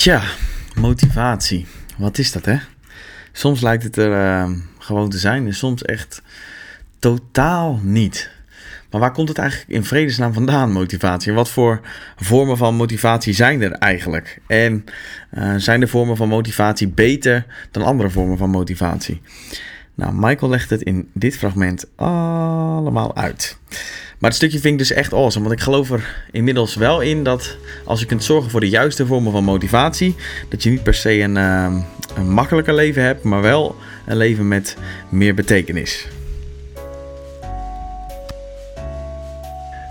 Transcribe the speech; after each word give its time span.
Tja, 0.00 0.22
motivatie. 0.74 1.66
Wat 1.96 2.18
is 2.18 2.32
dat, 2.32 2.44
hè? 2.44 2.56
Soms 3.32 3.60
lijkt 3.60 3.82
het 3.82 3.96
er 3.96 4.10
uh, 4.10 4.50
gewoon 4.78 5.10
te 5.10 5.18
zijn 5.18 5.46
en 5.46 5.54
soms 5.54 5.82
echt 5.82 6.22
totaal 6.98 7.80
niet. 7.82 8.30
Maar 8.90 9.00
waar 9.00 9.12
komt 9.12 9.28
het 9.28 9.38
eigenlijk 9.38 9.70
in 9.70 9.84
vredesnaam 9.84 10.32
vandaan, 10.32 10.72
motivatie? 10.72 11.30
En 11.30 11.36
wat 11.36 11.50
voor 11.50 11.80
vormen 12.16 12.56
van 12.56 12.74
motivatie 12.74 13.32
zijn 13.32 13.62
er 13.62 13.72
eigenlijk? 13.72 14.38
En 14.46 14.84
uh, 15.34 15.54
zijn 15.56 15.80
de 15.80 15.86
vormen 15.86 16.16
van 16.16 16.28
motivatie 16.28 16.88
beter 16.88 17.46
dan 17.70 17.82
andere 17.82 18.10
vormen 18.10 18.38
van 18.38 18.50
motivatie? 18.50 19.20
Nou, 20.00 20.12
Michael 20.14 20.50
legt 20.50 20.70
het 20.70 20.82
in 20.82 21.08
dit 21.14 21.36
fragment 21.36 21.86
allemaal 21.96 23.16
uit. 23.16 23.56
Maar 24.18 24.30
het 24.30 24.34
stukje 24.38 24.58
vind 24.58 24.72
ik 24.72 24.78
dus 24.78 24.92
echt 24.92 25.12
awesome. 25.12 25.46
Want 25.46 25.58
ik 25.58 25.64
geloof 25.64 25.90
er 25.90 26.24
inmiddels 26.30 26.74
wel 26.74 27.00
in 27.00 27.24
dat 27.24 27.56
als 27.84 28.00
je 28.00 28.06
kunt 28.06 28.24
zorgen 28.24 28.50
voor 28.50 28.60
de 28.60 28.68
juiste 28.68 29.06
vormen 29.06 29.32
van 29.32 29.44
motivatie, 29.44 30.14
dat 30.48 30.62
je 30.62 30.70
niet 30.70 30.82
per 30.82 30.94
se 30.94 31.20
een, 31.20 31.36
uh, 31.36 31.72
een 32.16 32.30
makkelijker 32.30 32.74
leven 32.74 33.02
hebt, 33.02 33.22
maar 33.24 33.42
wel 33.42 33.76
een 34.06 34.16
leven 34.16 34.48
met 34.48 34.76
meer 35.08 35.34
betekenis. 35.34 36.08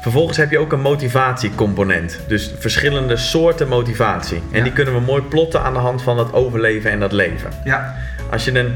Vervolgens 0.01 0.37
heb 0.37 0.51
je 0.51 0.57
ook 0.59 0.71
een 0.71 0.81
motivatiecomponent. 0.81 2.19
Dus 2.27 2.51
verschillende 2.59 3.17
soorten 3.17 3.67
motivatie. 3.67 4.41
En 4.51 4.57
Ja. 4.57 4.63
die 4.63 4.73
kunnen 4.73 4.93
we 4.93 4.99
mooi 4.99 5.21
plotten 5.21 5.61
aan 5.61 5.73
de 5.73 5.79
hand 5.79 6.01
van 6.01 6.17
dat 6.17 6.33
overleven 6.33 6.91
en 6.91 6.99
dat 6.99 7.11
leven. 7.11 7.49
Ja, 7.63 7.95
Als 8.31 8.45
je 8.45 8.59
een. 8.59 8.73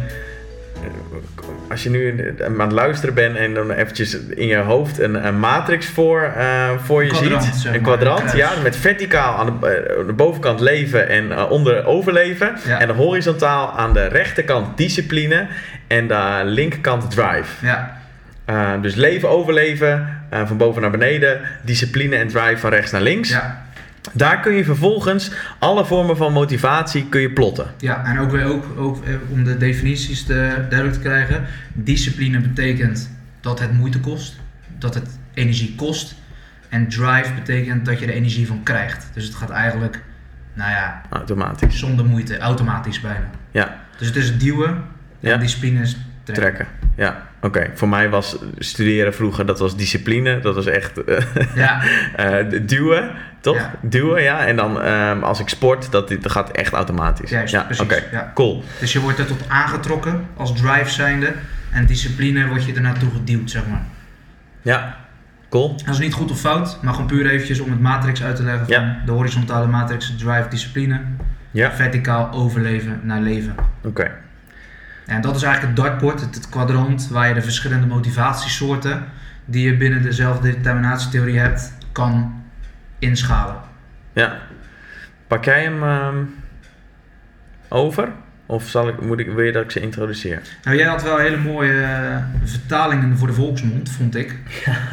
Als 1.69 1.83
je 1.83 1.89
nu 1.89 2.35
aan 2.43 2.59
het 2.59 2.71
luisteren 2.71 3.15
bent 3.15 3.35
en 3.35 3.53
dan 3.53 3.71
eventjes 3.71 4.17
in 4.19 4.47
je 4.47 4.57
hoofd 4.57 4.99
een, 4.99 5.27
een 5.27 5.39
matrix 5.39 5.87
voor, 5.87 6.21
eh, 6.21 6.69
voor 6.83 7.03
je 7.03 7.09
Kwadrant, 7.09 7.43
ziet. 7.43 7.55
zeg 7.55 7.73
een 7.73 7.81
kwadrant, 7.81 8.31
een 8.31 8.37
ja, 8.37 8.51
met 8.63 8.75
verticaal 8.75 9.37
aan 9.37 9.45
de, 9.45 9.67
eh, 9.67 10.05
de 10.07 10.13
bovenkant 10.13 10.59
leven 10.59 11.09
en 11.09 11.31
eh, 11.31 11.51
onder 11.51 11.85
overleven. 11.85 12.55
Ja. 12.65 12.79
En 12.79 12.89
horizontaal 12.89 13.71
aan 13.71 13.93
de 13.93 14.05
rechterkant 14.05 14.77
discipline 14.77 15.47
en 15.87 16.07
de 16.07 16.41
linkerkant 16.43 17.11
drive. 17.11 17.65
ja, 17.65 18.77
dus 18.81 18.95
leven, 18.95 19.29
overleven, 19.29 20.21
van 20.45 20.57
boven 20.57 20.81
naar 20.81 20.91
beneden, 20.91 21.39
discipline 21.61 22.15
en 22.15 22.27
drive 22.27 22.57
van 22.57 22.69
rechts 22.69 22.91
naar 22.91 23.01
links. 23.01 23.29
ja, 23.29 23.62
Daar 24.11 24.39
kun 24.39 24.53
je 24.53 24.63
vervolgens 24.65 25.31
alle 25.59 25.85
vormen 25.85 26.17
van 26.17 26.33
motivatie 26.33 27.05
kun 27.09 27.21
je 27.21 27.31
plotten. 27.31 27.67
ja. 27.77 28.05
En 28.05 28.19
ook 28.19 28.31
weer 28.31 28.45
ook, 28.45 28.65
ook 28.77 29.05
eh, 29.05 29.13
om 29.29 29.43
de 29.43 29.57
definities 29.57 30.23
te, 30.23 30.33
duidelijk 30.69 30.93
te 30.93 30.99
krijgen. 30.99 31.43
Discipline 31.73 32.39
betekent 32.39 33.11
dat 33.41 33.59
het 33.59 33.73
moeite 33.73 33.99
kost, 33.99 34.39
dat 34.77 34.93
het 34.93 35.19
energie 35.33 35.75
kost. 35.75 36.15
En 36.69 36.87
drive 36.89 37.33
betekent 37.35 37.85
dat 37.85 37.99
je 37.99 38.05
er 38.05 38.13
energie 38.13 38.47
van 38.47 38.63
krijgt. 38.63 39.07
Dus 39.13 39.25
het 39.25 39.35
gaat 39.35 39.49
eigenlijk, 39.49 40.03
nou 40.53 40.71
ja, 40.71 41.01
Automatisch. 41.09 41.79
zonder 41.79 42.05
moeite, 42.05 42.37
automatisch 42.37 43.01
bijna. 43.01 43.29
Ja. 43.51 43.79
Dus 43.97 44.07
het 44.07 44.15
is 44.15 44.37
duwen 44.37 44.69
en 45.19 45.29
Ja. 45.29 45.37
discipline 45.37 45.81
is 45.81 45.97
trekken. 46.23 46.43
Trekken. 46.43 46.67
Ja, 46.95 47.27
oké. 47.41 47.69
Voor 47.73 47.89
mij 47.89 48.09
was 48.09 48.37
studeren 48.57 49.13
vroeger, 49.13 49.45
dat 49.45 49.59
was 49.59 49.77
discipline. 49.77 50.39
Dat 50.39 50.55
was 50.55 50.65
echt 50.65 51.03
eh, 51.03 51.17
Ja, 51.55 51.81
eh, 52.15 52.59
duwen, 52.61 53.11
toch? 53.43 53.55
Ja. 53.55 53.71
Duwen, 53.81 54.23
ja. 54.23 54.45
En 54.45 54.55
dan 54.55 54.81
ehm, 54.81 55.23
als 55.23 55.39
ik 55.39 55.49
sport, 55.49 55.91
dat, 55.91 56.09
dat 56.09 56.31
gaat 56.31 56.51
echt 56.51 56.73
automatisch. 56.73 57.29
Juist, 57.29 57.53
ja, 57.53 57.61
precies, 57.61 57.83
Oké, 57.83 58.03
ja. 58.11 58.31
cool. 58.33 58.63
dus 58.79 58.93
je 58.93 58.99
wordt 58.99 59.19
er 59.19 59.25
tot 59.25 59.49
aangetrokken 59.49 60.25
als 60.37 60.53
drive 60.53 60.89
zijnde. 60.89 61.33
En 61.71 61.85
discipline 61.85 62.47
word 62.47 62.65
je 62.65 62.73
er 62.73 62.81
naartoe 62.81 63.09
geduwd, 63.11 63.51
zeg 63.51 63.67
maar. 63.67 63.81
Ja, 64.61 64.95
cool. 65.49 65.75
Dat 65.85 65.93
is 65.93 65.99
niet 65.99 66.13
goed 66.13 66.31
of 66.31 66.39
fout, 66.39 66.77
maar 66.81 66.93
gewoon 66.93 67.07
puur 67.07 67.25
eventjes 67.29 67.59
om 67.59 67.69
het 67.69 67.79
matrix 67.79 68.23
uit 68.23 68.35
te 68.35 68.43
leggen 68.43 68.65
van 68.67 68.73
Ja. 68.83 68.97
de 69.05 69.11
horizontale 69.11 69.67
matrix, 69.67 70.15
drive, 70.17 70.45
discipline, 70.49 70.99
Ja, 71.51 71.71
verticaal 71.71 72.31
overleven 72.31 72.99
naar 73.03 73.19
leven. 73.21 73.55
oké. 73.83 74.11
En 75.05 75.21
dat 75.21 75.35
is 75.35 75.43
eigenlijk 75.43 75.77
het 75.77 75.85
dartboard, 75.85 76.21
het, 76.21 76.35
het 76.35 76.49
kwadrant 76.49 77.07
waar 77.11 77.27
je 77.27 77.33
de 77.33 77.41
verschillende 77.41 77.87
motivatiesoorten 77.87 79.03
die 79.45 79.65
je 79.65 79.77
binnen 79.77 80.01
dezelfde 80.03 80.51
determinatietheorie 80.51 81.39
hebt, 81.39 81.73
kan 81.91 82.42
inschalen. 83.03 83.55
Ja. 84.13 84.37
Pak 85.27 85.45
jij 85.45 85.61
hem 85.63 85.83
ehm, 85.83 86.23
over? 87.67 88.11
Of 88.45 88.67
zal 88.69 88.87
ik, 88.87 89.01
moet 89.01 89.19
ik, 89.19 89.27
wil 89.27 89.43
je 89.43 89.51
dat 89.51 89.63
ik 89.63 89.71
ze 89.71 89.79
introduceer? 89.79 90.41
Nou, 90.63 90.77
jij 90.77 90.87
had 90.87 91.03
wel 91.03 91.17
hele 91.17 91.37
mooie 91.37 91.81
eh, 91.81 92.17
vertalingen 92.43 93.17
voor 93.17 93.27
de 93.27 93.33
volksmond, 93.33 93.89
vond 93.89 94.15
ik. 94.15 94.35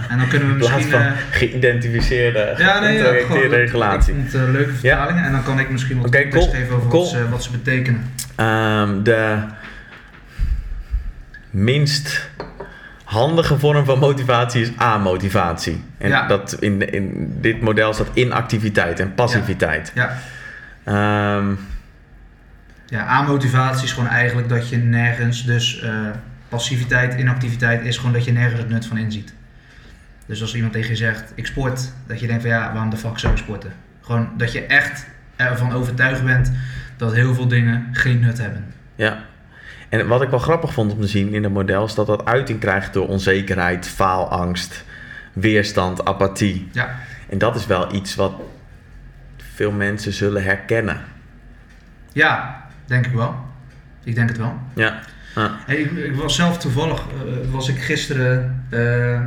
En 0.09 0.19
dan 0.19 0.29
kunnen 0.29 0.49
we 0.49 0.55
In 0.55 0.59
plaats 0.59 0.75
misschien... 0.75 0.93
van 0.93 1.01
eh, 1.01 1.13
geïdentificeerde, 1.31 2.55
ja, 2.59 2.81
nee, 2.81 2.99
ja, 2.99 3.13
gewoon, 3.27 3.49
regulatie. 3.49 4.15
Ik 4.15 4.21
vond 4.21 4.35
eh, 4.35 4.51
leuke 4.51 4.73
vertalingen 4.73 5.25
en 5.25 5.33
dan 5.33 5.43
kan 5.43 5.59
ik 5.59 5.71
misschien 5.71 5.97
wat 5.97 6.07
Oké, 6.07 6.21
context 6.21 6.49
cool, 6.49 6.61
geven 6.61 6.77
over 6.77 6.89
cool. 6.89 7.03
wat, 7.03 7.11
ze, 7.11 7.29
wat 7.29 7.43
ze 7.43 7.51
betekenen. 7.51 8.13
Ehm, 8.37 9.03
de 9.03 9.37
minst 11.51 12.31
handige 13.11 13.59
vorm 13.59 13.85
van 13.85 13.99
motivatie 13.99 14.63
is 14.63 14.71
amotivatie. 14.77 15.85
En 15.99 16.09
Ja. 16.09 16.27
dat 16.27 16.57
in, 16.61 16.93
in 16.93 17.35
dit 17.41 17.61
model 17.61 17.93
staat 17.93 18.09
inactiviteit 18.15 19.01
en 19.01 19.15
passiviteit. 19.15 19.93
Ja, 19.95 20.17
ja 22.87 23.07
A-motivatie 23.09 23.85
is 23.85 23.93
gewoon 23.93 24.09
eigenlijk 24.09 24.49
dat 24.49 24.69
je 24.69 24.77
nergens, 24.77 25.45
dus 25.45 25.81
eh, 25.83 25.93
passiviteit, 26.49 27.19
inactiviteit 27.19 27.85
is 27.85 27.97
gewoon 27.97 28.13
dat 28.13 28.25
je 28.25 28.33
nergens 28.33 28.61
het 28.61 28.69
nut 28.69 28.87
van 28.87 28.99
inziet. 28.99 29.35
Dus 30.27 30.41
als 30.41 30.55
iemand 30.55 30.73
tegen 30.73 30.91
je 30.91 30.97
zegt, 30.97 31.33
ik 31.35 31.47
sport, 31.47 31.93
dat 32.07 32.21
je 32.21 32.27
denkt 32.27 32.43
van 32.43 32.51
ja, 32.51 32.73
waarom 32.73 32.91
de 32.91 32.97
fuck 32.97 33.19
zou 33.19 33.33
je 33.33 33.39
sporten? 33.39 33.73
Gewoon 34.01 34.29
dat 34.37 34.53
je 34.53 34.61
echt 34.67 35.07
ervan 35.37 35.73
overtuigd 35.73 36.25
bent 36.25 36.53
dat 36.97 37.15
heel 37.15 37.35
veel 37.35 37.49
dingen 37.49 37.89
geen 37.93 38.21
nut 38.21 38.39
hebben. 38.39 38.65
ja. 38.95 39.29
En 39.91 40.07
wat 40.07 40.23
ik 40.23 40.29
wel 40.29 40.39
grappig 40.39 40.73
vond 40.73 40.93
om 40.93 41.01
te 41.01 41.07
zien 41.07 41.35
in 41.35 41.43
het 41.43 41.53
model 41.53 41.85
is 41.85 41.95
dat 41.95 42.07
dat 42.07 42.25
uiting 42.25 42.61
krijgt 42.61 42.93
door 42.93 43.09
onzekerheid, 43.09 43.89
faalangst, 43.89 44.85
weerstand, 45.33 46.05
apathie. 46.05 46.69
Ja, 46.73 46.97
En 47.29 47.39
dat 47.39 47.57
is 47.57 47.67
wel 47.67 47.95
iets 47.95 48.15
wat 48.15 48.33
veel 49.55 49.71
mensen 49.73 50.13
zullen 50.13 50.43
herkennen. 50.45 51.01
ja 52.13 52.59
denk 52.87 53.07
ik 53.07 53.13
wel. 53.13 53.35
Ik 54.05 54.15
denk 54.15 54.29
het 54.29 54.39
wel. 54.39 54.59
Ja. 54.75 55.01
Ah, 55.35 55.51
Hey, 55.67 55.77
ik, 55.77 55.91
ik 55.91 56.15
was 56.15 56.35
zelf 56.35 56.59
toevallig, 56.59 57.01
eh, 57.01 57.51
was 57.51 57.69
ik 57.69 57.79
gisteren, 57.79 58.65
eh, 58.71 59.21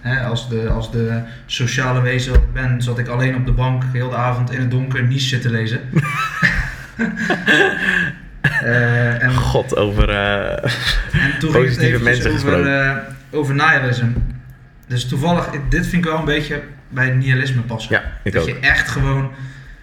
hè, 0.00 0.24
als, 0.24 0.48
de, 0.48 0.68
als 0.68 0.92
de 0.92 1.22
sociale 1.46 2.00
wezen 2.00 2.32
wat 2.32 2.42
ik 2.42 2.52
ben, 2.52 2.82
zat 2.82 2.98
ik 2.98 3.08
alleen 3.08 3.36
op 3.36 3.46
de 3.46 3.52
bank 3.52 3.82
heel 3.92 4.08
de 4.08 4.16
avond 4.16 4.50
in 4.52 4.60
het 4.60 4.70
donker 4.70 5.02
niets 5.02 5.28
zitten 5.28 5.50
lezen. 5.50 5.80
Eh, 8.60 9.22
en, 9.22 9.34
God, 9.34 9.76
over... 9.76 10.10
en 10.10 10.60
toen 11.38 11.52
ging 11.52 11.64
het 11.64 11.74
positieve 11.74 12.02
mensen 12.02 12.30
over, 12.30 12.40
gesproken. 12.40 12.90
eh, 12.90 12.96
over 13.30 13.54
nihilism. 13.54 14.06
Dus 14.86 15.08
toevallig, 15.08 15.50
dit 15.68 15.86
vind 15.86 16.04
ik 16.04 16.10
wel 16.10 16.18
een 16.18 16.24
beetje 16.24 16.62
bij 16.88 17.04
het 17.04 17.14
nihilisme 17.14 17.60
passen. 17.60 17.94
ja, 17.94 18.02
ik 18.22 18.32
dat 18.32 18.42
ook. 18.42 18.48
je 18.48 18.58
echt 18.58 18.88
gewoon 18.88 19.30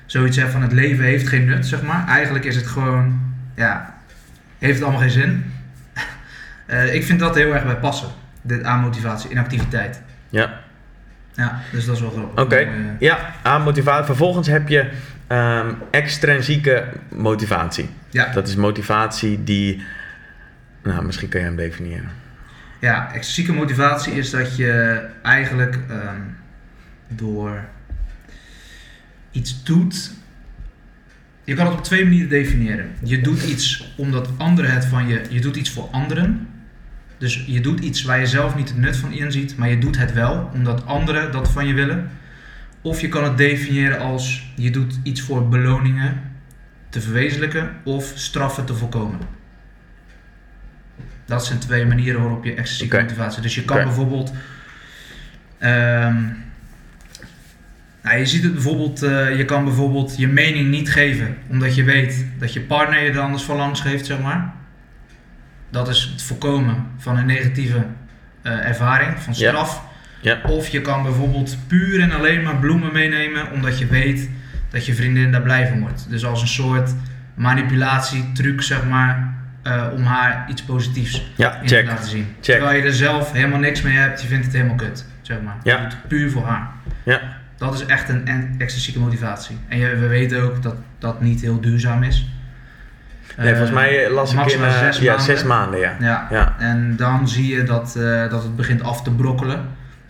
zoiets 0.06 0.38
hebt 0.38 0.52
van 0.52 0.62
het 0.62 0.72
leven 0.72 1.04
heeft 1.04 1.28
geen 1.28 1.46
nut, 1.46 1.68
zeg 1.68 1.82
maar. 1.82 2.08
Eigenlijk 2.08 2.46
is 2.46 2.56
het 2.56 2.68
gewoon, 2.68 3.20
ja, 3.56 3.94
heeft 4.60 4.74
het 4.74 4.84
allemaal 4.84 5.02
geen 5.02 5.10
zin. 5.10 5.54
Ik 6.92 7.04
vind 7.04 7.20
dat 7.20 7.36
heel 7.36 7.54
erg 7.54 7.64
bij 7.66 7.76
passen. 7.78 8.08
Dit 8.42 8.64
aan 8.64 8.80
motivatie, 8.80 9.30
inactiviteit. 9.30 10.02
Ja. 10.30 10.60
Ja, 11.34 11.60
dus 11.72 11.86
dat 11.86 11.96
is 11.96 12.02
wel 12.02 12.12
grappig. 12.12 12.44
Oké. 12.44 12.68
Ja, 13.00 13.34
aan 13.42 13.62
motivatie. 13.62 14.06
Vervolgens 14.06 14.48
heb 14.48 14.68
je 14.68 14.90
ehm, 15.30 15.74
extrinsieke 15.92 16.88
motivatie. 17.10 17.90
ja, 18.10 18.32
Dat 18.34 18.48
is 18.48 18.56
motivatie 18.56 19.44
die. 19.44 19.84
Nou, 20.84 21.06
misschien 21.06 21.30
kun 21.30 21.40
je 21.40 21.46
hem 21.46 21.56
definiëren. 21.56 22.10
ja, 22.80 23.06
extrinsieke 23.14 23.54
motivatie 23.54 24.14
is 24.14 24.30
dat 24.30 24.56
je 24.56 25.02
eigenlijk 25.24 25.80
ehm, 25.90 26.22
door 27.08 27.64
iets 29.32 29.64
doet. 29.64 30.12
Je 31.44 31.54
kan 31.56 31.66
het 31.66 31.76
op 31.76 31.84
twee 31.84 32.04
manieren 32.04 32.30
definiëren. 32.30 32.92
Je 33.04 33.22
doet 33.22 33.44
iets 33.44 33.94
omdat 33.98 34.30
anderen 34.38 34.72
het 34.72 34.86
van 34.86 35.08
je. 35.08 35.22
Je 35.30 35.42
doet 35.42 35.56
iets 35.56 35.70
voor 35.70 35.88
anderen. 35.92 36.48
Dus 37.18 37.44
je 37.48 37.60
doet 37.62 37.80
iets 37.80 38.04
waar 38.04 38.20
je 38.20 38.28
zelf 38.28 38.56
niet 38.56 38.70
het 38.70 38.78
nut 38.78 38.98
van 38.98 39.12
inziet, 39.12 39.58
maar 39.58 39.70
je 39.70 39.78
doet 39.78 39.98
het 39.98 40.14
wel 40.14 40.50
omdat 40.54 40.86
anderen 40.86 41.32
dat 41.32 41.52
van 41.52 41.68
je 41.68 41.74
willen. 41.74 42.10
Of 42.82 43.02
je 43.02 43.08
kan 43.10 43.24
het 43.24 43.38
definiëren 43.38 44.00
als 44.00 44.52
je 44.56 44.72
doet 44.72 45.00
iets 45.04 45.22
voor 45.22 45.48
beloningen 45.48 46.22
te 46.90 47.02
verwezenlijken 47.02 47.76
of 47.84 48.12
straffen 48.16 48.66
te 48.66 48.74
voorkomen. 48.76 49.20
Dat 51.26 51.46
zijn 51.46 51.60
twee 51.60 51.86
manieren 51.86 52.22
waarop 52.22 52.44
je 52.44 52.52
Oké. 52.84 53.02
motivatie. 53.02 53.42
Dus 53.42 53.56
je 53.56 53.66
kan 53.66 53.84
bijvoorbeeld. 53.84 54.34
ehm, 55.58 56.24
nou, 58.02 58.18
je 58.18 58.26
ziet 58.26 58.44
het 58.44 58.54
bijvoorbeeld, 58.54 59.04
eh, 59.04 59.38
je 59.38 59.46
kan 59.46 59.64
bijvoorbeeld 59.64 60.18
je 60.18 60.28
mening 60.28 60.70
niet 60.70 60.92
geven, 60.92 61.38
omdat 61.50 61.76
je 61.76 61.84
weet 61.84 62.26
dat 62.40 62.54
je 62.54 62.62
partner 62.62 63.04
je 63.04 63.12
er 63.12 63.20
anders 63.20 63.44
van 63.44 63.56
langs 63.56 63.82
geeft, 63.82 64.06
zeg 64.06 64.20
maar. 64.20 64.54
Dat 65.70 65.88
is 65.88 66.10
het 66.12 66.22
voorkomen 66.22 66.88
van 66.98 67.18
een 67.18 67.26
negatieve 67.26 67.86
eh, 68.42 68.68
ervaring, 68.68 69.20
van 69.20 69.36
straf. 69.36 69.88
Ja. 70.20 70.40
Of 70.48 70.68
je 70.68 70.82
kan 70.82 71.04
bijvoorbeeld 71.04 71.58
puur 71.68 72.02
en 72.02 72.12
alleen 72.12 72.44
maar 72.44 72.56
bloemen 72.56 72.94
meenemen, 72.94 73.52
omdat 73.52 73.80
je 73.80 73.86
weet 73.88 74.30
dat 74.70 74.86
je 74.86 74.94
vriendin 74.96 75.32
daar 75.32 75.42
blij 75.42 75.68
van 75.68 75.80
wordt. 75.80 76.06
Dus 76.10 76.26
als 76.26 76.42
een 76.42 76.48
soort 76.48 76.94
manipulatietruc, 77.36 78.62
zeg 78.62 78.86
maar, 78.86 79.34
eh, 79.64 79.84
om 79.94 80.04
haar 80.04 80.46
iets 80.50 80.64
positiefs 80.64 81.32
Ja, 81.36 81.60
in 81.62 81.68
te 81.68 81.84
laten 81.86 82.10
zien. 82.10 82.28
Check. 82.42 82.56
Terwijl 82.56 82.78
je 82.78 82.84
er 82.84 82.94
zelf 82.94 83.32
helemaal 83.32 83.60
niks 83.60 83.82
mee 83.82 83.98
hebt, 83.98 84.22
je 84.22 84.28
vindt 84.28 84.46
het 84.46 84.54
helemaal 84.54 84.76
kut, 84.76 85.06
zeg 85.22 85.38
maar. 85.42 85.56
Ja. 85.64 85.76
Je 85.76 85.82
doet 85.82 85.92
het 85.92 86.08
puur 86.08 86.32
voor 86.32 86.46
haar. 86.46 86.68
Ja. 87.04 87.22
Dat 87.58 87.74
is 87.74 87.86
echt 87.86 88.10
een 88.10 88.28
en- 88.28 88.56
extrinsieke 88.58 89.00
motivatie. 89.00 89.58
En 89.68 89.78
je, 89.78 89.96
we 89.96 90.08
weten 90.08 90.42
ook 90.44 90.64
dat 90.64 90.76
dat 91.00 91.22
niet 91.22 91.42
heel 91.42 91.62
duurzaam 91.62 92.04
is. 92.04 92.28
Nee, 93.38 93.50
volgens 93.50 93.72
mij 93.72 94.06
eh, 94.06 94.14
las 94.14 94.34
ik 94.34 94.40
in 94.40 94.64
eh, 94.64 94.80
zes 94.80 94.98
ja, 94.98 95.06
maanden. 95.16 95.26
zes 95.26 95.44
maanden. 95.44 95.80
Ja. 95.80 95.96
Ja, 96.00 96.28
Ja. 96.32 96.56
en 96.60 96.96
dan 96.96 97.28
zie 97.28 97.56
je 97.56 97.64
dat, 97.64 97.94
dat 98.30 98.44
het 98.44 98.56
begint 98.56 98.84
af 98.84 99.04
te 99.04 99.12
brokkelen. 99.12 99.66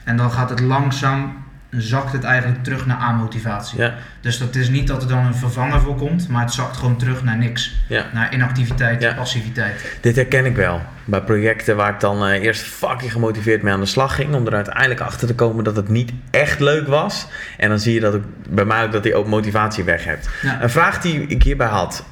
En 0.09 0.17
dan 0.17 0.31
gaat 0.31 0.49
het 0.49 0.59
langzaam, 0.59 1.43
zakt 1.69 2.11
het 2.11 2.23
eigenlijk 2.23 2.63
terug 2.63 2.85
naar 2.85 2.97
amotivatie. 2.97 3.79
Ja. 3.79 3.93
Dus 4.21 4.37
dat 4.37 4.55
is 4.55 4.69
niet 4.69 4.87
dat 4.87 5.01
er 5.01 5.07
dan 5.07 5.25
een 5.25 5.35
vervanger 5.35 5.81
voor 5.81 5.95
komt, 5.95 6.27
maar 6.27 6.41
het 6.41 6.53
zakt 6.53 6.77
gewoon 6.77 6.97
terug 6.97 7.23
naar 7.23 7.37
niks. 7.37 7.75
Ja. 7.87 8.05
Naar 8.13 8.33
inactiviteit, 8.33 9.01
Ja. 9.01 9.13
passiviteit. 9.13 9.97
Dit 10.01 10.15
herken 10.15 10.45
ik 10.45 10.55
wel. 10.55 10.81
Bij 11.05 11.21
projecten 11.21 11.75
waar 11.75 11.93
ik 11.93 11.99
dan 11.99 12.25
eh, 12.25 12.41
eerst 12.43 12.61
fucking 12.61 13.11
gemotiveerd 13.11 13.61
mee 13.61 13.73
aan 13.73 13.79
de 13.79 13.85
slag 13.85 14.15
ging. 14.15 14.33
Om 14.35 14.47
er 14.47 14.55
uiteindelijk 14.55 14.99
achter 14.99 15.27
te 15.27 15.35
komen 15.35 15.63
dat 15.63 15.75
het 15.75 15.89
niet 15.89 16.11
echt 16.31 16.59
leuk 16.59 16.87
was. 16.87 17.27
En 17.57 17.69
dan 17.69 17.79
zie 17.79 17.93
je 17.93 17.99
dat 17.99 18.13
ik, 18.13 18.21
bij 18.49 18.65
mij 18.65 18.83
ook 18.83 18.91
dat 18.91 19.03
die 19.03 19.15
ook 19.15 19.27
motivatie 19.27 19.83
weg 19.83 20.03
hebt. 20.03 20.29
Een 20.61 20.69
vraag 20.69 21.01
die 21.01 21.27
ik 21.27 21.43
hierbij 21.43 21.67
had. 21.67 22.05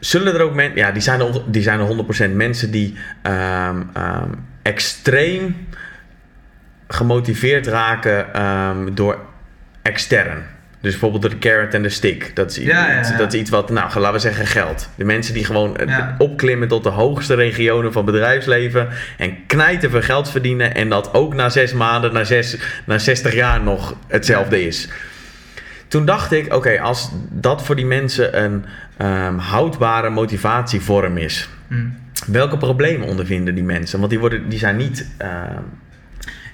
Zullen 0.00 0.34
er 0.34 0.42
ook 0.42 0.54
mensen, 0.54 0.76
ja, 0.76 0.90
die 0.90 1.02
zijn 1.02 1.20
er, 1.20 1.42
die 1.46 1.62
zijn 1.62 1.80
er 1.80 1.86
100% 2.30 2.34
mensen 2.34 2.70
die 2.70 2.96
ehm, 3.22 3.82
ehm, 3.92 4.28
extreem 4.62 5.66
gemotiveerd 6.92 7.66
raken 7.66 8.34
ehm, 8.34 8.94
door 8.94 9.18
extern. 9.82 10.42
Dus 10.80 10.90
bijvoorbeeld 10.90 11.22
door 11.22 11.30
de 11.30 11.38
carrot 11.38 11.74
en 11.74 11.82
de 11.82 11.88
stick. 11.88 12.30
Dat 12.36 12.50
is, 12.50 12.58
i- 12.58 12.66
Ja, 12.66 12.88
ja, 12.90 13.00
ja. 13.00 13.16
dat 13.16 13.32
is 13.32 13.40
iets 13.40 13.50
wat, 13.50 13.70
nou, 13.70 13.98
laten 13.98 14.12
we 14.12 14.18
zeggen 14.18 14.46
geld. 14.46 14.88
De 14.94 15.04
mensen 15.04 15.34
die 15.34 15.44
gewoon 15.44 15.76
eh, 15.76 16.06
opklimmen 16.18 16.68
tot 16.68 16.82
de 16.82 16.88
hoogste 16.88 17.34
regionen 17.34 17.92
van 17.92 18.04
bedrijfsleven. 18.04 18.88
En 19.18 19.46
knijten 19.46 19.90
veel 19.90 20.02
geld 20.02 20.30
verdienen. 20.30 20.74
En 20.74 20.88
dat 20.88 21.14
ook 21.14 21.34
na 21.34 21.48
zes 21.48 21.72
maanden, 21.72 22.12
na, 22.12 22.24
zes, 22.24 22.56
na 22.84 22.98
60 22.98 23.34
jaar 23.34 23.60
nog 23.62 23.96
hetzelfde 24.08 24.66
is. 24.66 24.88
Toen 25.88 26.04
dacht 26.04 26.32
ik, 26.32 26.54
oké, 26.54 26.80
als 26.80 27.10
dat 27.30 27.64
voor 27.64 27.76
die 27.76 27.86
mensen 27.86 28.42
een 28.44 28.64
ehm, 28.96 29.36
houdbare 29.38 30.10
motivatievorm 30.10 31.16
is. 31.16 31.48
Hm. 31.68 31.74
Welke 32.26 32.56
problemen 32.56 33.08
ondervinden 33.08 33.54
die 33.54 33.64
mensen? 33.64 33.98
Want 33.98 34.10
die, 34.10 34.20
worden, 34.20 34.48
die 34.48 34.58
zijn 34.58 34.76
niet... 34.76 35.06
ehm, 35.18 35.62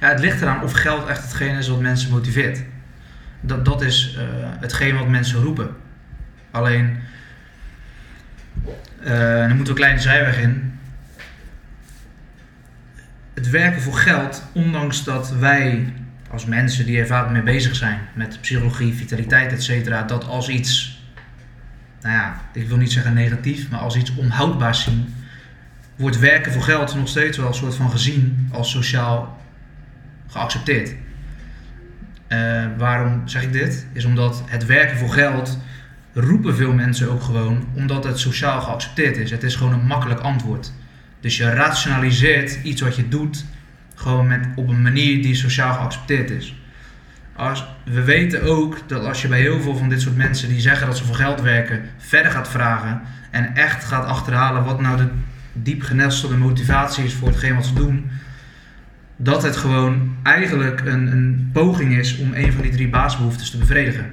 Ja, 0.01 0.09
het 0.09 0.21
ligt 0.21 0.43
eraan 0.43 0.63
of 0.63 0.73
geld 0.73 1.09
echt 1.09 1.23
hetgeen 1.23 1.57
is 1.57 1.69
wat 1.69 1.81
mensen 1.81 2.11
motiveert. 2.11 2.63
Dat, 3.41 3.65
dat 3.65 3.83
is 3.83 4.17
eh, 4.19 4.25
hetgeen 4.61 4.95
wat 4.95 5.09
mensen 5.09 5.43
roepen. 5.43 5.77
Alleen, 6.51 6.99
eh, 9.03 9.43
en 9.43 9.49
dan 9.49 9.57
moeten 9.57 9.65
we 9.75 9.81
een 9.81 9.87
kleine 9.87 10.01
zijweg 10.01 10.39
in. 10.39 10.79
Het 13.35 13.51
werken 13.51 13.83
voor 13.83 13.95
geld, 13.95 14.43
ondanks 14.53 15.05
dat 15.05 15.31
wij 15.31 15.93
als 16.31 16.45
mensen 16.45 16.87
die 16.87 16.99
er 16.99 17.07
vaak 17.07 17.31
mee 17.31 17.43
bezig 17.43 17.77
zijn, 17.77 17.99
met 18.15 18.39
psychologie, 18.41 18.95
vitaliteit, 18.95 19.53
et 19.53 19.63
cetera, 19.63 20.03
dat 20.03 20.27
als 20.27 20.49
iets, 20.49 21.03
nou 22.01 22.15
ja, 22.15 22.41
ik 22.53 22.69
wil 22.69 22.77
niet 22.77 22.93
zeggen 22.93 23.15
negatief, 23.15 23.71
maar 23.71 23.81
als 23.81 23.97
iets 23.97 24.15
onhoudbaars 24.15 24.83
zien, 24.83 25.15
wordt 25.97 26.19
werken 26.19 26.53
voor 26.53 26.63
geld 26.63 26.95
nog 26.95 27.09
steeds 27.09 27.37
wel 27.37 27.47
een 27.47 27.55
soort 27.55 27.75
van 27.75 27.91
gezien 27.91 28.49
als 28.53 28.71
sociaal 28.71 29.38
geaccepteerd. 30.29 30.95
Eh, 32.27 32.65
waarom 32.79 33.23
zeg 33.25 33.43
ik 33.43 33.53
dit? 33.53 33.87
Is 33.93 34.05
omdat 34.05 34.43
het 34.47 34.67
werken 34.67 34.97
voor 34.97 35.11
geld 35.11 35.59
roepen 36.13 36.57
veel 36.57 36.73
mensen 36.73 37.11
ook 37.11 37.23
gewoon 37.23 37.69
omdat 37.75 38.05
het 38.05 38.19
sociaal 38.19 38.61
geaccepteerd 38.61 39.17
is. 39.17 39.31
Het 39.31 39.43
is 39.43 39.55
gewoon 39.55 39.73
een 39.73 39.87
makkelijk 39.87 40.21
antwoord. 40.21 40.73
Dus 41.21 41.37
je 41.37 41.51
rationaliseert 41.51 42.59
iets 42.63 42.81
wat 42.81 42.97
je 42.97 43.09
doet 43.09 43.45
gewoon 43.95 44.27
met, 44.27 44.47
op 44.57 44.69
een 44.69 44.83
manier 44.83 45.23
die 45.23 45.35
sociaal 45.35 45.75
geaccepteerd 45.75 46.31
is. 46.31 46.57
Als, 47.37 47.65
we 47.85 48.03
weten 48.03 48.43
ook 48.43 48.79
dat 48.87 49.05
als 49.05 49.23
je 49.23 49.29
bij 49.29 49.41
heel 49.41 49.61
veel 49.61 49.77
van 49.77 49.89
dit 49.89 50.01
soort 50.01 50.17
mensen 50.17 50.49
die 50.49 50.61
zeggen 50.61 50.87
dat 50.87 50.97
ze 50.97 51.05
voor 51.05 51.15
geld 51.15 51.41
werken, 51.41 51.83
verder 51.99 52.33
gaat 52.33 52.49
vragen 52.49 53.01
en 53.31 53.55
echt 53.55 53.85
gaat 53.85 54.05
achterhalen 54.05 54.65
wat 54.65 54.81
nou 54.81 54.97
de 54.97 55.09
diep 55.53 55.83
genestelde 55.83 56.37
motivatie 56.37 57.05
is 57.05 57.15
voor 57.15 57.29
hetgeen 57.29 57.55
wat 57.55 57.67
ze 57.67 57.75
doen, 57.75 58.11
dat 59.21 59.43
het 59.43 59.57
gewoon 59.57 60.15
eigenlijk 60.23 60.81
een, 60.85 61.07
een 61.13 61.51
poging 61.53 61.97
is 61.97 62.19
om 62.19 62.35
een 62.35 62.53
van 62.53 62.63
die 62.63 62.71
drie 62.71 62.89
basisbehoeftes 62.89 63.51
te 63.51 63.59
bevredigen. 63.59 64.11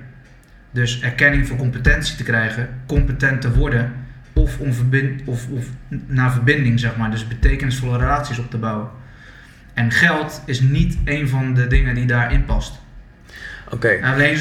Dus 0.71 1.01
erkenning 1.01 1.47
voor 1.47 1.57
competentie 1.57 2.15
te 2.17 2.23
krijgen, 2.23 2.69
competent 2.87 3.41
te 3.41 3.53
worden, 3.53 3.91
of, 4.33 4.59
om 4.59 4.73
verbind, 4.73 5.21
of, 5.25 5.47
of 5.49 5.65
naar 6.07 6.31
verbinding, 6.31 6.79
zeg 6.79 6.95
maar. 6.97 7.11
Dus 7.11 7.27
betekenisvolle 7.27 7.97
relaties 7.97 8.37
op 8.39 8.49
te 8.49 8.57
bouwen. 8.57 8.87
En 9.73 9.91
geld 9.91 10.41
is 10.45 10.59
niet 10.61 10.97
een 11.05 11.29
van 11.29 11.53
de 11.53 11.67
dingen 11.67 11.95
die 11.95 12.05
daarin 12.05 12.45
past. 12.45 12.81
Oké, 13.69 13.99
Alleen 14.03 14.37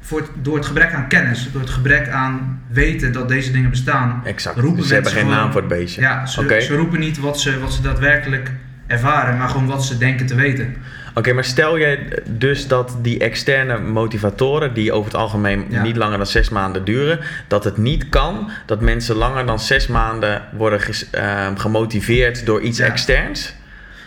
voor 0.00 0.20
het, 0.20 0.30
door 0.42 0.56
het 0.56 0.66
gebrek 0.66 0.92
aan 0.92 1.08
kennis, 1.08 1.48
door 1.52 1.60
het 1.60 1.70
gebrek 1.70 2.08
aan 2.08 2.60
weten 2.68 3.12
dat 3.12 3.28
deze 3.28 3.52
dingen 3.52 3.70
bestaan, 3.70 4.20
exact. 4.24 4.58
roepen 4.58 4.76
Dus 4.78 4.88
ze 4.88 4.94
hebben 4.94 5.12
geen 5.12 5.20
gewoon- 5.22 5.36
naam 5.36 5.52
voor 5.52 5.60
het 5.60 5.70
beestje. 5.70 6.00
ja, 6.00 6.26
ze, 6.26 6.60
ze 6.66 6.76
roepen 6.76 7.00
niet 7.00 7.18
wat 7.18 7.40
ze, 7.40 7.58
wat 7.58 7.72
ze 7.72 7.82
daadwerkelijk 7.82 8.50
ervaren, 8.86 9.36
maar 9.36 9.48
gewoon 9.48 9.66
wat 9.66 9.84
ze 9.84 9.98
denken 9.98 10.26
te 10.26 10.34
weten. 10.34 10.76
Oké, 11.14 11.32
maar 11.32 11.44
stel 11.44 11.76
je 11.76 12.22
dus 12.28 12.68
dat 12.68 12.96
die 13.02 13.18
externe 13.18 13.78
motivatoren, 13.78 14.74
die 14.74 14.92
over 14.92 15.12
het 15.12 15.20
algemeen 15.20 15.64
Ja. 15.68 15.82
niet 15.82 15.96
langer 15.96 16.16
dan 16.16 16.26
zes 16.26 16.48
maanden 16.48 16.84
duren, 16.84 17.20
dat 17.48 17.64
het 17.64 17.76
niet 17.76 18.08
kan 18.08 18.50
dat 18.66 18.80
mensen 18.80 19.16
langer 19.16 19.46
dan 19.46 19.58
zes 19.60 19.86
maanden 19.86 20.42
worden 20.52 20.80
ges- 20.80 21.10
ehm, 21.10 21.56
gemotiveerd 21.56 22.46
door 22.46 22.60
iets 22.60 22.78
Ja. 22.78 22.84
externs? 22.84 23.54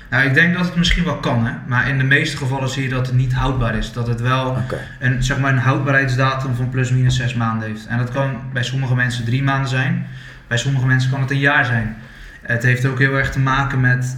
Nou, 0.10 0.26
ik 0.28 0.34
denk 0.34 0.54
dat 0.58 0.66
het 0.66 0.76
misschien 0.76 1.04
wel 1.04 1.16
kan, 1.18 1.46
hè? 1.46 1.52
maar 1.68 1.90
in 1.90 1.98
de 1.98 2.04
meeste 2.04 2.38
gevallen 2.38 2.70
zie 2.70 2.84
je 2.84 2.90
dat 2.90 3.06
het 3.08 3.16
niet 3.16 3.34
houdbaar 3.34 3.76
is. 3.78 3.92
Dat 3.92 4.08
het 4.08 4.22
wel 4.22 4.58
een, 5.00 5.24
zeg 5.24 5.40
maar 5.40 5.52
een 5.52 5.58
houdbaarheidsdatum 5.58 6.56
van 6.56 6.70
plus 6.70 6.92
minus 6.92 7.16
zes 7.16 7.34
maanden 7.34 7.68
heeft. 7.68 7.88
En 7.88 7.98
dat 7.98 8.12
kan 8.12 8.38
bij 8.54 8.64
sommige 8.64 8.96
mensen 8.96 9.26
drie 9.26 9.44
maanden 9.44 9.70
zijn, 9.70 10.08
bij 10.48 10.58
sommige 10.58 10.86
mensen 10.86 11.12
kan 11.12 11.22
het 11.22 11.32
een 11.32 11.40
jaar 11.40 11.66
zijn. 11.66 11.96
Het 12.42 12.64
heeft 12.64 12.86
ook 12.86 13.00
heel 13.00 13.14
erg 13.18 13.32
te 13.32 13.40
maken 13.40 13.80
met, 13.82 14.18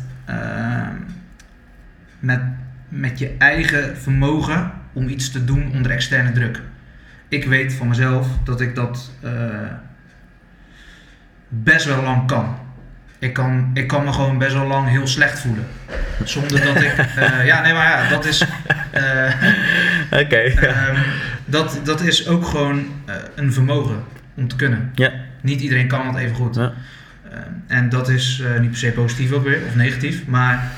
met, 2.19 2.39
met 2.89 3.19
je 3.19 3.35
eigen 3.37 3.97
vermogen 3.97 4.71
om 4.93 5.07
iets 5.07 5.31
te 5.31 5.45
doen 5.45 5.71
onder 5.73 5.91
externe 5.91 6.31
druk. 6.31 6.61
Ik 7.27 7.45
weet 7.45 7.73
van 7.73 7.87
mezelf 7.87 8.27
dat 8.43 8.61
ik 8.61 8.75
dat 8.75 9.11
eh, 9.21 9.31
best 11.47 11.85
wel 11.85 12.03
lang 12.03 12.27
kan. 12.27 12.55
Ik 13.19 13.33
kan, 13.33 13.71
ik 13.73 13.87
kan 13.87 14.03
me 14.03 14.13
gewoon 14.13 14.37
best 14.37 14.53
wel 14.53 14.67
lang 14.67 14.87
heel 14.89 15.07
slecht 15.07 15.39
voelen. 15.39 15.65
Zonder 16.23 16.61
dat 16.65 16.75
ik. 16.81 16.91
eh, 17.15 17.45
ja, 17.45 17.61
nee, 17.61 17.73
maar 17.73 17.89
ja, 18.03 18.09
dat 18.09 18.25
is. 18.25 18.45
eh, 18.91 19.33
Oké. 20.11 20.35
Ehm, 20.37 20.97
dat, 21.45 21.79
dat 21.83 22.01
is 22.01 22.27
ook 22.27 22.45
gewoon 22.45 22.85
een 23.35 23.53
vermogen 23.53 24.03
om 24.33 24.47
te 24.47 24.55
kunnen. 24.55 24.91
Ja. 24.95 25.11
Niet 25.41 25.61
iedereen 25.61 25.87
kan 25.87 26.07
het 26.07 26.15
even 26.17 26.35
goed. 26.35 26.55
Ja. 26.55 26.73
Ehm, 27.31 27.41
en 27.67 27.89
dat 27.89 28.09
is 28.09 28.41
eh, 28.45 28.59
niet 28.59 28.69
per 28.69 28.79
se 28.79 28.91
positief 28.91 29.31
ook 29.31 29.43
weer, 29.43 29.59
of 29.67 29.75
negatief. 29.75 30.27
Maar 30.27 30.71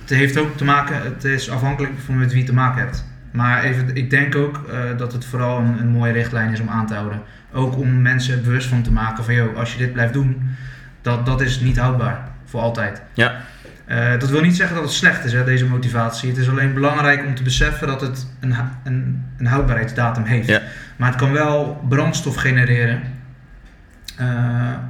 het 0.00 0.10
heeft 0.10 0.38
ook 0.38 0.56
te 0.56 0.64
maken, 0.64 1.02
het 1.02 1.24
is 1.24 1.50
afhankelijk 1.50 1.92
van 2.04 2.18
met 2.18 2.32
wie 2.32 2.40
je 2.40 2.46
te 2.46 2.54
maken 2.54 2.80
hebt. 2.80 3.04
Maar 3.30 3.62
even, 3.62 3.96
ik 3.96 4.10
denk 4.10 4.34
ook 4.34 4.68
eh, 4.70 4.80
dat 4.96 5.12
het 5.12 5.24
vooral 5.24 5.58
een, 5.58 5.78
een 5.80 5.88
mooie 5.88 6.12
richtlijn 6.12 6.52
is 6.52 6.60
om 6.60 6.68
aan 6.68 6.86
te 6.86 6.94
houden. 6.94 7.20
Ook 7.52 7.76
om 7.76 8.02
mensen 8.02 8.42
bewust 8.42 8.68
van 8.68 8.82
te 8.82 8.92
maken 8.92 9.24
van, 9.24 9.34
joh, 9.34 9.56
als 9.56 9.72
je 9.72 9.78
dit 9.78 9.92
blijft 9.92 10.12
doen, 10.12 10.56
dat, 11.02 11.26
dat 11.26 11.40
is 11.40 11.60
niet 11.60 11.78
houdbaar. 11.78 12.28
Voor 12.44 12.60
altijd. 12.60 13.02
Ja. 13.14 13.40
Eh, 13.84 14.10
dat 14.18 14.30
wil 14.30 14.40
niet 14.40 14.56
zeggen 14.56 14.76
dat 14.76 14.84
het 14.84 14.94
slecht 14.94 15.24
is, 15.24 15.32
hè, 15.32 15.44
deze 15.44 15.66
motivatie. 15.66 16.28
Het 16.28 16.38
is 16.38 16.48
alleen 16.48 16.74
belangrijk 16.74 17.26
om 17.26 17.34
te 17.34 17.42
beseffen 17.42 17.86
dat 17.86 18.00
het 18.00 18.26
een, 18.40 18.54
een, 18.84 19.24
een 19.38 19.46
houdbaarheidsdatum 19.46 20.24
heeft. 20.24 20.48
Ja. 20.48 20.62
Maar 20.96 21.08
het 21.08 21.18
kan 21.18 21.32
wel 21.32 21.84
brandstof 21.88 22.36
genereren 22.36 23.02
eh, 23.02 23.08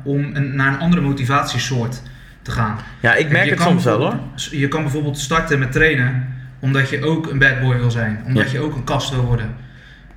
om 0.04 0.30
een, 0.35 0.56
naar 0.56 0.73
een 0.73 0.78
andere 0.78 1.02
motivatiesoort 1.02 2.02
te 2.42 2.50
gaan. 2.50 2.78
Ja, 3.00 3.14
ik 3.14 3.30
merk 3.30 3.50
het 3.50 3.61
soms 3.61 3.85
wel 3.85 3.99
hoor. 3.99 4.16
Je 4.50 4.68
kan 4.68 4.83
bijvoorbeeld 4.83 5.18
starten 5.18 5.59
met 5.59 5.73
trainen 5.73 6.35
omdat 6.59 6.90
je 6.90 7.04
ook 7.04 7.30
een 7.30 7.38
bad 7.38 7.61
boy 7.61 7.76
wil 7.76 7.90
zijn. 7.90 8.23
Omdat 8.26 8.47
Ja. 8.47 8.52
je 8.52 8.61
ook 8.64 8.75
een 8.76 8.85
kast 8.85 9.11
wil 9.11 9.25
worden. 9.25 9.54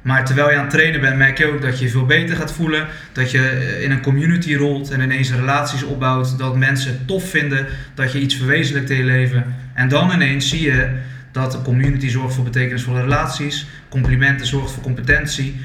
Maar 0.02 0.26
terwijl 0.26 0.50
je 0.50 0.56
aan 0.56 0.62
het 0.62 0.70
trainen 0.72 1.02
bent, 1.02 1.18
merk 1.18 1.38
je 1.38 1.46
ook 1.54 1.62
dat 1.62 1.80
je 1.80 1.86
je 1.86 1.92
veel 1.92 2.06
beter 2.06 2.36
gaat 2.36 2.52
voelen. 2.52 2.88
Dat 3.12 3.32
je 3.32 3.48
eh, 3.50 3.84
in 3.84 3.92
een 3.92 4.02
community 4.02 4.56
rolt 4.56 4.92
en 4.92 5.02
ineens 5.02 5.32
relaties 5.32 5.84
opbouwt. 5.84 6.38
Dat 6.38 6.56
mensen 6.58 6.92
het 6.92 7.08
tof 7.08 7.30
vinden 7.30 7.66
dat 7.94 8.12
je 8.12 8.20
iets 8.20 8.36
verwezenlijkt 8.36 8.90
in 8.90 8.98
je 8.98 9.04
leven. 9.04 9.56
En 9.74 9.88
dan 9.90 10.12
ineens 10.12 10.50
zie 10.50 10.62
je 10.62 10.90
dat 11.32 11.52
de 11.52 11.62
community 11.62 12.10
zorgt 12.10 12.36
voor 12.36 12.44
betekenisvolle 12.44 13.02
relaties. 13.02 13.68
Complimenten 13.90 14.46
zorgt 14.46 14.72
voor 14.72 14.84
competentie. 14.84 15.62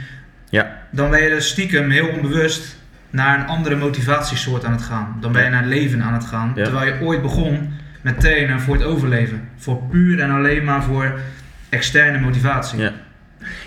Ja. 0.51 0.79
Dan 0.91 1.11
ben 1.11 1.23
je 1.23 1.29
dus 1.29 1.49
stiekem 1.49 1.91
heel 1.91 2.09
onbewust 2.09 2.77
naar 3.15 3.41
een 3.41 3.47
andere 3.47 3.77
motivatiesoort 3.77 4.65
aan 4.65 4.73
het 4.73 4.83
gaan. 4.83 5.17
Dan 5.21 5.33
ben 5.33 5.45
je 5.45 5.51
naar 5.51 5.65
leven 5.65 6.03
aan 6.03 6.13
het 6.13 6.25
gaan. 6.25 6.53
Ja. 6.55 6.65
Terwijl 6.65 6.95
je 6.95 7.01
ooit 7.01 7.23
begon 7.23 7.73
met 8.01 8.21
trainen 8.21 8.61
voor 8.61 8.75
het 8.75 8.85
overleven. 8.85 9.49
Voor 9.57 9.83
puur 9.91 10.21
en 10.21 10.31
alleen 10.31 10.65
maar 10.65 10.83
voor 10.83 11.21
externe 11.69 12.19
motivatie. 12.19 12.81
Ja. 12.81 12.93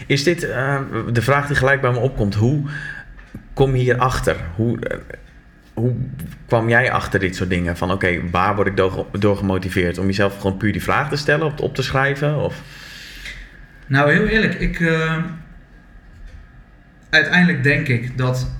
Is 0.07 0.23
dit 0.23 0.43
eh, 0.49 0.79
de 1.11 1.21
vraag 1.21 1.47
die 1.47 1.55
gelijk 1.55 1.81
bij 1.81 1.91
me 1.91 1.97
opkomt? 1.97 2.35
Hoe 2.35 2.63
kom 3.53 3.75
je 3.75 3.81
hierachter? 3.81 4.35
Hoe, 4.55 4.79
eh, 4.79 4.97
hoe 5.73 5.95
kwam 6.45 6.69
jij 6.69 6.91
achter 6.91 7.19
dit 7.19 7.35
soort 7.35 7.49
dingen? 7.49 7.77
Van 7.77 7.91
oké, 7.91 8.29
waar 8.31 8.55
word 8.55 8.67
ik 8.67 8.77
door, 8.77 9.05
door 9.11 9.37
gemotiveerd? 9.37 9.97
Om 9.97 10.05
jezelf 10.05 10.37
gewoon 10.41 10.57
puur 10.57 10.71
die 10.71 10.83
vraag 10.83 11.09
te 11.09 11.15
stellen, 11.15 11.45
op, 11.45 11.59
op 11.61 11.75
te 11.75 11.83
schrijven? 11.83 12.37
Of? 12.43 12.61
Nou, 13.87 14.11
heel 14.11 14.25
eerlijk, 14.27 14.53
ik. 14.53 14.79
eh, 14.79 15.17
uiteindelijk 17.09 17.63
denk 17.63 17.87
ik 17.87 18.17
dat 18.17 18.55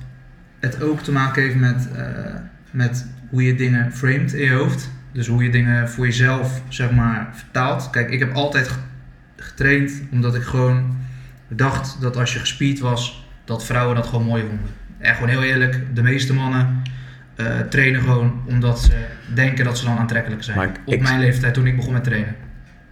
het 0.60 0.82
ook 0.84 1.02
te 1.02 1.12
maken 1.12 1.42
heeft 1.44 1.56
met, 1.56 1.88
eh, 1.96 2.06
met 2.72 3.06
hoe 3.30 3.44
je 3.44 3.56
dingen 3.56 3.92
framed 3.94 4.34
in 4.34 4.46
je 4.46 4.52
hoofd. 4.52 4.90
Dus 5.12 5.28
hoe 5.28 5.44
je 5.44 5.50
dingen 5.50 5.90
voor 5.90 6.06
jezelf, 6.06 6.62
zeg 6.70 6.92
maar, 6.92 7.28
vertaalt. 7.34 7.90
Kijk, 7.90 8.10
ik 8.10 8.20
heb 8.20 8.34
altijd 8.34 8.68
ge- 8.68 8.80
getraind 9.36 9.92
omdat 10.12 10.36
ik 10.36 10.42
gewoon 10.44 10.98
dacht 11.48 12.02
dat 12.02 12.18
als 12.18 12.34
je 12.34 12.40
gespierd 12.40 12.80
was, 12.80 13.28
dat 13.46 13.66
vrouwen 13.66 13.96
dat 13.96 14.06
gewoon 14.08 14.26
mooi 14.26 14.42
vonden. 14.48 14.70
En 14.98 15.14
gewoon 15.14 15.30
heel 15.30 15.44
eerlijk, 15.44 15.96
de 15.96 16.02
meeste 16.04 16.34
mannen 16.34 16.82
eh, 17.36 17.60
trainen 17.60 18.02
gewoon 18.02 18.42
omdat 18.48 18.80
ze 18.82 19.06
denken 19.34 19.66
dat 19.66 19.78
ze 19.78 19.86
dan 19.86 19.98
aantrekkelijk 19.98 20.44
zijn. 20.44 20.58
Ik- 20.70 20.80
Op 20.86 21.02
mijn 21.02 21.20
leeftijd 21.20 21.54
toen 21.54 21.68
ik 21.68 21.76
begon 21.76 21.94
met 21.94 22.04
trainen. 22.04 22.36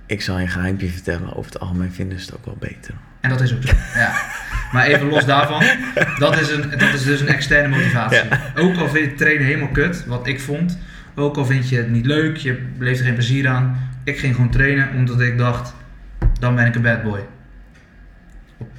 Ik 0.05 0.21
zal 0.21 0.38
je 0.38 0.43
een 0.43 0.50
geheimpje 0.50 0.88
vertellen. 0.88 1.35
Over 1.35 1.51
het 1.51 1.59
algemeen 1.59 1.91
vinden 1.91 2.19
ze 2.19 2.25
het 2.25 2.35
ook 2.35 2.45
wel 2.45 2.57
beter. 2.59 2.93
En 3.21 3.29
dat 3.29 3.41
is 3.41 3.53
ook 3.53 3.63
zo. 3.63 3.74
Ja. 3.95 4.13
Maar 4.71 4.85
even 4.85 5.07
los 5.07 5.25
daarvan, 5.25 5.63
dat 6.19 6.39
is, 6.39 6.51
een, 6.51 6.69
dat 6.69 6.93
is 6.93 7.03
dus 7.03 7.21
een 7.21 7.27
externe 7.27 7.67
motivatie. 7.67 8.29
Ook 8.55 8.77
al 8.77 8.89
vind 8.89 9.09
je 9.09 9.15
trainen 9.15 9.45
helemaal 9.45 9.69
kut, 9.69 10.05
wat 10.05 10.27
ik 10.27 10.39
vond. 10.39 10.77
Ook 11.15 11.38
al 11.38 11.45
vind 11.45 11.69
je 11.69 11.77
het 11.77 11.89
niet 11.89 12.05
leuk, 12.05 12.38
je 12.38 12.62
beleeft 12.77 13.00
er 13.00 13.05
geen 13.05 13.13
plezier 13.13 13.47
aan. 13.47 13.89
Ik 14.03 14.17
ging 14.17 14.35
gewoon 14.35 14.50
trainen 14.50 14.89
omdat 14.95 15.21
ik 15.21 15.38
dacht, 15.38 15.74
dan 16.39 16.55
ben 16.55 16.65
ik 16.65 16.75
een 16.75 16.81
bad 16.81 17.03
boy. 17.03 17.19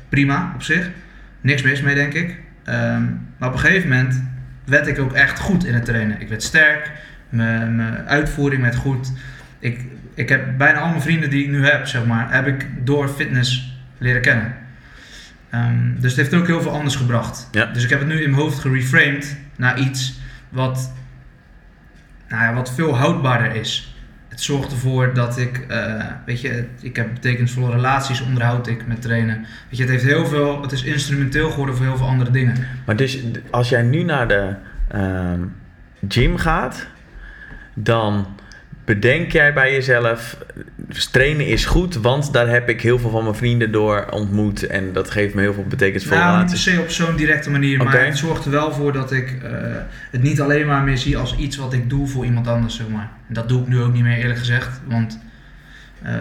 Prima 0.09 0.53
op 0.55 0.63
zich. 0.63 0.91
Niks 1.41 1.63
mis 1.63 1.81
mee 1.81 1.95
denk 1.95 2.13
ik. 2.13 2.39
Ehm, 2.65 3.03
maar 3.39 3.49
op 3.49 3.55
een 3.55 3.61
gegeven 3.61 3.89
moment 3.89 4.23
werd 4.65 4.87
ik 4.87 4.99
ook 4.99 5.13
echt 5.13 5.39
goed 5.39 5.65
in 5.65 5.75
het 5.75 5.85
trainen. 5.85 6.21
Ik 6.21 6.29
werd 6.29 6.43
sterk, 6.43 6.91
mijn 7.29 7.77
mijn 7.77 8.07
uitvoering 8.07 8.63
werd 8.63 8.77
goed. 8.77 9.13
Ik, 9.59 9.81
ik 10.17 10.29
heb 10.29 10.59
bijna 10.59 10.79
al 10.79 10.89
mijn 10.89 11.03
vrienden 11.03 11.31
die 11.31 11.45
ik 11.45 11.51
nu 11.51 11.65
heb, 11.65 11.87
zeg 11.87 12.07
maar, 12.07 12.33
heb 12.33 12.47
ik 12.47 12.67
door 12.85 13.09
fitness 13.09 13.79
leren 13.99 14.21
kennen. 14.21 14.55
Ehm, 15.51 16.01
dus 16.01 16.17
het 16.17 16.17
heeft 16.17 16.35
ook 16.35 16.47
heel 16.47 16.63
veel 16.63 16.71
anders 16.71 16.97
gebracht. 16.97 17.49
Ja. 17.53 17.67
Dus 17.67 17.85
ik 17.85 17.91
heb 17.91 17.99
het 17.99 18.09
nu 18.09 18.23
in 18.23 18.31
mijn 18.31 18.43
hoofd 18.43 18.59
gereframed 18.59 19.37
naar 19.57 19.79
iets 19.79 20.21
wat, 20.49 20.93
nou 22.29 22.43
ja, 22.43 22.55
wat 22.55 22.75
veel 22.75 22.97
houdbaarder 22.97 23.55
is. 23.55 23.95
Het 24.29 24.41
zorgt 24.41 24.73
ervoor 24.73 25.15
dat 25.15 25.39
ik, 25.39 25.59
eh, 25.59 26.05
weet 26.27 26.41
je, 26.41 26.65
ik 26.81 26.97
heb 26.97 27.15
betekenisvolle 27.15 27.71
relaties 27.71 28.21
onderhoud 28.21 28.67
ik 28.67 28.87
met 28.87 29.03
trainen. 29.03 29.37
Weet 29.69 29.79
je, 29.79 29.83
het 29.83 29.91
heeft 29.91 30.05
heel 30.05 30.27
veel, 30.27 30.63
het 30.63 30.73
is 30.73 30.83
instrumenteel 30.83 31.51
geworden 31.51 31.77
voor 31.77 31.85
heel 31.87 31.97
veel 31.97 32.07
andere 32.07 32.31
dingen. 32.31 32.67
Maar 32.87 32.97
dus 32.97 33.19
als 33.51 33.69
jij 33.69 33.83
nu 33.83 34.03
naar 34.03 34.29
de 34.29 34.55
ehm, 34.89 35.41
gym 36.09 36.37
gaat, 36.37 36.87
dan 37.75 38.36
bedenk 38.87 39.33
jij 39.33 39.53
bij 39.53 39.73
jezelf, 39.73 40.37
trainen 41.11 41.47
is 41.47 41.65
goed, 41.65 41.95
want 41.95 42.33
daar 42.33 42.49
heb 42.49 42.69
ik 42.69 42.81
heel 42.81 42.99
veel 42.99 43.11
van 43.11 43.23
mijn 43.23 43.35
vrienden 43.35 43.73
door 43.73 44.07
ontmoet 44.11 44.67
en 44.67 44.93
dat 44.93 45.11
geeft 45.11 45.35
me 45.35 45.41
heel 45.41 45.55
veel 45.55 45.67
betekenisvolle 45.67 46.21
Nou, 46.21 46.39
niet 46.39 46.51
per 46.51 46.59
se 46.59 46.81
op 46.81 46.91
zo'n 46.91 47.17
directe 47.17 47.51
manier, 47.51 47.85
maar 47.85 48.05
het 48.05 48.19
zorgt 48.19 48.45
er 48.45 48.51
wel 48.51 48.73
voor 48.73 48.93
dat 48.93 49.13
ik 49.13 49.43
eh, 49.43 49.51
het 50.11 50.23
niet 50.23 50.41
alleen 50.41 50.67
maar 50.67 50.83
meer 50.83 50.99
zie 50.99 51.17
als 51.17 51.37
iets 51.37 51.57
wat 51.57 51.73
ik 51.73 51.91
doe 51.91 52.09
voor 52.09 52.25
iemand 52.25 52.47
anders, 52.49 52.77
zeg 52.77 52.89
maar. 52.89 53.11
Dat 53.27 53.49
doe 53.49 53.61
ik 53.61 53.69
nu 53.69 53.81
ook 53.81 53.93
niet 53.93 54.03
meer, 54.03 54.19
eerlijk 54.19 54.39
gezegd, 54.39 54.81
want 54.85 55.19
eh, 56.03 56.13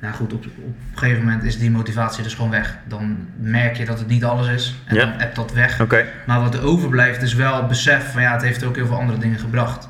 nou 0.00 0.14
goed, 0.14 0.32
op, 0.32 0.44
op 0.46 0.52
een 0.92 0.98
gegeven 0.98 1.24
moment 1.24 1.44
is 1.44 1.58
die 1.58 1.70
motivatie 1.70 2.22
dus 2.22 2.34
gewoon 2.34 2.50
weg. 2.50 2.76
Dan 2.88 3.16
merk 3.36 3.76
je 3.76 3.84
dat 3.84 3.98
het 3.98 4.08
niet 4.08 4.24
alles 4.24 4.48
is 4.48 4.74
en 4.86 4.94
Ja. 4.94 5.04
dan 5.04 5.18
hebt 5.18 5.36
dat 5.36 5.52
weg. 5.52 5.86
Maar 6.26 6.40
wat 6.40 6.54
er 6.54 6.62
overblijft 6.62 7.22
is 7.22 7.34
wel 7.34 7.56
het 7.56 7.68
besef 7.68 8.12
van 8.12 8.22
ja, 8.22 8.32
het 8.32 8.42
heeft 8.42 8.64
ook 8.64 8.76
heel 8.76 8.86
veel 8.86 8.98
andere 8.98 9.18
dingen 9.18 9.38
gebracht. 9.38 9.88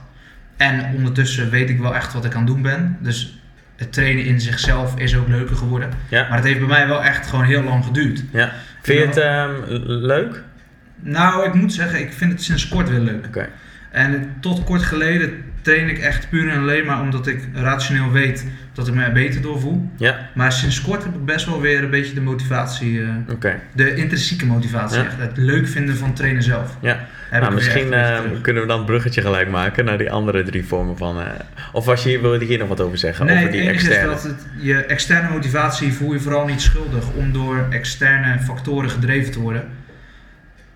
En 0.59 0.95
ondertussen 0.95 1.51
weet 1.51 1.71
ik 1.71 1.79
wel 1.79 1.95
echt 1.95 2.13
wat 2.13 2.25
ik 2.25 2.35
aan 2.35 2.45
het 2.45 2.47
doen 2.47 2.63
ben. 2.63 2.97
Dus 3.01 3.41
het 3.77 3.93
trainen 3.93 4.25
in 4.25 4.41
zichzelf 4.41 4.99
is 4.99 5.17
ook 5.17 5.29
leuker 5.29 5.57
geworden. 5.57 5.91
ja. 6.09 6.27
Maar 6.29 6.37
het 6.39 6.47
heeft 6.47 6.59
bij 6.59 6.69
mij 6.69 6.87
wel 6.87 7.05
echt 7.05 7.27
gewoon 7.27 7.45
heel 7.45 7.63
lang 7.63 7.85
geduurd. 7.85 8.25
ja. 8.33 8.53
Vind 8.83 8.99
je 8.99 9.07
het 9.07 9.17
ehm, 9.17 9.53
leuk? 10.07 10.43
Nou, 11.01 11.47
ik 11.47 11.55
moet 11.55 11.73
zeggen, 11.73 12.01
ik 12.01 12.13
vind 12.13 12.33
het 12.33 12.43
sinds 12.43 12.69
kort 12.69 12.89
weer 12.89 13.01
leuk. 13.01 13.27
Oké. 13.27 13.49
En 13.91 14.37
tot 14.41 14.65
kort 14.65 14.83
geleden 14.83 15.45
train 15.63 15.89
ik 15.89 15.99
echt 15.99 16.29
puur 16.29 16.49
en 16.49 16.59
alleen 16.61 16.87
maar 16.87 17.01
omdat 17.01 17.27
ik 17.27 17.49
rationeel 17.55 18.11
weet 18.11 18.47
dat 18.73 18.89
ik 18.89 18.95
me 18.95 19.03
er 19.05 19.13
beter 19.13 19.43
door 19.43 19.61
voel. 19.61 19.91
Ja, 19.97 20.29
Maar 20.35 20.53
sinds 20.53 20.81
kort 20.81 21.05
heb 21.05 21.15
ik 21.15 21.25
best 21.25 21.47
wel 21.47 21.61
weer 21.61 21.83
een 21.83 21.91
beetje 21.91 22.15
de 22.15 22.21
motivatie, 22.21 23.03
eh, 23.41 23.51
de 23.73 23.95
intrinsieke 23.95 24.47
motivatie, 24.47 24.99
Ja. 24.99 25.05
echt. 25.05 25.19
Het 25.19 25.37
leuk 25.37 25.69
vinden 25.69 25.97
van 25.97 26.13
trainen 26.13 26.43
zelf. 26.43 26.77
Ja. 26.81 27.07
Nou, 27.31 27.55
misschien 27.55 27.93
ehm, 27.93 28.41
kunnen 28.41 28.63
we 28.63 28.69
dan 28.69 28.79
een 28.79 28.85
bruggetje 28.85 29.21
gelijk 29.21 29.51
maken 29.51 29.85
naar 29.85 29.99
die 29.99 30.11
andere 30.11 30.43
drie 30.43 30.65
vormen 30.65 30.97
van... 30.97 31.21
eh, 31.21 31.27
of 31.73 31.85
was 31.85 32.03
je 32.03 32.09
hier, 32.09 32.21
wilde 32.21 32.39
je 32.39 32.45
hier 32.45 32.59
nog 32.59 32.69
wat 32.69 32.81
over 32.81 32.99
zeggen? 32.99 33.27
Nee, 33.27 33.39
over 33.39 33.51
die 33.51 33.69
externe? 33.69 34.15
is 34.15 34.23
dat 34.23 34.31
het, 34.31 34.47
je 34.61 34.85
externe 34.85 35.31
motivatie 35.31 35.93
voel 35.93 36.13
je 36.13 36.21
vooral 36.21 36.47
niet 36.47 36.61
schuldig 36.61 37.05
om 37.17 37.33
door 37.33 37.67
externe 37.71 38.39
factoren 38.41 38.91
gedreven 38.91 39.33
te 39.33 39.41
worden. 39.41 39.65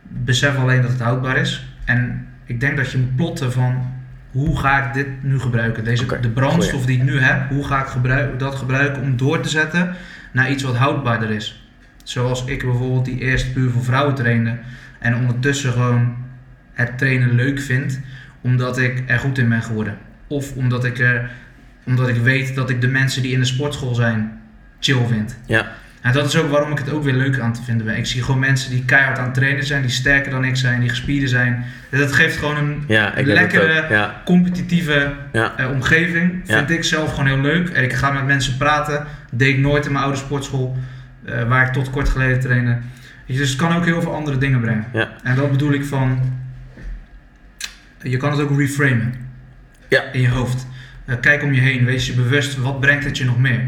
Besef 0.03 0.57
alleen 0.59 0.83
dat 0.83 0.91
het 0.91 1.01
houdbaar 1.01 1.37
is. 1.37 1.67
En 1.85 2.27
ik 2.45 2.61
denk 2.61 2.77
dat 2.77 2.91
je 2.91 2.99
moet 2.99 3.17
plotten 3.17 3.53
van 3.53 3.93
hoe 4.33 4.59
ga 4.59 4.87
ik 4.87 4.95
dit 4.95 5.23
nu 5.23 5.41
gebruiken? 5.41 5.85
Deze, 5.85 6.21
de 6.21 6.29
brandstof 6.29 6.81
goeie. 6.81 6.87
die 6.87 6.97
ik 6.97 7.03
nu 7.03 7.21
heb, 7.21 7.49
hoe 7.49 7.65
ga 7.65 7.81
ik 7.81 7.87
gebruik, 7.87 8.39
dat 8.39 8.55
gebruiken 8.55 9.03
om 9.03 9.17
door 9.17 9.41
te 9.41 9.49
zetten 9.49 9.95
naar 10.33 10.51
iets 10.51 10.63
wat 10.63 10.77
houdbaarder 10.77 11.31
is? 11.31 11.67
Zoals 12.05 12.45
ik 12.45 12.63
bijvoorbeeld 12.63 13.05
die 13.05 13.19
eerst 13.19 13.53
puur 13.53 13.71
voor 13.71 13.85
vrouwen 13.85 14.15
trainde 14.15 14.59
en 14.99 15.17
ondertussen 15.17 15.73
gewoon 15.73 16.17
het 16.73 16.99
trainen 16.99 17.35
leuk 17.35 17.61
vind 17.61 18.01
omdat 18.41 18.79
ik 18.79 19.03
er 19.07 19.19
goed 19.19 19.39
in 19.39 19.49
ben 19.49 19.63
geworden. 19.63 19.99
Of 20.27 20.57
omdat 20.57 20.85
ik, 20.85 20.99
er, 20.99 21.31
omdat 21.87 22.09
ik 22.09 22.17
weet 22.17 22.55
dat 22.55 22.71
ik 22.71 22.81
de 22.81 22.89
mensen 22.89 23.23
die 23.23 23.33
in 23.33 23.39
de 23.39 23.45
sportschool 23.45 23.95
zijn 23.95 24.41
chill 24.81 25.07
vind. 25.07 25.39
Ja, 25.47 25.73
En 26.03 26.13
dat 26.13 26.27
is 26.27 26.37
ook 26.37 26.51
waarom 26.51 26.71
ik 26.71 26.79
het 26.79 26.91
ook 26.91 27.03
weer 27.03 27.15
leuk 27.15 27.39
aan 27.39 27.53
te 27.53 27.63
vinden 27.63 27.87
ben. 27.87 27.97
Ik 27.97 28.07
zie 28.07 28.23
gewoon 28.23 28.41
mensen 28.41 28.71
die 28.71 28.85
keihard 28.85 29.19
aan 29.19 29.25
het 29.25 29.35
trainen 29.35 29.65
zijn, 29.65 29.83
die 29.83 29.91
sterker 29.91 30.31
dan 30.31 30.45
ik 30.45 30.57
zijn, 30.57 30.81
die 30.81 30.89
gespierde 30.89 31.29
zijn. 31.29 31.65
En 31.91 31.99
dat 31.99 32.13
geeft 32.13 32.37
gewoon 32.37 32.57
een 32.57 32.85
ja 32.89 33.13
lekkere. 33.17 33.87
Ja, 33.91 34.23
competitieve 34.25 35.13
ja, 35.33 35.57
eh, 35.57 35.71
omgeving. 35.71 36.43
Vind 36.45 36.71
ik 36.71 36.85
zelf 36.85 37.11
gewoon 37.11 37.27
heel 37.27 37.41
leuk. 37.41 37.69
En 37.69 37.83
ik 37.83 37.93
ga 37.93 38.11
met 38.11 38.27
mensen 38.27 38.57
praten. 38.57 38.95
Dat 39.31 39.39
deed 39.39 39.55
ik 39.55 39.59
nooit 39.59 39.87
in 39.87 39.93
mijn 39.93 40.05
oude 40.05 40.19
sportschool, 40.19 40.77
eh, 41.25 41.49
waar 41.49 41.67
ik 41.67 41.73
tot 41.73 41.91
kort 41.91 42.09
geleden 42.09 42.41
trainde. 42.41 42.79
Dus 43.27 43.49
het 43.49 43.59
kan 43.59 43.77
ook 43.77 43.85
heel 43.85 44.03
veel 44.03 44.15
andere 44.15 44.39
dingen 44.39 44.61
brengen. 44.61 44.87
En 45.23 45.37
dat 45.37 45.51
bedoel 45.51 45.73
ik 45.73 45.85
van. 45.85 46.21
Je 48.03 48.17
kan 48.17 48.31
het 48.31 48.41
ook 48.41 48.59
reframen. 48.59 49.15
Ja. 49.89 50.03
In 50.13 50.21
je 50.21 50.29
hoofd. 50.29 50.67
Eh, 51.05 51.17
kijk 51.21 51.43
om 51.43 51.53
je 51.53 51.61
heen. 51.61 51.85
Wees 51.85 52.07
je 52.07 52.13
bewust. 52.13 52.57
Wat 52.57 52.81
brengt 52.81 53.05
het 53.05 53.19
je 53.19 53.25
nog 53.25 53.39
meer? 53.39 53.61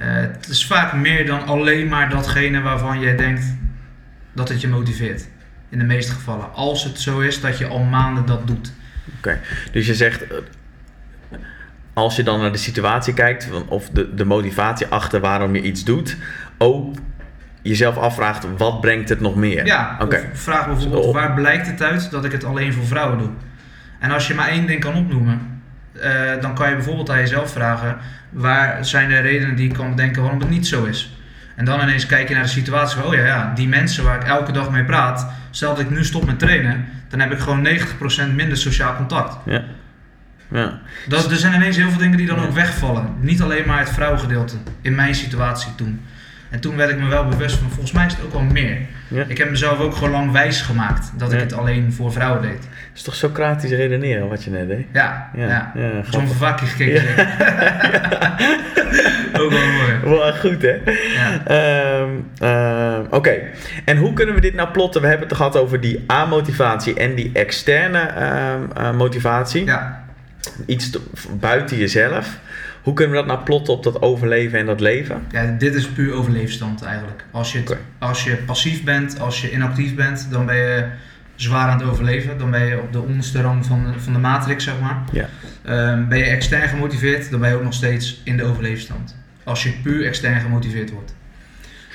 Eh, 0.00 0.08
het 0.14 0.48
is 0.48 0.66
vaak 0.66 0.92
meer 0.92 1.26
dan 1.26 1.46
alleen 1.46 1.88
maar 1.88 2.08
datgene 2.08 2.60
waarvan 2.60 3.00
jij 3.00 3.16
denkt 3.16 3.44
dat 4.32 4.48
het 4.48 4.60
je 4.60 4.68
motiveert. 4.68 5.28
In 5.68 5.78
de 5.78 5.84
meeste 5.84 6.12
gevallen. 6.12 6.54
Als 6.54 6.84
het 6.84 7.00
zo 7.00 7.18
is 7.20 7.40
dat 7.40 7.58
je 7.58 7.66
al 7.66 7.78
maanden 7.78 8.26
dat 8.26 8.46
doet. 8.46 8.72
Dus 9.72 9.86
je 9.86 9.94
zegt, 9.94 10.26
eh, 10.26 10.36
als 11.92 12.16
je 12.16 12.22
dan 12.22 12.40
naar 12.40 12.52
de 12.52 12.58
situatie 12.58 13.14
kijkt, 13.14 13.48
of 13.68 13.88
de, 13.88 14.14
de 14.14 14.24
motivatie 14.24 14.86
achter 14.86 15.20
waarom 15.20 15.54
je 15.54 15.62
iets 15.62 15.84
doet, 15.84 16.16
ook 16.58 16.96
jezelf 17.62 17.96
afvraagt, 17.96 18.46
wat 18.56 18.80
brengt 18.80 19.08
het 19.08 19.20
nog 19.20 19.36
meer? 19.36 19.66
Ja, 19.66 19.96
Oké. 20.00 20.28
of 20.32 20.40
vraag 20.40 20.66
bijvoorbeeld, 20.66 21.14
waar 21.14 21.34
blijkt 21.34 21.66
het 21.66 21.82
uit 21.82 22.10
dat 22.10 22.24
ik 22.24 22.32
het 22.32 22.44
alleen 22.44 22.72
voor 22.72 22.86
vrouwen 22.86 23.18
doe? 23.18 23.30
En 23.98 24.10
als 24.10 24.26
je 24.26 24.34
maar 24.34 24.48
één 24.48 24.66
ding 24.66 24.80
kan 24.80 24.94
opnoemen, 24.94 25.62
eh, 25.92 26.40
dan 26.40 26.54
kan 26.54 26.68
je 26.68 26.74
bijvoorbeeld 26.74 27.10
aan 27.10 27.18
jezelf 27.18 27.50
vragen, 27.50 27.98
waar 28.30 28.84
zijn 28.84 29.08
de 29.08 29.18
redenen 29.18 29.56
die 29.56 29.68
ik 29.68 29.74
kan 29.74 29.90
bedenken 29.90 30.22
waarom 30.22 30.40
het 30.40 30.50
niet 30.50 30.66
zo 30.66 30.84
is? 30.84 31.14
En 31.56 31.64
dan 31.64 31.80
ineens 31.80 32.06
kijk 32.06 32.28
je 32.28 32.34
naar 32.34 32.42
de 32.42 32.48
situatie 32.48 32.98
van, 32.98 33.06
oh 33.06 33.14
ja, 33.14 33.24
ja, 33.24 33.52
die 33.54 33.68
mensen 33.68 34.04
waar 34.04 34.20
ik 34.20 34.26
elke 34.26 34.52
dag 34.52 34.70
mee 34.70 34.84
praat, 34.84 35.26
stel 35.50 35.74
dat 35.74 35.84
ik 35.84 35.90
nu 35.90 36.04
stop 36.04 36.26
met 36.26 36.38
trainen, 36.38 36.84
dan 37.08 37.20
heb 37.20 37.32
ik 37.32 37.38
gewoon 37.38 37.66
90% 37.66 38.34
minder 38.34 38.56
sociaal 38.56 38.96
contact. 38.96 39.36
Ja. 39.46 39.62
ja. 40.48 40.78
Dat, 41.08 41.30
er 41.30 41.36
zijn 41.36 41.54
ineens 41.54 41.76
heel 41.76 41.90
veel 41.90 41.98
dingen 41.98 42.16
die 42.16 42.26
dan 42.26 42.40
Ja. 42.40 42.44
ook 42.46 42.52
wegvallen. 42.52 43.14
Niet 43.20 43.42
alleen 43.42 43.66
maar 43.66 43.78
het 43.78 43.90
vrouwengedeelte, 43.90 44.56
in 44.80 44.94
mijn 44.94 45.14
situatie 45.14 45.74
toen. 45.74 46.00
En 46.50 46.60
toen 46.60 46.76
werd 46.76 46.90
ik 46.90 46.98
me 46.98 47.08
wel 47.08 47.28
bewust 47.28 47.56
van, 47.56 47.68
volgens 47.68 47.92
mij 47.92 48.06
is 48.06 48.12
het 48.12 48.24
ook 48.24 48.32
wel 48.32 48.42
meer. 48.42 48.78
Ja. 49.08 49.24
Ik 49.28 49.38
heb 49.38 49.50
mezelf 49.50 49.78
ook 49.78 49.94
gewoon 49.94 50.10
lang 50.10 50.32
wijs 50.32 50.60
gemaakt 50.60 51.12
dat 51.16 51.32
ik 51.32 51.40
het 51.40 51.52
alleen 51.52 51.92
voor 51.92 52.12
vrouwen 52.12 52.42
deed. 52.42 52.50
Het 52.62 52.68
is 52.94 53.02
toch 53.02 53.14
Socratisch 53.14 53.70
redeneren 53.70 54.28
wat 54.28 54.44
je 54.44 54.50
net 54.50 54.68
deed? 54.68 54.86
Ja, 54.92 55.30
Ja, 55.36 55.46
ja. 55.74 55.90
grappig. 56.02 56.28
Vervakke 56.30 56.64
gekeken. 56.66 57.02
Ook 59.40 59.50
wel 59.50 59.68
mooi. 59.68 59.98
Wel 60.18 60.32
goed, 60.34 60.62
hè? 60.62 60.76
Ja. 61.14 61.44
Ehm, 61.46 62.10
Oké, 63.10 63.34
en 63.84 63.96
hoe 63.96 64.12
kunnen 64.12 64.34
we 64.34 64.40
dit 64.40 64.54
nou 64.54 64.68
plotten? 64.70 65.00
We 65.00 65.06
hebben 65.08 65.28
het 65.28 65.36
gehad 65.36 65.56
over 65.56 65.80
die 65.80 66.04
A-motivatie 66.12 66.94
en 66.94 67.14
die 67.14 67.30
externe 67.32 67.98
ehm, 68.00 68.60
eh, 68.76 68.92
motivatie. 68.92 69.64
ja. 69.64 70.04
iets 70.66 70.90
te- 70.90 71.00
buiten 71.40 71.76
jezelf. 71.76 72.38
Hoe 72.82 72.94
kunnen 72.94 73.14
we 73.16 73.18
dat 73.22 73.30
nou 73.34 73.44
plotten 73.44 73.74
op 73.74 73.82
dat 73.82 74.02
overleven 74.02 74.58
en 74.58 74.66
dat 74.66 74.80
leven? 74.80 75.22
Ja, 75.30 75.56
dit 75.58 75.74
is 75.74 75.88
puur 75.88 76.12
overleefstand 76.12 76.82
eigenlijk. 76.82 77.24
Als 77.30 77.52
je, 77.52 77.58
het- 77.58 77.76
als 77.98 78.24
je 78.24 78.36
passief 78.36 78.84
bent, 78.84 79.20
als 79.20 79.40
je 79.40 79.52
inactief 79.52 79.94
bent, 79.94 80.28
dan 80.30 80.46
ben 80.46 80.56
je 80.56 80.86
zwaar 81.34 81.68
aan 81.68 81.78
het 81.78 81.88
overleven. 81.88 82.38
Dan 82.38 82.50
ben 82.50 82.66
je 82.66 82.78
op 82.80 82.92
de 82.92 83.00
onderste 83.00 83.40
rang 83.42 83.66
van 83.66 83.84
de, 83.92 84.00
van 84.00 84.12
de 84.12 84.18
matrix, 84.18 84.64
zeg 84.64 84.74
maar. 84.80 85.02
Ja. 85.12 85.28
Ehm, 85.64 86.08
ben 86.08 86.18
je 86.18 86.24
extern 86.24 86.68
gemotiveerd, 86.68 87.30
dan 87.30 87.40
ben 87.40 87.48
je 87.50 87.56
ook 87.56 87.62
nog 87.62 87.74
steeds 87.74 88.20
in 88.24 88.36
de 88.36 88.44
overleefstand. 88.44 89.16
Als 89.44 89.62
je 89.62 89.70
puur 89.82 90.06
extern 90.06 90.40
gemotiveerd 90.40 90.90
wordt. 90.90 91.14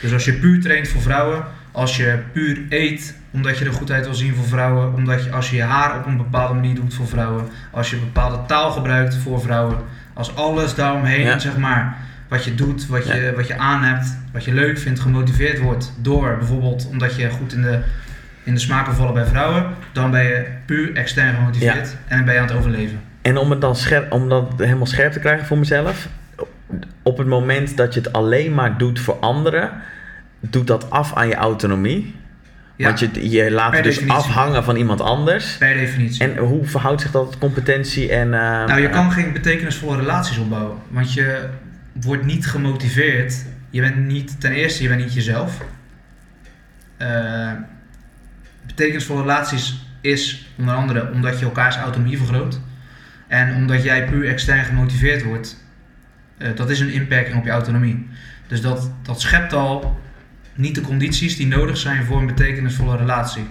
Dus 0.02 0.14
als 0.14 0.26
je 0.26 0.34
puur 0.34 0.62
traint 0.62 0.88
voor 0.88 1.02
vrouwen, 1.02 1.44
als 1.72 1.98
je 1.98 2.18
puur 2.34 2.60
eet 2.70 3.16
omdat 3.32 3.58
je 3.58 3.66
er 3.66 3.74
goed 3.74 3.92
uit 3.92 4.06
wil 4.06 4.14
zien 4.14 4.36
voor 4.36 4.46
vrouwen, 4.46 4.94
omdat 4.94 5.24
je 5.24 5.32
als 5.32 5.50
je 5.50 5.56
je 5.56 5.62
haar 5.62 5.98
op 5.98 6.06
een 6.06 6.18
bepaalde 6.18 6.54
manier 6.54 6.76
doet 6.76 6.94
voor 6.94 7.08
vrouwen, 7.08 7.46
als 7.72 7.90
je 7.90 7.96
bepaalde 7.98 8.40
taal 8.48 8.72
gebruikt 8.72 9.16
voor 9.16 9.42
vrouwen, 9.42 9.78
als 10.16 10.36
alles 10.36 10.76
daaromheen, 10.76 11.22
Ja. 11.22 11.40
zeg 11.40 11.58
maar, 11.58 11.98
wat 12.28 12.44
je 12.44 12.56
doet, 12.56 12.88
wat 12.88 13.08
je, 13.08 13.34
wat 13.36 13.48
je 13.48 13.58
aan 13.58 13.84
hebt, 13.84 14.18
wat 14.34 14.44
je 14.44 14.54
leuk 14.54 14.78
vindt, 14.78 15.00
gemotiveerd 15.00 15.60
wordt 15.60 15.94
door 16.02 16.36
bijvoorbeeld 16.38 16.88
omdat 16.90 17.16
je 17.16 17.30
goed 17.30 17.54
in 17.54 17.62
de, 17.62 17.80
in 18.44 18.54
de 18.54 18.60
smaak 18.60 18.88
vallen 18.88 19.14
bij 19.14 19.26
vrouwen, 19.26 19.66
dan 19.92 20.12
ben 20.12 20.24
je 20.24 20.46
puur 20.66 20.96
extern 20.96 21.36
gemotiveerd 21.36 21.96
en 22.08 22.16
dan 22.18 22.26
ben 22.26 22.34
je 22.34 22.40
aan 22.40 22.48
het 22.48 22.56
overleven. 22.56 23.00
En 23.22 23.38
om 23.38 23.50
het 23.50 23.62
dan 23.62 23.76
scherp, 23.76 24.12
om 24.12 24.30
dat 24.30 24.54
helemaal 24.58 24.86
scherp 24.86 25.12
te 25.12 25.20
krijgen 25.20 25.46
voor 25.46 25.58
mezelf. 25.58 26.08
Op 27.04 27.18
het 27.18 27.28
moment 27.28 27.78
dat 27.78 27.94
je 27.94 28.00
het 28.00 28.14
alleen 28.14 28.54
maar 28.54 28.78
doet 28.78 29.00
voor 29.00 29.18
anderen, 29.20 29.70
doet 30.40 30.68
dat 30.68 30.90
af 30.90 31.14
aan 31.14 31.28
je 31.28 31.36
autonomie. 31.36 32.16
Ja, 32.78 32.86
Want 32.86 33.00
je, 33.00 33.30
je 33.30 33.52
laat 33.52 33.68
Per 33.70 33.76
het 33.76 33.84
dus 33.88 33.94
definitie. 33.98 34.20
afhangen 34.24 34.64
van 34.64 34.76
iemand 34.76 35.02
anders. 35.02 35.58
per 35.58 35.74
definitie. 35.74 36.24
En 36.24 36.38
hoe 36.38 36.66
verhoudt 36.66 37.02
zich 37.02 37.12
dat 37.12 37.26
tot 37.26 37.38
competentie 37.38 38.10
en... 38.12 38.34
eh, 38.34 38.40
Nou, 38.66 38.82
je 38.82 38.90
kan 38.90 39.12
geen 39.12 39.34
betekenisvolle 39.34 39.98
relaties 39.98 40.38
opbouwen. 40.38 40.78
Want 40.88 41.14
je 41.14 41.50
wordt 41.94 42.26
niet 42.26 42.48
gemotiveerd. 42.48 43.46
Je 43.70 43.82
bent 43.82 43.96
niet, 43.96 44.42
ten 44.42 44.52
eerste, 44.52 44.84
je 44.84 44.90
bent 44.90 45.02
niet 45.02 45.14
jezelf. 45.14 45.62
Eh, 46.98 47.52
betekenisvolle 48.66 49.22
relaties 49.22 49.86
is 50.02 50.48
onder 50.58 50.76
andere 50.76 51.12
omdat 51.14 51.40
je 51.40 51.46
elkaars 51.46 51.76
autonomie 51.78 52.18
vergroot. 52.18 52.60
En 53.28 53.56
omdat 53.56 53.84
jij 53.84 54.06
puur 54.06 54.28
extern 54.28 54.66
gemotiveerd 54.66 55.24
wordt. 55.24 55.64
Eh, 56.38 56.50
dat 56.56 56.70
is 56.70 56.80
een 56.80 56.92
inperking 56.94 57.38
op 57.38 57.46
je 57.46 57.52
autonomie. 57.52 58.08
Dus 58.48 58.62
dat, 58.62 58.92
dat 59.02 59.22
schept 59.22 59.54
al 59.54 60.00
niet 60.56 60.76
de 60.76 60.82
condities 60.82 61.36
die 61.36 61.48
nodig 61.48 61.78
zijn 61.78 62.04
voor 62.06 62.18
een 62.20 62.26
betekenisvolle 62.26 62.98
relatie. 62.98 63.48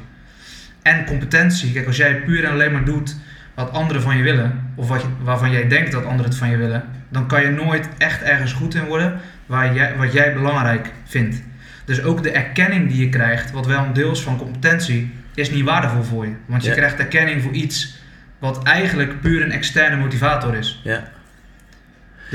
En 0.83 1.05
competentie. 1.05 1.73
Kijk, 1.73 1.87
als 1.87 1.97
jij 1.97 2.21
puur 2.21 2.45
en 2.45 2.51
alleen 2.51 2.73
maar 2.73 2.85
doet 2.85 3.17
wat 3.55 3.71
anderen 3.73 4.03
van 4.03 4.17
je 4.17 4.23
willen, 4.23 4.73
of 4.75 4.89
wat 4.89 5.01
je, 5.01 5.07
waarvan 5.23 5.51
jij 5.51 5.69
denkt 5.69 5.93
dat 5.93 6.05
anderen 6.05 6.25
het 6.31 6.37
van 6.37 6.51
je 6.51 6.57
willen, 6.57 6.85
dan 7.09 7.27
kan 7.27 7.43
je 7.43 7.51
nooit 7.51 7.89
echt 7.99 8.23
ergens 8.23 8.53
goed 8.53 8.75
in 8.75 8.85
worden 8.85 9.21
waar 9.47 9.75
jij, 9.75 9.97
wat 9.97 10.13
jij 10.13 10.33
belangrijk 10.33 10.91
vindt. 11.05 11.43
Dus 11.85 12.03
ook 12.03 12.23
de 12.23 12.31
erkenning 12.31 12.89
die 12.89 13.01
je 13.01 13.09
krijgt, 13.09 13.51
wat 13.51 13.67
wel 13.67 13.85
een 13.85 13.93
deel 13.93 14.11
is 14.11 14.21
van 14.21 14.37
competentie, 14.37 15.13
is 15.35 15.51
niet 15.51 15.65
waardevol 15.65 16.03
voor 16.03 16.27
je. 16.27 16.33
Want 16.47 16.63
je 16.63 16.69
Ja. 16.69 16.75
krijgt 16.75 16.99
erkenning 16.99 17.43
voor 17.43 17.53
iets 17.53 18.03
wat 18.39 18.63
eigenlijk 18.63 19.21
puur 19.21 19.43
een 19.43 19.53
externe 19.53 19.97
motivator 19.97 20.55
is. 20.55 20.81
Ja, 20.85 21.11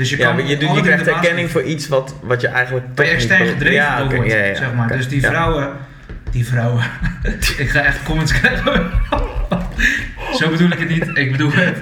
Dus 0.00 0.10
je 0.10 0.18
ja 0.18 0.26
kan 0.28 0.36
je, 0.36 0.46
je 0.48 0.56
dingen 0.56 0.82
krijgt 0.82 1.06
erkenning 1.06 1.50
voor 1.50 1.62
iets 1.62 1.88
wat, 1.88 2.14
wat 2.22 2.40
je 2.40 2.48
eigenlijk 2.48 2.86
toch 2.94 3.06
je 3.06 3.12
extern 3.12 3.46
gedreven 3.46 3.74
ja, 3.74 4.06
wordt, 4.08 4.32
ja, 4.32 4.36
ja, 4.44 4.54
zeg 4.54 4.74
maar. 4.74 4.88
Dus 4.88 5.08
die 5.08 5.20
ja. 5.20 5.28
vrouwen, 5.28 5.68
die 6.30 6.46
vrouwen, 6.46 6.84
ik 7.58 7.68
ga 7.70 7.80
echt 7.82 8.02
comments 8.02 8.32
krijgen. 8.40 8.90
Zo 10.38 10.48
bedoel 10.50 10.70
ik 10.70 10.78
het 10.78 10.88
niet, 10.88 11.10
ik 11.14 11.30
bedoel 11.32 11.52
het, 11.52 11.76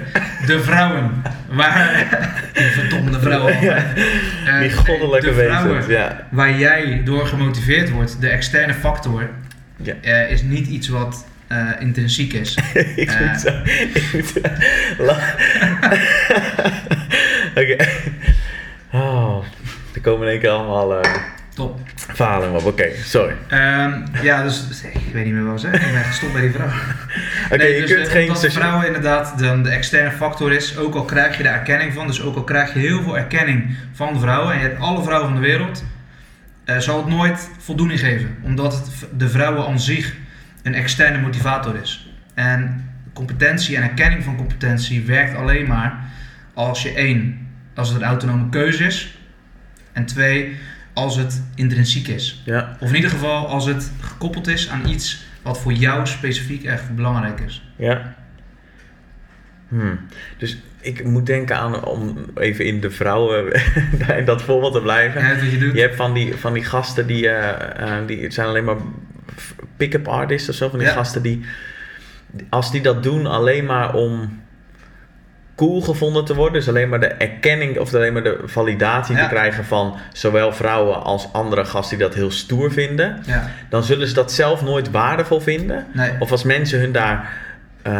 de 0.45 0.59
vrouwen, 0.61 1.11
waar, 1.51 2.05
die 2.53 2.63
verdomde 2.65 3.19
vrouwen, 3.19 3.61
Ja, 3.61 3.75
Eh, 4.45 4.59
Die 4.59 4.73
goddelijke 4.73 5.27
de 5.27 5.33
vrouwen 5.33 5.75
wezens, 5.75 5.93
ja. 5.93 6.27
waar 6.31 6.57
jij 6.57 7.01
door 7.05 7.27
gemotiveerd 7.27 7.89
wordt, 7.89 8.21
de 8.21 8.29
externe 8.29 8.73
factor, 8.73 9.29
Ja. 9.81 9.93
eh, 10.01 10.31
is 10.31 10.41
niet 10.41 10.67
iets 10.67 10.87
wat 10.87 11.25
eh, 11.47 11.67
intrinsiek 11.79 12.33
is. 12.33 12.57
ik 12.95 13.09
Eh. 13.11 13.19
moet 13.31 13.39
zo... 13.41 13.49
Ik 13.93 14.03
moet 14.13 14.33
Oké. 17.55 17.75
Oh, 18.91 19.43
er 19.93 20.01
komen 20.01 20.25
in 20.25 20.31
één 20.31 20.39
keer 20.39 20.49
allemaal 20.49 21.01
eh, 21.01 21.11
Top. 21.53 21.79
verhalen 21.95 22.51
op. 22.55 22.65
Oké, 22.65 22.89
sorry. 23.03 23.35
Ehm, 23.47 24.01
ja, 24.21 24.43
dus 24.43 24.83
ik 24.83 25.13
weet 25.13 25.25
niet 25.25 25.33
meer 25.33 25.45
wat 25.45 25.63
ik. 25.63 25.73
Ik 25.73 25.91
ben 25.91 26.03
gestopt 26.03 26.33
bij 26.33 26.41
die 26.41 26.51
vrouw. 26.51 26.67
Oké, 27.45 27.57
Nee, 27.57 27.73
je 27.73 27.81
dus, 27.81 27.91
kunt 27.91 28.07
eh, 28.07 28.11
geen... 28.35 28.51
vrouwen 28.51 28.85
inderdaad 28.85 29.37
de, 29.37 29.61
de 29.61 29.69
externe 29.69 30.11
factor 30.11 30.51
is, 30.51 30.77
ook 30.77 30.95
al 30.95 31.05
krijg 31.05 31.37
je 31.37 31.43
daar 31.43 31.53
erkenning 31.53 31.93
van, 31.93 32.07
dus 32.07 32.21
ook 32.21 32.35
al 32.35 32.43
krijg 32.43 32.73
je 32.73 32.79
heel 32.79 33.01
veel 33.01 33.17
erkenning 33.17 33.75
van 33.93 34.19
vrouwen, 34.19 34.53
en 34.53 34.59
je 34.59 34.67
hebt 34.67 34.79
alle 34.79 35.03
vrouwen 35.03 35.29
van 35.29 35.41
de 35.41 35.47
wereld, 35.47 35.83
eh, 36.65 36.77
zal 36.77 36.97
het 36.97 37.07
nooit 37.07 37.49
voldoening 37.57 37.99
geven. 37.99 38.37
Omdat 38.43 38.73
het 38.73 39.19
de 39.19 39.29
vrouwen 39.29 39.67
aan 39.67 39.79
zich 39.79 40.13
een 40.63 40.75
externe 40.75 41.17
motivator 41.17 41.75
is. 41.81 42.09
En 42.33 42.89
competentie 43.13 43.75
en 43.75 43.83
erkenning 43.83 44.23
van 44.23 44.35
competentie 44.35 45.05
werkt 45.05 45.35
alleen 45.35 45.67
maar 45.67 45.99
als 46.67 46.83
je 46.83 46.93
één, 46.93 47.47
als 47.75 47.87
het 47.89 47.97
een 47.97 48.03
autonome 48.07 48.49
keuze 48.49 48.83
is, 48.83 49.17
en 49.91 50.05
twee, 50.05 50.55
als 50.93 51.15
het 51.17 51.43
intrinsiek 51.55 52.07
is. 52.07 52.41
Ja, 52.45 52.77
Of 52.79 52.89
in 52.89 52.95
ieder 52.95 53.09
geval 53.09 53.47
als 53.47 53.65
het 53.65 53.91
gekoppeld 53.99 54.47
is 54.47 54.69
aan 54.69 54.87
iets 54.89 55.25
wat 55.41 55.59
voor 55.59 55.73
jou 55.73 56.07
specifiek 56.07 56.63
echt 56.63 56.95
belangrijk 56.95 57.39
is. 57.39 57.71
ja. 57.75 58.15
Hmm. 59.67 59.99
Dus 60.37 60.57
ik 60.81 61.03
moet 61.05 61.25
denken 61.25 61.57
aan, 61.57 61.85
om 61.85 62.17
even 62.35 62.65
in 62.65 62.79
de 62.81 62.91
vrouwen, 62.91 63.53
in 64.19 64.25
dat 64.25 64.41
voorbeeld 64.41 64.73
te 64.73 64.81
blijven. 64.81 65.21
Ja, 65.21 65.35
wat 65.39 65.51
je 65.51 65.57
doet. 65.57 65.73
Je 65.73 65.81
hebt 65.81 65.95
van 65.95 66.13
die, 66.13 66.35
van 66.35 66.53
die 66.53 66.63
gasten 66.63 67.07
die, 67.07 67.29
eh, 67.29 67.97
eh, 67.99 68.07
die 68.07 68.31
zijn 68.31 68.47
alleen 68.47 68.63
maar 68.63 68.77
pick-up 69.77 70.07
artists 70.07 70.49
of 70.49 70.55
zo. 70.55 70.69
Van 70.69 70.79
die 70.79 70.87
Ja. 70.87 70.93
gasten 70.93 71.21
die, 71.21 71.41
als 72.49 72.71
die 72.71 72.81
dat 72.81 73.03
doen 73.03 73.25
alleen 73.25 73.65
maar 73.65 73.93
om 73.93 74.41
cool 75.59 75.81
gevonden 75.81 76.25
te 76.25 76.35
worden. 76.35 76.53
Dus 76.53 76.67
alleen 76.69 76.89
maar 76.89 76.99
de 76.99 77.07
erkenning 77.07 77.77
of 77.79 77.93
alleen 77.93 78.13
maar 78.13 78.23
de 78.23 78.39
validatie 78.45 79.15
Ja. 79.15 79.23
te 79.23 79.29
krijgen 79.29 79.65
van 79.65 79.95
zowel 80.13 80.53
vrouwen 80.53 81.03
als 81.03 81.33
andere 81.33 81.65
gasten 81.65 81.97
die 81.97 82.07
dat 82.07 82.15
heel 82.15 82.31
stoer 82.31 82.71
vinden. 82.71 83.19
Ja, 83.25 83.49
Dan 83.69 83.83
zullen 83.83 84.07
ze 84.07 84.13
dat 84.13 84.31
zelf 84.31 84.61
nooit 84.61 84.91
waardevol 84.91 85.39
vinden. 85.39 85.85
nee. 85.93 86.11
Of 86.19 86.31
als 86.31 86.43
mensen 86.43 86.79
hun 86.79 86.91
daar 86.91 87.29
eh, 87.81 87.93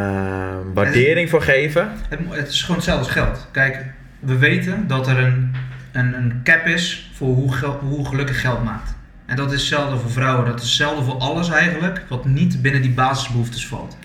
waardering 0.73 1.29
voor 1.29 1.41
geven. 1.41 1.91
Het, 2.09 2.19
het 2.29 2.47
is 2.49 2.61
gewoon 2.61 2.75
hetzelfde 2.77 3.03
als 3.05 3.13
geld. 3.13 3.47
Kijk, 3.51 3.85
we 4.19 4.37
weten 4.37 4.87
dat 4.87 5.07
er 5.07 5.17
een, 5.17 5.55
een, 5.91 6.13
een 6.13 6.41
cap 6.43 6.65
is 6.65 7.09
voor 7.13 7.27
hoe, 7.35 7.53
hoe 7.79 8.07
gelukkig 8.07 8.41
geld 8.41 8.63
maakt. 8.63 8.95
En 9.25 9.35
dat 9.35 9.51
is 9.51 9.59
hetzelfde 9.59 9.97
voor 9.97 10.11
vrouwen. 10.11 10.45
Dat 10.45 10.55
is 10.59 10.65
hetzelfde 10.65 11.03
voor 11.03 11.17
alles 11.17 11.49
eigenlijk 11.49 12.01
wat 12.07 12.25
niet 12.25 12.61
binnen 12.61 12.81
die 12.81 12.91
basisbehoeftes 12.91 13.67
valt. 13.67 13.97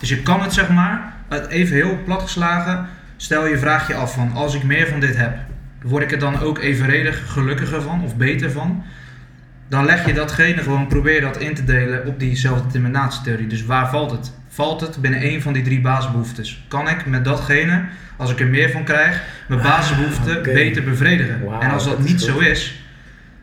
Dus 0.00 0.08
je 0.08 0.22
kan 0.22 0.42
het 0.42 0.52
zeg 0.52 0.68
maar, 0.68 1.14
even 1.48 1.76
heel 1.76 1.98
plat 2.04 2.22
geslagen, 2.22 2.86
stel 3.16 3.46
je 3.46 3.58
vraag 3.58 3.88
je 3.88 3.94
af 3.94 4.14
van 4.14 4.32
als 4.32 4.54
ik 4.54 4.62
meer 4.62 4.86
van 4.86 5.00
dit 5.00 5.16
heb, 5.16 5.36
word 5.82 6.02
ik 6.02 6.12
er 6.12 6.18
dan 6.18 6.40
ook 6.40 6.58
evenredig 6.58 7.32
gelukkiger 7.32 7.82
van 7.82 8.02
of 8.04 8.16
beter 8.16 8.50
van? 8.50 8.84
Dan 9.68 9.84
leg 9.84 10.06
je 10.06 10.12
datgene 10.12 10.62
gewoon, 10.62 10.86
probeer 10.86 11.20
dat 11.20 11.38
in 11.38 11.54
te 11.54 11.64
delen 11.64 12.06
op 12.06 12.20
die 12.20 12.36
zelfdeterminatietheorie. 12.36 13.46
Dus 13.46 13.64
waar 13.64 13.90
valt 13.90 14.10
het? 14.10 14.32
Valt 14.48 14.80
het 14.80 14.96
binnen 15.00 15.20
één 15.20 15.42
van 15.42 15.52
die 15.52 15.62
drie 15.62 15.80
basisbehoeftes? 15.80 16.64
Kan 16.68 16.88
ik 16.88 17.06
met 17.06 17.24
datgene, 17.24 17.84
als 18.16 18.30
ik 18.30 18.40
er 18.40 18.46
meer 18.46 18.70
van 18.70 18.84
krijg, 18.84 19.22
mijn 19.48 19.62
basisbehoeften 19.62 20.32
Ah, 20.32 20.38
oké. 20.38 20.52
beter 20.52 20.84
bevredigen? 20.84 21.40
En 21.60 21.70
als 21.70 21.84
dat, 21.84 21.98
niet 21.98 22.10
goed. 22.10 22.20
zo 22.20 22.38
is, 22.38 22.80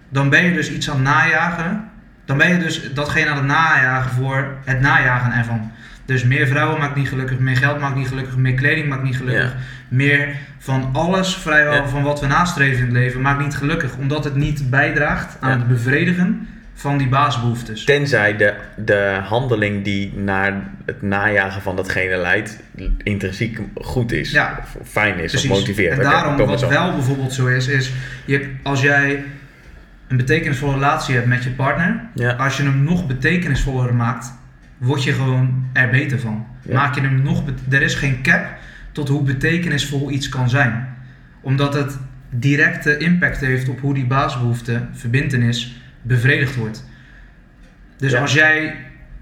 dan 0.10 0.30
ben 0.30 0.44
je 0.44 0.54
dus 0.54 0.72
iets 0.72 0.90
aan 0.90 0.96
het 0.96 1.04
najagen. 1.06 1.90
Dan 2.26 2.38
ben 2.38 2.50
je 2.50 2.58
dus 2.58 2.94
datgene 2.94 3.30
aan 3.30 3.38
het 3.38 3.46
najagen 3.46 4.12
voor 4.12 4.58
het 4.66 4.80
najagen 4.82 5.34
ervan. 5.34 5.72
Dus 6.06 6.24
meer 6.24 6.48
vrouwen 6.48 6.80
maakt 6.80 6.96
niet 6.96 7.08
gelukkig, 7.08 7.40
meer 7.40 7.58
geld 7.58 7.80
maakt 7.80 7.96
niet 7.96 8.08
gelukkig, 8.08 8.36
meer 8.38 8.54
kleding 8.54 8.88
maakt 8.90 9.04
niet 9.04 9.18
gelukkig. 9.18 9.44
Ja. 9.52 9.58
Meer 9.88 10.28
van 10.58 10.90
alles 10.94 11.36
vrijwel 11.36 11.74
Ja. 11.74 11.88
van 11.88 12.04
wat 12.04 12.20
we 12.20 12.28
nastreven 12.28 12.78
in 12.78 12.84
het 12.84 12.94
leven 12.94 13.22
maakt 13.22 13.42
niet 13.44 13.56
gelukkig. 13.56 13.96
Omdat 13.98 14.24
het 14.24 14.36
niet 14.36 14.70
bijdraagt 14.70 15.38
aan 15.40 15.50
Ja. 15.52 15.58
het 15.58 15.68
bevredigen 15.68 16.48
van 16.74 16.98
die 16.98 17.08
basisbehoeftes. 17.08 17.84
Tenzij 17.84 18.38
de, 18.38 18.54
de 18.78 19.20
handeling 19.24 19.84
die 19.84 20.14
naar 20.16 20.54
het 20.86 21.02
najagen 21.02 21.62
van 21.62 21.76
datgene 21.76 22.18
leidt, 22.18 22.60
intrinsiek 23.04 23.60
goed 23.76 24.12
is. 24.12 24.32
Ja. 24.32 24.60
Of 24.80 24.88
fijn 24.90 25.20
is 25.20 25.32
Precies. 25.32 25.50
of 25.50 25.58
motiveert. 25.60 25.98
En 25.98 26.04
daarom, 26.04 26.38
wat 26.38 26.68
wel 26.68 26.92
bijvoorbeeld 26.94 27.34
zo 27.34 27.48
is, 27.48 27.68
is 27.68 27.92
je, 28.26 28.50
als 28.64 28.82
jij 28.82 29.24
een 30.08 30.18
betekenisvolle 30.18 30.74
relatie 30.74 31.16
hebt 31.16 31.28
met 31.28 31.44
je 31.44 31.50
partner, 31.50 32.00
Ja. 32.14 32.32
als 32.32 32.58
je 32.58 32.64
hem 32.64 32.84
nog 32.84 33.08
betekenisvoller 33.08 33.94
maakt, 33.96 34.34
word 34.84 35.04
je 35.04 35.14
gewoon 35.14 35.66
er 35.74 35.90
beter 35.90 36.20
van. 36.20 36.46
Ja. 36.62 36.74
Maak 36.74 36.96
je 36.96 37.02
hem 37.02 37.22
nog, 37.22 37.44
er 37.70 37.82
is 37.82 37.96
geen 37.96 38.22
cap 38.22 38.46
tot 38.92 39.08
hoe 39.10 39.24
betekenisvol 39.24 40.12
iets 40.12 40.30
kan 40.30 40.50
zijn. 40.50 40.88
Omdat 41.42 41.74
het 41.74 41.98
directe 42.30 42.98
impact 42.98 43.40
heeft 43.40 43.70
op 43.70 43.80
hoe 43.80 43.94
die 43.94 44.06
basisbehoefte, 44.06 44.82
verbindenis, 44.94 45.82
bevredigd 46.02 46.56
wordt. 46.56 46.86
Dus 47.98 48.12
Ja. 48.12 48.20
als 48.22 48.34
jij 48.34 48.76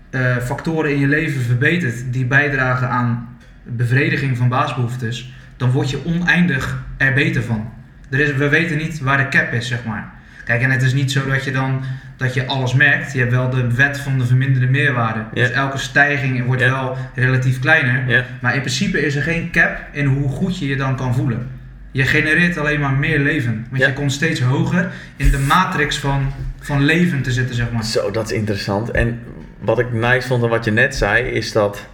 eh, 0.10 0.38
factoren 0.38 0.92
in 0.94 1.00
je 1.00 1.08
leven 1.08 1.42
verbetert 1.42 2.14
die 2.14 2.26
bijdragen 2.26 2.90
aan 2.90 3.28
bevrediging 3.64 4.38
van 4.38 4.50
basisbehoeftes, 4.50 5.34
dan 5.58 5.72
word 5.72 5.90
je 5.90 6.06
oneindig 6.06 6.84
er 6.98 7.14
beter 7.14 7.44
van. 7.44 7.70
Er 8.10 8.20
is, 8.20 8.36
we 8.36 8.50
weten 8.50 8.78
niet 8.78 9.00
waar 9.00 9.18
de 9.18 9.38
cap 9.38 9.54
is, 9.54 9.68
zeg 9.68 9.86
maar. 9.86 10.12
Kijk, 10.52 10.64
en 10.64 10.72
het 10.72 10.82
is 10.82 10.94
niet 10.94 11.12
zo 11.12 11.30
dat 11.30 11.44
je 11.44 11.52
dan 11.52 11.84
dat 12.18 12.34
je 12.34 12.46
alles 12.46 12.74
merkt. 12.74 13.14
Je 13.14 13.20
hebt 13.20 13.32
wel 13.32 13.50
de 13.50 13.74
wet 13.74 14.00
van 14.00 14.18
de 14.18 14.26
verminderde 14.26 14.68
meerwaarde. 14.68 15.24
Dus 15.34 15.52
elke 15.52 15.78
stijging 15.78 16.46
wordt 16.46 16.62
wel 16.62 16.98
relatief 17.16 17.60
kleiner. 17.60 18.26
Maar 18.42 18.54
in 18.56 18.60
principe 18.60 19.06
is 19.06 19.16
er 19.16 19.22
geen 19.22 19.52
cap 19.52 19.80
in 19.92 20.06
hoe 20.06 20.30
goed 20.30 20.58
je 20.58 20.68
je 20.68 20.76
dan 20.76 20.96
kan 20.96 21.16
voelen. 21.16 21.50
Je 21.92 22.04
genereert 22.04 22.58
alleen 22.58 22.80
maar 22.80 22.94
meer 22.94 23.20
leven. 23.20 23.68
Want 23.70 23.84
je 23.84 23.94
komt 23.94 24.12
steeds 24.12 24.40
hoger 24.40 24.92
in 25.16 25.32
de 25.32 25.40
matrix 25.40 25.98
van, 25.98 26.32
van 26.60 26.84
leven 26.84 27.22
te 27.22 27.32
zitten, 27.32 27.56
zeg 27.56 27.72
maar. 27.72 27.84
Zo, 27.84 28.12
dat 28.12 28.32
is 28.32 28.38
interessant. 28.38 28.92
En 28.92 29.20
wat 29.60 29.80
ik 29.80 29.94
nice 29.94 30.28
vond 30.28 30.44
aan 30.44 30.50
wat 30.50 30.66
je 30.66 30.72
net 30.72 30.96
zei, 30.96 31.24
is 31.24 31.52
dat 31.52 31.88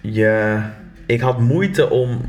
je. 0.00 0.58
Ik 1.06 1.20
had 1.20 1.40
moeite 1.40 1.90
om 1.90 2.20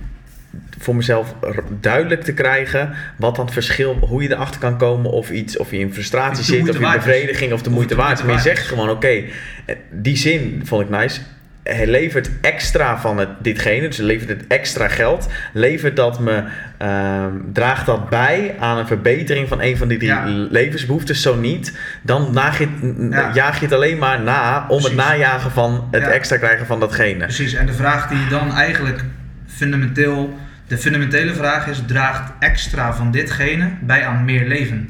voor 0.77 0.95
mezelf 0.95 1.33
duidelijk 1.79 2.23
te 2.23 2.33
krijgen 2.33 2.93
wat 3.17 3.35
dan 3.35 3.45
het 3.45 3.53
verschil, 3.53 3.93
hoe 4.01 4.23
je 4.23 4.31
erachter 4.31 4.59
kan 4.59 4.77
komen 4.77 5.11
of 5.11 5.29
iets, 5.29 5.57
of 5.57 5.71
je 5.71 5.77
in 5.77 5.93
frustratie 5.93 6.43
zit, 6.43 6.69
of 6.69 6.75
in 6.79 6.91
bevrediging 6.91 7.53
of 7.53 7.61
de 7.61 7.69
moeite 7.69 7.95
waard. 7.95 8.23
Maar 8.23 8.33
je 8.35 8.41
zegt 8.41 8.67
gewoon, 8.67 8.89
oké, 8.89 9.07
eh, 9.07 9.75
die 9.91 10.17
zin 10.17 10.61
vond 10.63 10.81
ik 10.83 10.89
nice. 10.89 11.21
Hij 11.63 11.87
levert 11.87 12.29
extra 12.41 12.99
van 12.99 13.17
het, 13.17 13.29
ditgene, 13.41 13.87
dus 13.87 13.97
levert 13.97 14.29
het 14.29 14.47
extra 14.47 14.87
geld. 14.87 15.27
Levert 15.53 15.95
dat 15.95 16.19
me, 16.19 16.43
ehm, 16.77 17.31
draagt 17.53 17.85
dat 17.85 18.09
bij 18.09 18.55
aan 18.59 18.77
een 18.77 18.87
verbetering 18.87 19.47
van 19.47 19.61
een 19.61 19.77
van 19.77 19.87
die 19.87 19.97
drie 19.97 20.09
Ja. 20.09 20.23
levensbehoeftes? 20.49 21.21
Zo 21.21 21.35
niet, 21.35 21.77
dan 22.01 22.33
naag 22.33 22.59
je, 22.59 22.67
Ja. 23.09 23.31
jaag 23.33 23.59
je 23.59 23.65
het 23.65 23.73
alleen 23.73 23.97
maar 23.97 24.21
na 24.21 24.65
om 24.67 24.83
het 24.83 24.95
najagen 24.95 25.51
van 25.51 25.87
het 25.91 26.01
Ja. 26.01 26.09
extra 26.09 26.37
krijgen 26.37 26.65
van 26.65 26.79
datgene. 26.79 27.23
Precies, 27.23 27.53
en 27.53 27.65
de 27.65 27.73
vraag 27.73 28.07
die 28.07 28.17
je 28.19 28.27
dan 28.29 28.53
eigenlijk 28.53 29.03
fundamenteel, 29.47 30.37
de 30.67 30.77
fundamentele 30.77 31.33
vraag 31.33 31.67
is, 31.67 31.81
draagt 31.87 32.31
extra 32.39 32.93
van 32.93 33.11
ditgene 33.11 33.69
bij 33.81 34.05
aan 34.05 34.25
meer 34.25 34.47
leven? 34.47 34.89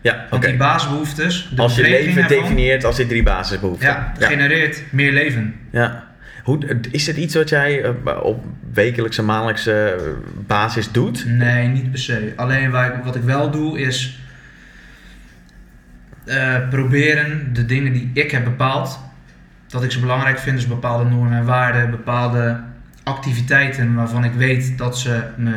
Ja, 0.00 0.12
oké. 0.14 0.26
Want 0.30 0.42
die 0.42 0.56
basisbehoeftes, 0.56 1.50
de 1.54 1.62
Als 1.62 1.74
je 1.76 1.82
leven 1.82 2.22
ervan, 2.22 2.38
definieert 2.38 2.84
als 2.84 2.96
die 2.96 3.06
drie 3.06 3.22
basisbehoeften. 3.22 3.88
ja, 3.88 4.12
ja. 4.18 4.26
genereert 4.26 4.82
meer 4.90 5.12
leven. 5.12 5.54
ja. 5.70 6.06
Hoe, 6.42 6.80
is 6.90 7.06
het 7.06 7.16
iets 7.16 7.34
wat 7.34 7.48
jij 7.48 7.82
eh, 7.82 7.90
op 8.22 8.44
wekelijkse, 8.72 9.22
maandelijkse 9.22 9.72
eh, 9.98 10.02
basis 10.46 10.92
doet? 10.92 11.24
Nee, 11.26 11.68
niet 11.68 11.90
per 11.90 11.98
se. 12.00 12.32
Alleen 12.36 12.70
waar 12.70 12.94
ik- 12.94 13.04
wat 13.04 13.16
ik 13.16 13.22
wel 13.22 13.50
doe 13.50 13.78
is 13.80 14.18
eh, 16.24 16.68
proberen 16.70 17.50
de 17.52 17.64
dingen 17.66 17.92
die 17.92 18.10
ik 18.14 18.30
heb 18.30 18.44
bepaald, 18.44 19.00
dat 19.68 19.82
ik 19.84 19.90
ze 19.92 20.00
belangrijk 20.00 20.38
vind, 20.38 20.56
dus 20.56 20.66
bepaalde 20.66 21.04
normen 21.10 21.38
en 21.38 21.44
waarden, 21.44 21.90
bepaalde 21.90 22.60
activiteiten 23.08 23.94
waarvan 23.94 24.24
ik 24.24 24.32
weet 24.32 24.78
dat 24.78 24.98
ze, 24.98 25.20
me, 25.36 25.52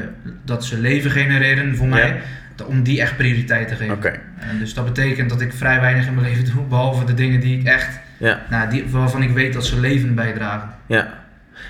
dat 0.45 0.65
ze 0.65 0.77
leven 0.79 1.11
genereren 1.11 1.75
voor 1.75 1.87
mij, 1.87 2.21
Ja. 2.57 2.65
om 2.65 2.83
die 2.83 3.01
echt 3.01 3.17
prioriteit 3.17 3.67
te 3.67 3.75
geven. 3.75 4.03
En 4.39 4.59
dus 4.59 4.73
dat 4.73 4.85
betekent 4.85 5.29
dat 5.29 5.41
ik 5.41 5.53
vrij 5.53 5.81
weinig 5.81 6.07
in 6.07 6.13
mijn 6.13 6.27
leven 6.27 6.53
doe, 6.53 6.63
behalve 6.63 7.05
de 7.05 7.13
dingen 7.13 7.39
die 7.39 7.59
ik 7.59 7.65
echt, 7.65 7.99
Ja, 8.17 8.39
nou, 8.49 8.69
die, 8.69 8.85
waarvan 8.89 9.23
ik 9.23 9.29
weet 9.31 9.53
dat 9.53 9.65
ze 9.65 9.79
leven 9.79 10.15
bijdragen. 10.15 10.69
ja. 10.85 11.19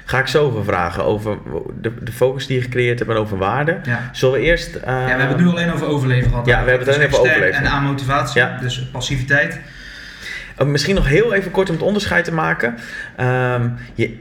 Ga 0.05 0.19
ik 0.19 0.27
zo 0.27 0.45
over 0.45 0.63
vragen, 0.63 1.03
over 1.05 1.37
de, 1.81 1.93
de 2.01 2.11
focus 2.11 2.47
die 2.47 2.55
je 2.57 2.63
gecreëerd 2.63 2.99
hebt 2.99 3.11
en 3.11 3.17
over 3.17 3.37
waarde. 3.37 3.79
Ja. 3.83 4.09
Zullen 4.11 4.39
we 4.39 4.45
eerst... 4.45 4.75
eh, 4.75 4.81
ja, 4.93 5.03
we 5.03 5.09
hebben 5.09 5.27
het 5.27 5.37
nu 5.37 5.47
alleen 5.47 5.73
over 5.73 5.87
overleven 5.87 6.29
gehad. 6.29 6.45
Ja, 6.45 6.63
we 6.63 6.69
hebben 6.69 6.87
het 6.87 6.95
alleen 6.95 7.09
Dus 7.09 7.19
over 7.19 7.31
overleven. 7.31 7.59
En 7.59 7.67
aan 7.71 7.83
motivatie, 7.83 8.43
dus 8.61 8.89
passiviteit. 8.91 9.59
Uh, 10.61 10.67
Misschien 10.67 10.95
nog 10.95 11.07
heel 11.07 11.33
even 11.33 11.51
kort 11.51 11.69
om 11.69 11.75
het 11.75 11.83
onderscheid 11.83 12.25
te 12.25 12.33
maken. 12.33 12.75
Ehm, 13.15 13.69
je, 13.93 14.17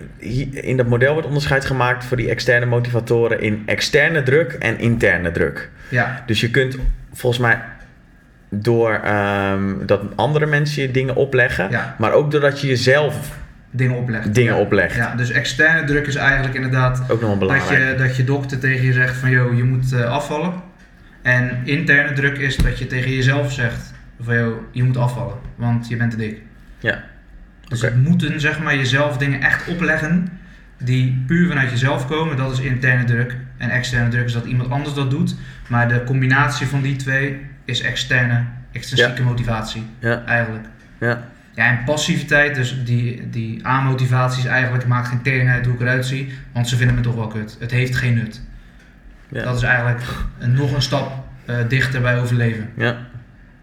in 0.51 0.77
dat 0.77 0.87
model 0.87 1.13
wordt 1.13 1.27
onderscheid 1.29 1.65
gemaakt 1.65 2.05
voor 2.05 2.17
die 2.17 2.29
externe 2.31 2.67
motivatoren 2.67 3.41
in 3.41 3.63
externe 3.67 4.23
druk 4.23 4.53
en 4.53 4.79
interne 4.79 5.31
druk. 5.31 5.71
Ja, 5.89 6.23
Dus 6.27 6.41
je 6.41 6.51
kunt 6.51 6.77
volgens 7.13 7.43
mij 7.43 7.61
door 8.51 8.93
ehm, 8.93 9.87
dat 9.87 10.03
andere 10.17 10.47
mensen 10.47 10.83
je 10.83 10.91
dingen 10.91 11.15
opleggen, 11.17 11.71
Ja. 11.71 11.95
maar 11.99 12.13
ook 12.13 12.31
doordat 12.31 12.61
je 12.61 12.67
jezelf 12.67 13.39
dingen 13.71 13.97
oplegt. 13.97 14.35
dingen 14.35 14.55
ja. 14.55 14.61
oplegt. 14.61 14.97
Ja, 14.97 15.15
dus 15.15 15.31
externe 15.31 15.85
druk 15.85 16.07
is 16.07 16.15
eigenlijk 16.15 16.55
inderdaad 16.55 17.03
Ook 17.09 17.21
nog 17.21 17.39
wel 17.39 17.49
dat 17.49 17.69
je, 17.69 17.95
dat 17.99 18.17
je 18.17 18.25
dokter 18.25 18.59
tegen 18.59 18.87
je 18.87 18.93
zegt 18.93 19.17
van 19.17 19.31
joh, 19.31 19.57
je 19.57 19.65
moet 19.65 19.93
eh, 19.93 20.05
afvallen. 20.05 20.53
En 21.23 21.61
interne 21.65 22.13
druk 22.13 22.39
is 22.39 22.57
dat 22.57 22.79
je 22.79 22.87
tegen 22.87 23.11
jezelf 23.11 23.53
zegt 23.53 23.93
van 24.21 24.55
je 24.73 24.83
moet 24.83 24.97
afvallen, 24.97 25.35
want 25.57 25.89
je 25.89 25.97
bent 25.97 26.11
te 26.11 26.17
dik. 26.17 26.39
Ja. 26.79 27.05
Dus 27.69 27.83
Oké. 27.85 27.93
het 27.95 28.05
moeten 28.09 28.41
zeg 28.41 28.61
maar 28.61 28.77
jezelf 28.77 29.17
dingen 29.17 29.41
echt 29.41 29.69
opleggen 29.69 30.29
die 30.79 31.23
puur 31.27 31.49
vanuit 31.49 31.71
jezelf 31.71 32.07
komen, 32.07 32.37
dat 32.37 32.53
is 32.53 32.59
interne 32.61 33.05
druk. 33.05 33.37
En 33.57 33.71
externe 33.71 34.09
druk 34.09 34.25
is 34.25 34.33
dat 34.33 34.45
iemand 34.45 34.71
anders 34.71 34.95
dat 34.95 35.11
doet. 35.11 35.35
Maar 35.69 35.89
de 35.89 36.05
combinatie 36.05 36.67
van 36.67 36.83
die 36.83 36.97
twee 36.97 37.41
is 37.65 37.81
externe, 37.81 38.45
extrinsieke 38.73 39.23
motivatie 39.23 39.83
Ja, 39.99 40.25
eigenlijk. 40.25 40.65
ja, 41.01 41.25
Ja, 41.55 41.67
en 41.67 41.85
passiviteit, 41.85 42.55
dus 42.55 42.85
die, 42.85 43.31
die 43.31 43.67
A-motivatie 43.67 44.43
is 44.43 44.49
eigenlijk, 44.49 44.87
maakt 44.87 45.09
geen 45.09 45.23
tering 45.23 45.49
uit 45.51 45.65
hoe 45.67 45.75
ik 45.75 45.81
eruit 45.81 46.07
zie, 46.07 46.33
want 46.53 46.69
ze 46.69 46.77
vinden 46.77 46.97
me 46.97 47.03
toch 47.03 47.15
wel 47.15 47.27
kut. 47.27 47.57
Het 47.61 47.71
heeft 47.71 47.97
geen 47.97 48.15
nut. 48.15 48.41
ja. 49.29 49.43
Dat 49.43 49.57
is 49.57 49.63
eigenlijk 49.63 50.03
nog 50.47 50.73
een 50.73 50.83
stap 50.83 51.25
eh, 51.45 51.57
dichter 51.69 52.01
bij 52.01 52.21
overleven. 52.21 52.71
ja. 52.77 53.09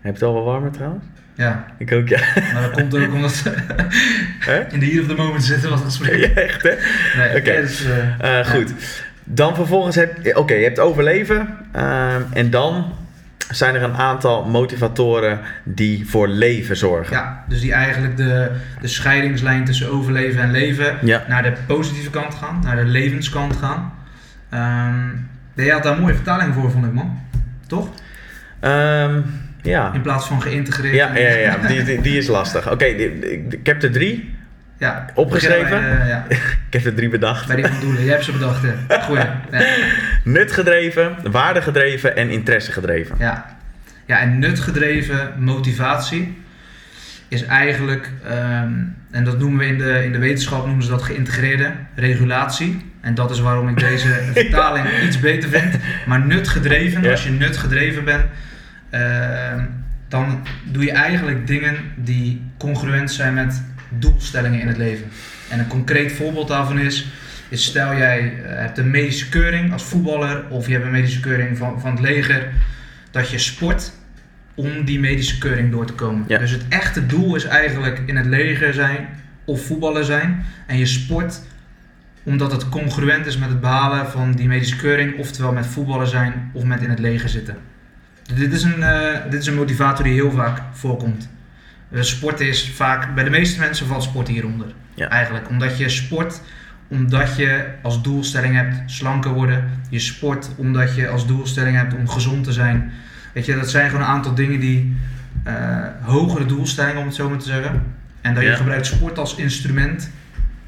Heb 0.02 0.18
je 0.18 0.20
het 0.20 0.22
al 0.24 0.34
wel 0.34 0.44
warmer 0.44 0.72
trouwens? 0.72 1.04
Ja, 1.36 1.66
Ik 1.78 1.92
ook, 1.92 2.08
ja. 2.08 2.20
maar 2.54 2.62
dat 2.62 2.72
komt 2.72 2.96
ook 2.98 3.14
omdat 3.14 3.42
we 4.46 4.66
in 4.72 4.80
de 4.80 4.86
hier 4.86 5.02
of 5.02 5.08
the 5.08 5.14
moment 5.16 5.44
zitten 5.44 5.70
wat 5.70 5.80
gesprek. 5.80 6.16
Ja, 6.20 6.42
echt 6.42 6.62
hè? 6.64 6.74
Nee, 7.18 7.38
Oké. 7.40 7.52
ja, 7.52 7.62
dus, 7.62 7.86
eh, 8.20 8.40
Eh, 8.40 8.46
goed. 8.48 8.74
Dan 9.24 9.56
vervolgens 9.56 9.96
heb 9.96 10.36
oké, 10.38 10.54
je 10.54 10.64
hebt 10.64 10.80
overleven. 10.80 11.48
ehm, 11.72 12.22
en 12.34 12.50
dan 12.50 12.94
zijn 13.52 13.76
er 13.76 13.84
een 13.84 13.96
aantal 13.96 14.46
motivatoren 14.46 15.40
die 15.64 16.10
voor 16.10 16.28
leven 16.28 16.78
zorgen. 16.78 17.16
Ja, 17.16 17.44
dus 17.48 17.60
die 17.62 17.74
eigenlijk 17.74 18.18
de, 18.18 18.52
de 18.82 18.88
scheidingslijn 18.88 19.66
tussen 19.66 19.92
overleven 19.92 20.42
en 20.42 20.52
leven 20.52 20.98
Ja. 21.02 21.24
naar 21.28 21.44
de 21.44 21.54
positieve 21.68 22.10
kant 22.10 22.36
gaan, 22.36 22.60
naar 22.64 22.76
de 22.76 22.86
levenskant 22.86 23.56
gaan. 23.56 23.94
Ehm 24.50 25.06
je 25.56 25.72
had 25.72 25.84
daar 25.84 25.94
een 25.96 26.02
mooie 26.02 26.14
vertaling 26.16 26.54
voor, 26.54 26.72
vond 26.72 26.86
ik 26.86 26.94
man. 26.94 27.20
Toch? 27.68 27.90
Ehm, 28.60 29.22
ja. 29.62 29.94
In 29.94 30.02
plaats 30.02 30.28
van 30.28 30.42
geïntegreerd. 30.42 30.94
Ja, 30.96 31.16
ja, 31.16 31.30
ja, 31.30 31.58
die, 31.68 31.84
die, 31.84 32.02
die 32.02 32.18
is 32.18 32.28
lastig. 32.28 32.72
Oké, 32.72 32.86
ik 32.86 33.66
heb 33.66 33.84
er 33.84 33.92
drie. 33.92 34.36
Ja, 34.78 35.06
Opgeschreven? 35.14 36.08
ja, 36.08 36.26
Ik 36.70 36.74
heb 36.74 36.86
er 36.86 36.94
drie 36.96 37.10
bedacht. 37.10 37.48
bij 37.48 37.56
die 37.56 37.80
doelen. 37.80 38.04
Jij 38.04 38.12
hebt 38.12 38.24
ze 38.26 38.32
bedacht, 38.32 38.64
hè? 38.64 39.02
Goeie. 39.02 39.26
Ja. 39.52 39.62
Nutgedreven, 40.24 41.16
waardegedreven 41.32 42.16
en 42.16 42.30
interessegedreven. 42.30 43.16
Ja. 43.20 43.46
ja, 44.06 44.20
en 44.20 44.40
nutgedreven 44.40 45.34
motivatie 45.38 46.38
is 47.28 47.44
eigenlijk, 47.46 48.10
ehm, 48.26 48.72
en 49.12 49.24
dat 49.24 49.40
noemen 49.40 49.60
we 49.60 49.66
in 49.66 49.78
de, 49.78 50.04
in 50.04 50.12
de 50.12 50.18
wetenschap, 50.18 50.66
noemen 50.66 50.84
ze 50.84 50.90
dat 50.90 51.04
geïntegreerde 51.04 51.72
regulatie. 51.96 52.86
En 53.02 53.16
dat 53.16 53.32
is 53.32 53.40
waarom 53.40 53.70
ik 53.70 53.80
deze 53.80 54.08
vertaling 54.34 54.86
iets 55.06 55.20
beter 55.20 55.50
vind. 55.50 55.76
Maar 56.06 56.26
nutgedreven, 56.26 57.12
als 57.12 57.24
je 57.24 57.30
nutgedreven 57.30 58.04
bent, 58.04 58.26
ehm, 58.90 59.66
dan 60.08 60.42
doe 60.64 60.84
je 60.84 60.92
eigenlijk 60.92 61.48
dingen 61.48 61.76
die 61.96 62.42
congruent 62.58 63.12
zijn 63.12 63.34
met 63.34 63.64
doelstellingen 63.90 64.60
in 64.60 64.68
het 64.68 64.78
leven. 64.78 65.06
En 65.50 65.60
een 65.60 65.68
concreet 65.68 66.12
voorbeeld 66.12 66.48
daarvan 66.48 66.80
is, 66.80 67.08
is 67.50 67.64
stel 67.64 67.96
jij 67.96 68.20
eh, 68.20 68.60
hebt 68.60 68.78
een 68.78 68.92
medische 68.92 69.30
keuring 69.30 69.74
als 69.74 69.84
voetballer 69.84 70.48
of 70.50 70.68
je 70.68 70.74
hebt 70.74 70.86
een 70.86 70.92
medische 70.92 71.20
keuring 71.20 71.58
van, 71.58 71.82
van 71.82 71.92
het 71.92 72.00
leger, 72.00 72.50
dat 73.12 73.30
je 73.30 73.38
sport 73.38 73.92
om 74.56 74.86
die 74.86 75.00
medische 75.00 75.38
keuring 75.38 75.72
door 75.72 75.86
te 75.86 75.94
komen. 75.94 76.24
Ja. 76.28 76.38
Dus 76.38 76.52
het 76.52 76.66
echte 76.70 77.06
doel 77.06 77.36
is 77.36 77.44
eigenlijk 77.44 78.02
in 78.06 78.16
het 78.16 78.26
leger 78.26 78.74
zijn 78.74 79.08
of 79.46 79.66
voetballer 79.66 80.04
zijn 80.04 80.46
en 80.68 80.78
je 80.78 80.86
sport 80.86 81.42
omdat 82.24 82.52
het 82.52 82.70
congruent 82.70 83.26
is 83.26 83.38
met 83.38 83.50
het 83.50 83.60
behalen 83.62 84.08
van 84.08 84.32
die 84.32 84.48
medische 84.48 84.76
keuring, 84.76 85.18
oftewel 85.18 85.52
met 85.52 85.66
voetballer 85.66 86.08
zijn 86.08 86.52
of 86.54 86.64
met 86.64 86.82
in 86.82 86.90
het 86.90 87.00
leger 87.00 87.30
zitten. 87.30 87.58
Dit 88.36 88.54
is 88.54 88.64
een, 88.64 88.84
eh, 88.84 89.22
dit 89.30 89.42
is 89.42 89.48
een 89.48 89.56
motivator 89.56 90.04
die 90.04 90.14
heel 90.14 90.32
vaak 90.32 90.62
voorkomt. 90.72 91.30
Eh, 91.92 92.02
sport 92.02 92.40
is 92.40 92.72
vaak, 92.76 93.16
bij 93.16 93.24
de 93.24 93.30
meeste 93.30 93.60
mensen 93.60 93.88
valt 93.88 94.04
sport 94.04 94.28
hieronder. 94.28 94.68
Ja. 94.94 95.08
Eigenlijk, 95.10 95.50
omdat 95.50 95.78
je 95.78 95.90
sport, 95.90 96.42
omdat 96.88 97.36
je 97.36 97.66
als 97.82 98.02
doelstelling 98.02 98.56
hebt 98.56 98.92
slanker 98.92 99.32
worden. 99.32 99.70
Je 99.90 100.00
sport 100.00 100.50
omdat 100.56 100.96
je 100.96 101.10
als 101.10 101.28
doelstelling 101.28 101.78
hebt 101.78 101.94
om 101.94 102.10
gezond 102.10 102.44
te 102.44 102.52
zijn. 102.52 102.92
Weet 103.34 103.46
je, 103.46 103.56
dat 103.56 103.70
zijn 103.70 103.90
gewoon 103.90 104.02
een 104.06 104.12
aantal 104.12 104.36
dingen 104.36 104.60
die 104.60 104.96
eh, 105.44 105.86
hogere 106.02 106.46
doelstellingen, 106.46 107.00
om 107.00 107.06
het 107.06 107.16
zo 107.16 107.30
maar 107.30 107.38
te 107.38 107.46
zeggen. 107.46 107.84
En 108.22 108.34
dat 108.34 108.44
je 108.44 108.56
gebruikt 108.56 108.86
sport 108.86 109.18
als 109.18 109.36
instrument 109.36 110.10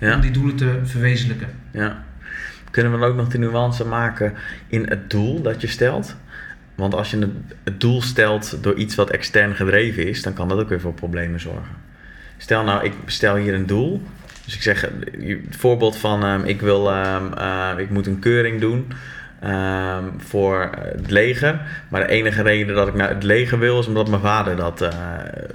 om 0.01 0.07
Ja, 0.07 0.15
die 0.17 0.31
doelen 0.31 0.55
te 0.55 0.79
verwezenlijken. 0.83 1.47
ja. 1.71 2.03
Kunnen 2.71 2.91
we 2.91 2.99
dan 2.99 3.09
ook 3.09 3.15
nog 3.15 3.27
de 3.27 3.37
nuance 3.37 3.85
maken 3.85 4.33
in 4.67 4.85
het 4.89 5.09
doel 5.09 5.41
dat 5.41 5.61
je 5.61 5.67
stelt? 5.67 6.15
Want 6.79 6.93
als 6.93 7.11
je 7.11 7.17
het- 7.63 7.79
doel 7.81 8.01
stelt 8.01 8.57
door 8.63 8.73
iets 8.75 8.95
wat 8.95 9.09
extern 9.09 9.55
gedreven 9.55 10.07
is, 10.07 10.21
dan 10.21 10.33
kan 10.33 10.47
dat 10.47 10.59
ook 10.59 10.69
weer 10.69 10.79
voor 10.81 10.93
problemen 10.93 11.39
zorgen. 11.39 11.75
Stel 12.37 12.63
nou, 12.63 12.83
ik 12.85 12.93
stel 13.05 13.35
hier 13.35 13.53
een 13.53 13.65
doel 13.65 14.01
Dus 14.45 14.55
ik 14.55 14.61
zeg, 14.61 14.81
het 14.81 15.55
voorbeeld 15.57 15.97
van 15.97 16.23
ehm, 16.23 16.43
ik 16.43 16.61
wil, 16.61 16.91
ehm, 16.91 17.33
eh, 17.33 17.69
ik 17.77 17.89
moet 17.89 18.07
een 18.07 18.19
keuring 18.19 18.61
doen 18.61 18.87
ehm, 19.41 20.03
voor 20.17 20.69
het 20.79 21.11
leger. 21.11 21.61
Maar 21.89 22.01
de 22.01 22.07
enige 22.07 22.41
reden 22.41 22.75
dat 22.75 22.87
ik 22.87 22.93
naar 22.93 23.09
het 23.09 23.23
leger 23.23 23.59
wil 23.59 23.79
is 23.79 23.87
omdat 23.87 24.09
mijn 24.09 24.21
vader 24.21 24.55
dat 24.55 24.81
eh, 24.81 24.89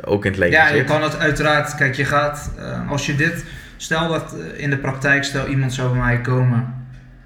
ook 0.04 0.24
in 0.24 0.30
het 0.30 0.40
leger 0.40 0.54
Ja, 0.58 0.66
zit. 0.68 0.76
je 0.76 0.84
kan 0.84 1.02
het 1.02 1.18
uiteraard. 1.18 1.74
Kijk, 1.74 1.94
je 1.94 2.04
gaat. 2.04 2.52
eh, 2.58 2.90
als 2.90 3.06
je 3.06 3.14
dit. 3.16 3.44
Stel 3.76 4.08
dat 4.08 4.36
in 4.56 4.70
de 4.70 4.76
praktijk, 4.78 5.24
stel 5.24 5.46
iemand 5.46 5.72
zou 5.72 5.90
bij 5.92 5.98
mij 6.00 6.20
komen 6.20 6.74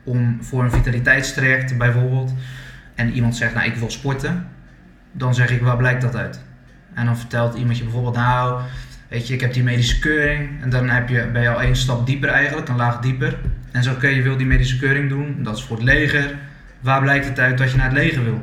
om 0.04 0.38
voor 0.40 0.62
een 0.64 0.70
vitaliteitstraject 0.70 1.78
bijvoorbeeld. 1.78 2.32
En 2.98 3.12
iemand 3.12 3.36
zegt, 3.36 3.54
nou 3.54 3.66
ik 3.66 3.76
wil 3.76 3.90
sporten. 3.90 4.48
Dan 5.12 5.34
zeg 5.34 5.50
ik, 5.50 5.62
waar 5.62 5.76
blijkt 5.76 6.02
dat 6.02 6.16
uit? 6.16 6.40
En 6.94 7.06
dan 7.06 7.18
vertelt 7.18 7.54
iemand 7.54 7.78
je 7.78 7.84
bijvoorbeeld, 7.84 8.14
nou, 8.14 8.60
weet 9.08 9.28
je, 9.28 9.34
ik 9.34 9.40
heb 9.40 9.52
die 9.52 9.62
medische 9.62 9.98
keuring. 9.98 10.62
En 10.62 10.70
dan 10.70 10.88
heb 10.88 11.08
je, 11.08 11.26
ben 11.32 11.42
je 11.42 11.48
al 11.48 11.62
één 11.62 11.76
stap 11.76 12.06
dieper 12.06 12.28
eigenlijk, 12.28 12.68
een 12.68 12.76
laag 12.76 13.00
dieper. 13.00 13.38
En 13.72 13.82
zo, 13.82 13.92
oké, 13.92 14.06
je 14.08 14.22
wil 14.22 14.36
die 14.36 14.46
medische 14.46 14.78
keuring 14.78 15.08
doen, 15.08 15.42
dat 15.42 15.56
is 15.56 15.62
voor 15.62 15.76
het 15.76 15.84
leger. 15.84 16.34
Waar 16.80 17.00
blijkt 17.00 17.26
het 17.26 17.38
uit 17.38 17.58
dat 17.58 17.70
je 17.70 17.76
naar 17.76 17.88
het 17.88 17.98
leger 17.98 18.24
wil? 18.24 18.42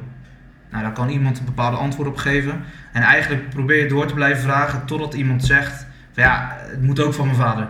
Nou, 0.71 0.83
daar 0.83 0.93
kan 0.93 1.09
iemand 1.09 1.39
een 1.39 1.45
bepaalde 1.45 1.77
antwoord 1.77 2.07
op 2.07 2.17
geven. 2.17 2.63
En 2.91 3.01
eigenlijk 3.01 3.49
probeer 3.49 3.83
je 3.83 3.87
door 3.87 4.05
te 4.07 4.13
blijven 4.13 4.43
vragen 4.43 4.85
totdat 4.85 5.13
iemand 5.13 5.45
zegt: 5.45 5.85
van 6.13 6.23
ja, 6.23 6.57
het 6.57 6.81
moet 6.81 6.99
ook 6.99 7.13
van 7.13 7.25
mijn 7.25 7.37
vader. 7.37 7.67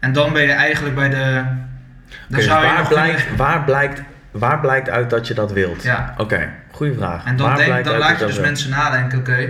En 0.00 0.12
dan 0.12 0.32
ben 0.32 0.42
je 0.42 0.52
eigenlijk 0.52 0.94
bij 0.94 1.08
de. 1.08 1.42
Dan 2.28 2.38
Oké, 2.38 2.42
zou 2.42 2.60
dus 2.60 2.68
je 2.68 2.74
waar, 2.74 2.78
nog 2.78 2.88
blijkt, 2.88 3.36
waar, 3.36 3.64
blijkt, 3.64 4.02
waar 4.30 4.60
blijkt 4.60 4.90
uit 4.90 5.10
dat 5.10 5.26
je 5.26 5.34
dat 5.34 5.52
wilt? 5.52 5.82
Ja. 5.82 6.14
Oké, 6.16 6.48
goede 6.70 6.94
vraag. 6.94 7.24
En 7.24 7.36
dan, 7.36 7.46
Waar 7.46 7.56
denk, 7.56 7.84
dan 7.84 7.98
laat 7.98 8.18
je 8.18 8.26
dus 8.26 8.34
wilt? 8.34 8.46
mensen 8.46 8.70
nadenken: 8.70 9.18
oké, 9.18 9.48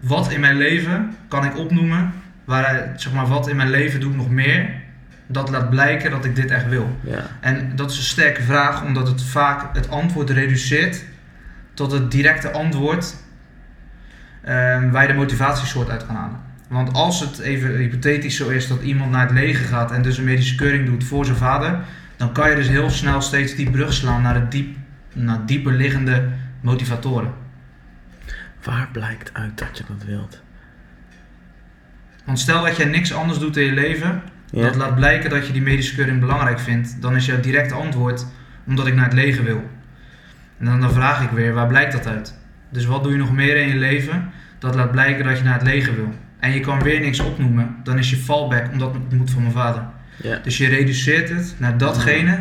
wat 0.00 0.30
in 0.30 0.40
mijn 0.40 0.56
leven 0.56 1.16
kan 1.28 1.44
ik 1.44 1.58
opnoemen? 1.58 2.12
Waar, 2.44 2.92
zeg 2.96 3.12
maar, 3.12 3.26
wat 3.26 3.48
in 3.48 3.56
mijn 3.56 3.70
leven 3.70 4.00
doe 4.00 4.10
ik 4.10 4.16
nog 4.16 4.30
meer? 4.30 4.70
Dat 5.26 5.50
laat 5.50 5.70
blijken 5.70 6.10
dat 6.10 6.24
ik 6.24 6.36
dit 6.36 6.50
echt 6.50 6.68
wil. 6.68 6.96
Ja. 7.00 7.22
En 7.40 7.72
dat 7.76 7.90
is 7.90 7.96
een 7.96 8.02
sterke 8.02 8.42
vraag, 8.42 8.84
omdat 8.84 9.08
het 9.08 9.22
vaak 9.22 9.74
het 9.76 9.90
antwoord 9.90 10.30
reduceert 10.30 11.04
tot 11.74 11.92
het 11.92 12.10
directe 12.10 12.50
antwoord 12.50 13.14
ehm, 14.42 14.90
waar 14.90 15.02
je 15.02 15.08
de 15.08 15.14
motivatiesoort 15.14 15.90
uit 15.90 16.06
kan 16.06 16.16
halen. 16.16 16.40
Want 16.68 16.92
als 16.92 17.20
het 17.20 17.38
even 17.38 17.76
hypothetisch 17.76 18.36
zo 18.36 18.48
is 18.48 18.68
dat 18.68 18.82
iemand 18.82 19.10
naar 19.10 19.26
het 19.26 19.30
leger 19.30 19.66
gaat 19.66 19.92
en 19.92 20.02
dus 20.02 20.18
een 20.18 20.24
medische 20.24 20.54
keuring 20.54 20.86
doet 20.86 21.04
voor 21.04 21.24
zijn 21.24 21.36
vader, 21.36 21.78
dan 22.22 22.32
kan 22.32 22.50
je 22.50 22.56
dus 22.56 22.68
heel 22.68 22.90
snel 22.90 23.20
steeds 23.20 23.54
die 23.54 23.70
brug 23.70 23.92
slaan 23.92 24.22
naar, 24.22 24.34
het 24.34 24.50
diep, 24.50 24.76
naar 25.12 25.46
dieper 25.46 25.72
liggende 25.72 26.28
motivatoren. 26.60 27.32
Waar 28.62 28.88
blijkt 28.92 29.30
uit 29.34 29.58
dat 29.58 29.78
je 29.78 29.84
dat 29.88 30.04
wilt? 30.06 30.42
Want 32.24 32.38
stel 32.38 32.64
dat 32.64 32.76
jij 32.76 32.86
niks 32.86 33.12
anders 33.12 33.38
doet 33.38 33.56
in 33.56 33.64
je 33.64 33.72
leven, 33.72 34.22
Ja. 34.50 34.62
dat 34.62 34.74
laat 34.74 34.94
blijken 34.94 35.30
dat 35.30 35.46
je 35.46 35.52
die 35.52 35.62
medische 35.62 35.94
keuring 35.94 36.20
belangrijk 36.20 36.60
vindt, 36.60 37.02
dan 37.02 37.16
is 37.16 37.26
jouw 37.26 37.40
directe 37.40 37.74
antwoord 37.74 38.26
omdat 38.66 38.86
ik 38.86 38.94
naar 38.94 39.04
het 39.04 39.14
leger 39.14 39.44
wil. 39.44 39.70
En 40.58 40.64
dan, 40.64 40.80
dan 40.80 40.92
vraag 40.92 41.22
ik 41.22 41.30
weer, 41.30 41.52
waar 41.52 41.66
blijkt 41.66 41.92
dat 41.92 42.06
uit? 42.06 42.38
Dus 42.68 42.84
wat 42.84 43.02
doe 43.02 43.12
je 43.12 43.18
nog 43.18 43.32
meer 43.32 43.56
in 43.56 43.68
je 43.68 43.76
leven 43.76 44.30
dat 44.58 44.74
laat 44.74 44.90
blijken 44.90 45.24
dat 45.24 45.38
je 45.38 45.44
naar 45.44 45.58
het 45.58 45.62
leger 45.62 45.94
wil? 45.94 46.14
En 46.38 46.52
je 46.52 46.60
kan 46.60 46.82
weer 46.82 47.00
niks 47.00 47.20
opnoemen, 47.20 47.76
dan 47.82 47.98
is 47.98 48.10
je 48.10 48.16
fallback 48.16 48.72
omdat 48.72 48.94
het 48.94 49.12
moet 49.12 49.30
van 49.30 49.42
mijn 49.42 49.54
vader. 49.54 49.82
Ja. 50.16 50.40
Dus 50.42 50.56
je 50.56 50.68
reduceert 50.68 51.28
het 51.28 51.54
naar 51.58 51.78
datgene 51.78 52.38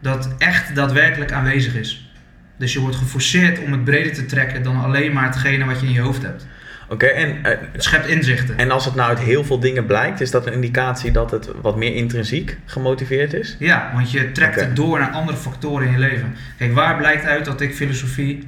dat 0.00 0.34
echt 0.38 0.74
daadwerkelijk 0.74 1.32
aanwezig 1.32 1.74
is. 1.74 2.10
Dus 2.58 2.72
je 2.72 2.80
wordt 2.80 2.96
geforceerd 2.96 3.58
om 3.64 3.72
het 3.72 3.84
breder 3.84 4.12
te 4.12 4.26
trekken 4.26 4.62
dan 4.62 4.76
alleen 4.84 5.12
maar 5.12 5.24
hetgene 5.24 5.64
wat 5.64 5.80
je 5.80 5.86
in 5.86 5.92
je 5.92 6.00
hoofd 6.00 6.22
hebt. 6.22 6.46
Oké, 6.88 7.06
en, 7.06 7.44
eh, 7.44 7.58
Het 7.72 7.82
schept 7.82 8.06
inzichten. 8.06 8.58
en 8.58 8.70
als 8.70 8.84
het 8.84 8.94
nou 8.94 9.08
uit 9.08 9.18
heel 9.18 9.44
veel 9.44 9.58
dingen 9.60 9.86
blijkt, 9.86 10.20
is 10.20 10.30
dat 10.30 10.46
een 10.46 10.52
indicatie 10.52 11.10
dat 11.10 11.30
het 11.30 11.50
wat 11.60 11.76
meer 11.76 11.94
intrinsiek 11.94 12.58
gemotiveerd 12.64 13.32
is? 13.32 13.56
Ja, 13.58 13.90
want 13.94 14.10
je 14.10 14.32
trekt 14.32 14.60
het 14.60 14.76
door 14.76 14.98
naar 14.98 15.10
andere 15.10 15.36
factoren 15.36 15.86
in 15.86 15.92
je 15.92 15.98
leven. 15.98 16.34
Kijk, 16.58 16.72
waar 16.74 16.96
blijkt 16.96 17.24
uit 17.24 17.44
dat 17.44 17.60
ik 17.60 17.74
filosofie 17.74 18.44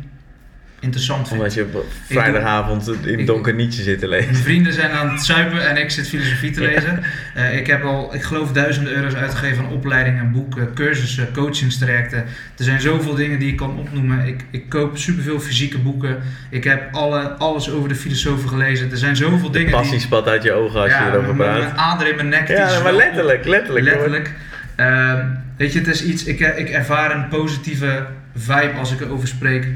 interessant 0.80 1.28
vind? 1.28 1.40
Omdat 1.40 1.54
je 1.54 1.62
op 1.72 1.84
vrijdagavond 2.06 3.04
in 3.04 3.26
donker 3.26 3.54
nietje 3.54 3.82
zit 3.82 3.98
te 3.98 4.08
lezen. 4.08 4.30
Mijn 4.30 4.42
vrienden 4.42 4.72
zijn 4.72 4.90
aan 4.90 5.10
het 5.10 5.24
zuipen 5.24 5.68
en 5.68 5.76
ik 5.76 5.90
zit 5.90 6.08
filosofie 6.08 6.50
te 6.50 6.60
lezen. 6.60 7.02
Eh, 7.34 7.56
ik 7.56 7.66
heb 7.66 7.84
al, 7.84 8.14
ik 8.14 8.22
geloof, 8.22 8.52
duizenden 8.52 8.92
euro's 8.92 9.14
uitgegeven 9.14 9.64
aan 9.64 9.70
opleidingen, 9.70 10.32
boeken, 10.32 10.74
cursussen, 10.74 11.32
coachingstrajecten. 11.32 12.18
Er 12.56 12.64
zijn 12.64 12.80
zoveel 12.80 13.14
dingen 13.14 13.38
die 13.38 13.50
ik 13.50 13.56
kan 13.56 13.78
opnoemen. 13.78 14.26
Ik, 14.26 14.44
ik 14.50 14.68
koop 14.68 14.98
superveel 14.98 15.40
fysieke 15.40 15.78
boeken. 15.78 16.18
Ik 16.50 16.64
heb 16.64 16.94
alle, 16.94 17.20
alles 17.28 17.70
over 17.70 17.88
de 17.88 17.94
filosofen 17.94 18.48
gelezen. 18.48 18.90
Er 18.90 18.96
zijn 18.96 19.16
zoveel 19.16 19.50
dingen 19.50 19.70
Passie 19.70 19.90
die... 19.90 20.00
spat 20.00 20.26
uit 20.26 20.42
je 20.42 20.52
ogen 20.52 20.80
als 20.80 20.92
je 20.92 21.10
erover 21.12 21.34
praat. 21.34 21.58
met 21.58 21.76
ader 21.76 22.08
in 22.08 22.16
mijn 22.16 22.28
nek. 22.28 22.48
Ja, 22.48 22.82
maar 22.82 22.94
letterlijk, 22.94 23.44
letterlijk. 23.44 23.84
Letterlijk. 23.84 24.32
Ehm, 24.76 25.26
weet 25.56 25.72
je, 25.72 25.78
het 25.78 25.88
is 25.88 26.04
iets, 26.04 26.24
ik, 26.24 26.40
ik 26.40 26.68
ervaar 26.68 27.16
een 27.16 27.28
positieve 27.28 28.06
vibe 28.34 28.72
als 28.78 28.92
ik 28.92 29.00
erover 29.00 29.28
spreek. 29.28 29.66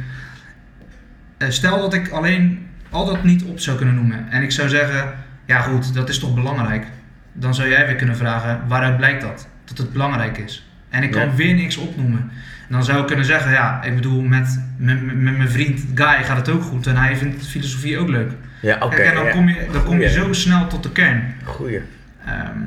Eh, 1.43 1.51
stel 1.51 1.81
dat 1.81 1.95
ik 1.95 2.09
alleen 2.11 2.67
al 2.91 3.07
dat 3.07 3.25
niet 3.25 3.45
op 3.45 3.59
zou 3.61 3.77
kunnen 3.77 3.95
noemen. 3.95 4.27
En 4.31 4.43
ik 4.43 4.51
zou 4.51 4.69
zeggen, 4.69 5.15
ja 5.47 5.61
goed, 5.61 5.95
dat 5.95 6.09
is 6.09 6.19
toch 6.19 6.35
belangrijk. 6.35 6.87
Dan 7.33 7.55
zou 7.55 7.69
jij 7.69 7.87
weer 7.87 7.97
kunnen 7.97 8.17
vragen, 8.17 8.61
waaruit 8.69 8.97
blijkt 8.97 9.23
dat? 9.23 9.49
Dat 9.65 9.79
het 9.79 9.93
belangrijk 9.93 10.39
is. 10.39 10.67
En 10.89 11.03
ik 11.03 11.11
kan 11.11 11.23
Ja. 11.27 11.35
weer 11.35 11.55
niks 11.55 11.77
opnoemen. 11.77 12.21
En 12.69 12.79
dan 12.79 12.85
zou 12.85 13.01
ik 13.01 13.07
kunnen 13.07 13.25
zeggen, 13.25 13.51
ja, 13.53 13.83
ik 13.83 13.95
bedoel, 13.95 14.21
met, 14.23 14.61
met, 14.77 15.03
met 15.03 15.37
mijn 15.37 15.49
vriend 15.49 15.81
Guy 15.95 16.25
gaat 16.25 16.37
het 16.37 16.49
ook 16.49 16.63
goed. 16.63 16.87
En 16.87 16.97
hij 16.97 17.17
vindt 17.17 17.47
filosofie 17.47 17.99
ook 17.99 18.09
leuk. 18.09 18.33
Ja, 18.61 18.77
oké. 18.81 18.97
En 18.97 19.15
dan 19.15 19.25
ja. 19.25 19.31
kom 19.31 19.49
je, 19.49 19.67
dan 19.73 19.85
kom 19.85 20.01
je 20.01 20.09
zo 20.11 20.33
snel 20.33 20.67
tot 20.67 20.83
de 20.83 20.93
kern. 20.93 21.35
Goeie. 21.45 21.81
Ehm, 22.27 22.59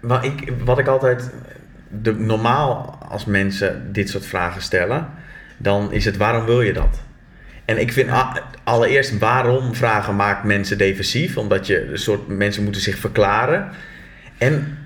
Wat 0.00 0.24
ik, 0.24 0.52
wat 0.64 0.78
ik 0.78 0.86
altijd. 0.86 1.30
De, 2.02 2.14
normaal 2.14 2.98
als 3.08 3.24
mensen 3.24 3.92
dit 3.92 4.08
soort 4.08 4.26
vragen 4.26 4.62
stellen, 4.62 5.06
dan 5.62 5.92
is 5.92 6.04
het 6.04 6.16
waarom 6.16 6.44
wil 6.44 6.60
je 6.62 6.72
dat? 6.72 7.00
En 7.64 7.80
ik 7.80 7.92
vind 7.92 8.10
allereerst 8.64 9.18
waarom 9.18 9.74
vragen 9.74 10.16
maakt 10.16 10.44
mensen 10.44 10.78
defensief, 10.78 11.36
omdat 11.36 11.66
je 11.66 11.90
een 11.90 11.98
soort 11.98 12.28
mensen 12.28 12.62
moeten 12.62 12.82
zich 12.82 12.98
verklaren. 12.98 13.68
En 14.38 14.78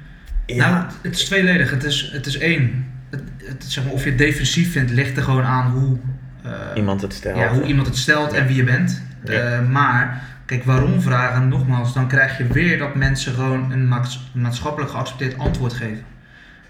ja, 0.46 0.70
Nou, 0.70 0.84
het 1.02 1.14
is 1.16 1.24
tweeledig. 1.24 1.70
Het 1.70 1.84
is, 1.84 2.10
het 2.12 2.26
is 2.26 2.38
één. 2.38 2.92
Het, 3.10 3.22
het, 3.44 3.64
zeg 3.64 3.84
maar, 3.84 3.92
of 3.92 4.02
je 4.04 4.08
het 4.08 4.18
defensief 4.18 4.72
vindt, 4.72 4.90
ligt 4.90 5.16
er 5.16 5.22
gewoon 5.22 5.44
aan 5.44 5.70
hoe, 5.70 5.96
eh, 6.42 6.50
iemand 6.74 7.00
het 7.02 7.12
stelt. 7.12 7.36
ja, 7.36 7.48
hoe 7.48 7.62
iemand 7.64 7.86
het 7.86 7.96
stelt 7.96 8.32
en 8.32 8.46
wie 8.46 8.56
je 8.56 8.64
bent. 8.64 9.02
Ja. 9.24 9.32
Eh, 9.32 9.68
maar, 9.68 10.22
kijk, 10.46 10.64
waarom 10.64 11.00
vragen, 11.00 11.48
nogmaals, 11.48 11.94
dan 11.94 12.08
krijg 12.08 12.38
je 12.38 12.46
weer 12.46 12.78
dat 12.78 12.94
mensen 12.94 13.34
gewoon 13.34 13.72
een 13.72 13.88
maats- 13.88 14.30
maatschappelijk 14.34 14.90
geaccepteerd 14.90 15.38
antwoord 15.38 15.72
geven. 15.72 16.04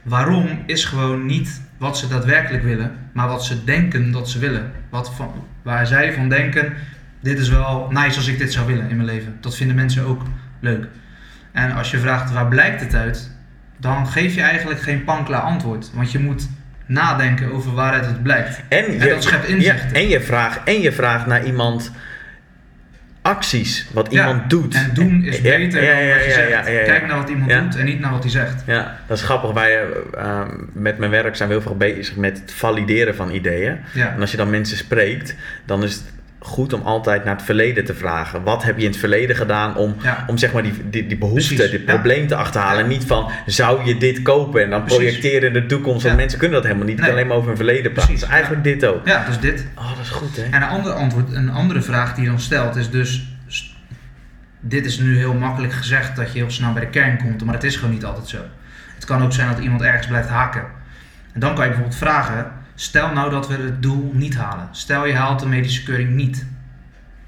Waarom 0.05 0.63
is 0.67 0.85
gewoon 0.85 1.27
niet 1.27 1.61
wat 1.79 1.99
ze 1.99 2.09
daadwerkelijk 2.09 2.63
willen, 2.63 2.93
maar 3.13 3.29
wat 3.29 3.45
ze 3.45 3.65
denken 3.65 4.11
dat 4.11 4.29
ze 4.31 4.39
willen. 4.39 4.73
Wat 4.91 5.15
van, 5.15 5.33
waar 5.63 5.87
zij 5.87 6.13
van 6.13 6.29
denken, 6.29 6.73
dit 7.21 7.39
is 7.39 7.49
wel 7.49 7.89
nice 7.91 8.17
als 8.17 8.27
ik 8.27 8.39
dit 8.39 8.53
zou 8.53 8.67
willen 8.67 8.89
in 8.91 8.97
mijn 8.97 9.09
leven. 9.09 9.37
Dat 9.41 9.57
vinden 9.57 9.77
mensen 9.77 10.05
ook 10.05 10.23
leuk. 10.61 10.87
En 11.53 11.73
als 11.73 11.91
je 11.91 11.99
vraagt 11.99 12.33
waar 12.33 12.49
blijkt 12.49 12.81
het 12.81 12.95
uit, 12.95 13.31
dan 13.77 14.07
geef 14.07 14.35
je 14.35 14.41
eigenlijk 14.41 14.81
geen 14.81 15.05
pankla 15.05 15.39
antwoord. 15.39 15.91
Want 15.95 16.13
je 16.13 16.19
moet 16.19 16.49
nadenken 16.87 17.53
over 17.53 17.75
waaruit 17.75 18.07
het 18.07 18.23
blijkt. 18.23 18.61
En, 18.69 18.85
En 18.85 19.09
dat 19.09 19.23
schept 19.23 19.49
inzichten. 19.49 19.89
Ja, 19.89 19.95
en, 19.95 20.09
je 20.09 20.21
vraagt, 20.21 20.61
en 20.65 20.81
je 20.81 20.93
vraagt 20.93 21.27
naar 21.27 21.45
iemand 21.45 21.93
acties, 23.25 23.87
wat 23.93 24.09
Ja, 24.11 24.29
iemand 24.29 24.51
doet. 24.51 24.75
En 24.75 24.91
doen 24.95 25.25
is 25.25 25.41
beter 25.41 25.83
ja, 25.83 25.99
dan 25.99 26.17
wat 26.17 26.25
je 26.25 26.33
zegt. 26.33 26.65
Kijk 26.65 27.07
naar 27.07 27.17
wat 27.17 27.29
iemand 27.29 27.51
doet 27.51 27.77
en 27.77 27.85
niet 27.85 28.01
naar 28.01 28.11
wat 28.11 28.23
hij 28.23 28.31
zegt. 28.31 28.63
Ja, 28.67 28.99
dat 29.07 29.17
is 29.17 29.23
grappig. 29.23 29.53
Wij, 29.53 29.83
eh, 29.83 29.89
eh, 30.15 30.49
met 30.73 30.99
mijn 30.99 31.11
werk 31.11 31.37
zijn 31.37 31.49
we 31.49 31.55
heel 31.55 31.65
veel 31.65 31.77
bezig 31.77 32.17
met 32.17 32.41
het 32.41 32.53
valideren 32.53 33.15
van 33.15 33.31
ideeën. 33.31 33.79
En 33.95 34.21
als 34.21 34.31
je 34.31 34.37
dan 34.37 34.51
mensen 34.51 34.77
spreekt, 34.77 35.35
dan 35.65 35.83
is 35.83 35.95
het 35.95 36.05
goed 36.47 36.73
om 36.73 36.83
altijd 36.83 37.25
naar 37.25 37.35
het 37.35 37.45
verleden 37.45 37.85
te 37.85 37.95
vragen. 37.95 38.43
Wat 38.43 38.63
heb 38.63 38.77
je 38.79 38.85
in 38.85 38.91
het 38.91 38.99
verleden 38.99 39.37
gedaan 39.37 39.77
om, 39.77 39.97
Ja. 40.03 40.25
om 40.27 40.39
zeg 40.39 40.53
maar 40.53 40.63
die, 40.63 40.73
die, 40.91 41.07
die 41.07 41.19
behoefte, 41.19 41.55
Precies, 41.55 41.71
dit 41.71 41.81
ja. 41.87 41.93
probleem 41.93 42.27
te 42.27 42.35
achterhalen? 42.35 42.83
En 42.83 42.89
niet 42.89 43.05
van, 43.05 43.31
zou 43.47 43.85
je 43.85 43.97
dit 43.97 44.23
kopen? 44.23 44.63
En 44.63 44.71
dan 44.71 44.85
projecteren 44.85 45.47
in 45.49 45.53
de 45.53 45.67
toekomst. 45.67 46.03
Want 46.05 46.17
mensen 46.17 46.39
kunnen 46.39 46.57
dat 46.57 46.67
helemaal 46.67 46.89
niet. 46.89 47.01
Nee. 47.01 47.11
alleen 47.11 47.27
maar 47.27 47.37
over 47.37 47.49
hun 47.49 47.57
verleden 47.57 47.93
praten. 47.93 48.03
Precies, 48.05 48.21
Dus 48.21 48.31
eigenlijk 48.31 48.65
dit 48.65 48.85
ook. 48.87 49.07
Ja, 49.07 49.25
dus 49.27 49.41
dit. 49.41 49.67
Oh, 49.75 49.89
dat 49.89 49.99
is 50.05 50.11
goed 50.11 50.37
hè? 50.37 50.43
En 50.43 50.63
een 50.63 50.69
andere, 50.69 50.95
antwoord, 50.95 51.33
een 51.33 51.51
andere 51.51 51.83
vraag 51.83 52.15
die 52.15 52.25
je 52.25 52.31
dan 52.31 52.41
stelt 52.41 52.77
is 52.77 52.91
dus... 52.91 53.29
Dit 54.61 54.87
is 54.87 54.99
nu 54.99 55.17
heel 55.17 55.35
makkelijk 55.35 55.73
gezegd 55.73 56.17
dat 56.17 56.33
je 56.33 56.39
heel 56.39 56.51
snel 56.51 56.73
bij 56.73 56.83
de 56.83 56.89
kern 56.91 57.19
komt, 57.19 57.45
maar 57.45 57.55
het 57.55 57.65
is 57.65 57.77
gewoon 57.77 57.95
niet 57.95 58.05
altijd 58.05 58.29
zo. 58.29 58.39
Het 58.95 59.05
kan 59.05 59.23
ook 59.23 59.33
zijn 59.33 59.49
dat 59.49 59.59
iemand 59.59 59.83
ergens 59.83 60.07
blijft 60.07 60.29
haken. 60.29 60.65
En 61.33 61.41
dan 61.41 61.55
kan 61.55 61.63
je 61.65 61.71
bijvoorbeeld 61.71 61.99
vragen, 61.99 62.53
stel 62.75 63.13
nou 63.13 63.31
dat 63.31 63.49
we 63.49 63.55
het 63.55 63.83
doel 63.83 64.11
niet 64.15 64.37
halen. 64.37 64.69
Stel 64.71 65.07
je 65.07 65.15
haalt 65.15 65.41
de 65.41 65.47
medische 65.47 65.83
keuring 65.83 66.11
niet. 66.11 66.47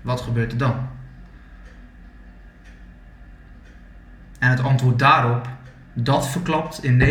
Wat 0.03 0.21
gebeurt 0.21 0.53
er 0.53 0.59
dan? 0.59 0.89
En 4.39 4.51
het 4.51 4.63
antwoord 4.63 4.99
daarop, 4.99 5.49
dat 5.93 6.29
verklapt 6.29 6.85
in 6.85 6.99
99% 6.99 7.03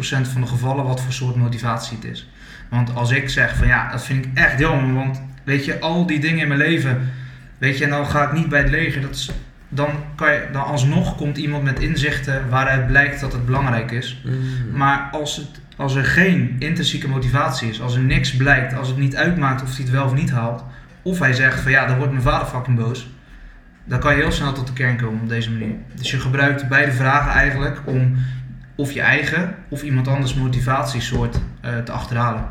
van 0.00 0.40
de 0.40 0.46
gevallen 0.46 0.84
wat 0.84 1.00
voor 1.00 1.12
soort 1.12 1.36
motivatie 1.36 1.96
het 1.96 2.06
is. 2.06 2.30
Want 2.70 2.94
als 2.94 3.10
ik 3.10 3.28
zeg 3.28 3.56
van 3.56 3.66
ja, 3.66 3.90
dat 3.90 4.04
vind 4.04 4.24
ik 4.24 4.30
echt 4.34 4.58
jammer, 4.58 4.94
want 4.94 5.22
weet 5.44 5.64
je, 5.64 5.80
al 5.80 6.06
die 6.06 6.20
dingen 6.20 6.40
in 6.40 6.48
mijn 6.48 6.60
leven, 6.60 7.10
weet 7.58 7.78
je, 7.78 7.86
nou 7.86 8.04
ga 8.04 8.26
ik 8.26 8.32
niet 8.32 8.48
bij 8.48 8.60
het 8.60 8.70
leger, 8.70 9.00
dat 9.00 9.14
is, 9.14 9.30
dan, 9.68 9.90
kan 10.14 10.32
je, 10.32 10.48
dan 10.52 10.64
alsnog 10.64 11.16
komt 11.16 11.36
iemand 11.36 11.62
met 11.62 11.80
inzichten 11.80 12.48
waaruit 12.48 12.86
blijkt 12.86 13.20
dat 13.20 13.32
het 13.32 13.46
belangrijk 13.46 13.90
is. 13.90 14.22
Mm. 14.24 14.76
Maar 14.76 15.08
als, 15.12 15.36
het, 15.36 15.60
als 15.80 15.94
er 15.94 16.04
geen 16.04 16.56
intrinsieke 16.58 17.08
motivatie 17.08 17.68
is, 17.68 17.80
als 17.80 17.94
er 17.94 18.02
niks 18.02 18.36
blijkt, 18.36 18.74
als 18.74 18.88
het 18.88 18.96
niet 18.96 19.16
uitmaakt 19.16 19.62
of 19.62 19.68
hij 19.68 19.84
het 19.84 19.90
wel 19.90 20.04
of 20.04 20.14
niet 20.14 20.30
haalt, 20.30 20.64
of 21.02 21.18
hij 21.18 21.32
zegt 21.32 21.60
van 21.60 21.70
ja, 21.70 21.86
dan 21.86 21.96
wordt 21.96 22.12
mijn 22.12 22.24
vader 22.24 22.46
fucking 22.46 22.76
boos, 22.78 23.10
dan 23.84 23.98
kan 24.00 24.14
je 24.14 24.20
heel 24.22 24.32
snel 24.32 24.52
tot 24.52 24.66
de 24.66 24.72
kern 24.72 24.96
komen 24.96 25.20
op 25.20 25.28
deze 25.28 25.50
manier. 25.50 25.74
Dus 25.94 26.10
je 26.10 26.20
gebruikt 26.20 26.68
beide 26.68 26.92
vragen 26.92 27.32
eigenlijk 27.32 27.80
om 27.84 28.16
of 28.74 28.92
je 28.92 29.00
eigen 29.00 29.54
of 29.68 29.82
iemand 29.82 30.08
anders 30.08 30.34
motivatiesoort 30.34 31.40
eh, 31.60 31.78
te 31.78 31.92
achterhalen. 31.92 32.44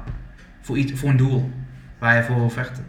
Voor, 0.61 0.77
iets, 0.77 0.91
voor 0.99 1.09
een 1.09 1.17
doel 1.17 1.51
waar 1.99 2.15
je 2.15 2.23
voor 2.23 2.35
wil 2.35 2.49
vechten. 2.49 2.85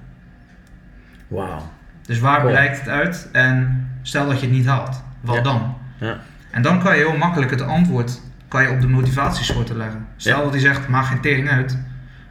Wauw. 1.28 1.70
Dus 2.02 2.18
waar 2.18 2.40
Cool. 2.40 2.50
blijkt 2.50 2.78
het 2.78 2.88
uit? 2.88 3.28
En 3.32 3.86
stel 4.02 4.26
dat 4.26 4.40
je 4.40 4.46
het 4.46 4.54
niet 4.56 4.66
haalt, 4.66 5.02
wat 5.20 5.34
Ja. 5.36 5.42
dan? 5.42 5.74
Ja. 5.98 6.18
En 6.50 6.62
dan 6.62 6.82
kan 6.82 6.96
je 6.96 7.04
heel 7.06 7.16
makkelijk 7.16 7.50
het 7.50 7.62
antwoord 7.62 8.20
kan 8.50 8.62
je 8.62 8.70
op 8.70 8.80
de 8.80 8.88
motivatiesoorten 8.88 9.76
leggen. 9.76 10.06
Stel 10.16 10.36
Ja. 10.36 10.42
dat 10.42 10.52
hij 10.52 10.60
zegt, 10.60 10.88
maak 10.88 11.04
geen 11.04 11.20
tering 11.20 11.50
uit, 11.50 11.78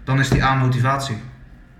dan 0.03 0.19
is 0.19 0.29
die 0.29 0.43
aan 0.43 0.57
motivatie. 0.57 1.17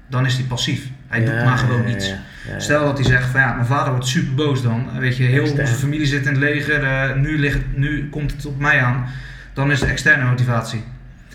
Dan 0.10 0.25
is 0.25 0.36
die 0.36 0.45
passief. 0.45 0.88
Hij 1.08 1.25
doet 1.25 1.43
maar 1.45 1.58
gewoon 1.58 1.88
ja, 1.88 1.95
iets. 1.95 2.13
Stel 2.58 2.84
dat 2.86 2.97
hij 2.97 3.08
zegt 3.08 3.30
van 3.30 3.39
ja, 3.41 3.54
mijn 3.54 3.65
vader 3.65 3.91
wordt 3.91 4.08
super 4.08 4.36
boos 4.36 4.62
dan. 4.62 4.99
Weet 4.99 5.17
je, 5.17 5.23
heel 5.23 5.41
Extern. 5.41 5.62
onze 5.62 5.73
familie 5.80 6.06
zit 6.06 6.21
in 6.25 6.28
het 6.28 6.38
leger, 6.38 6.84
eh, 6.84 7.15
nu, 7.15 7.39
ligt, 7.39 7.60
nu 7.75 8.10
komt 8.10 8.32
het 8.32 8.45
op 8.45 8.60
mij 8.60 8.82
aan. 8.84 9.06
Dan 9.54 9.71
is 9.71 9.80
de 9.80 9.86
externe 9.86 10.25
motivatie. 10.25 10.84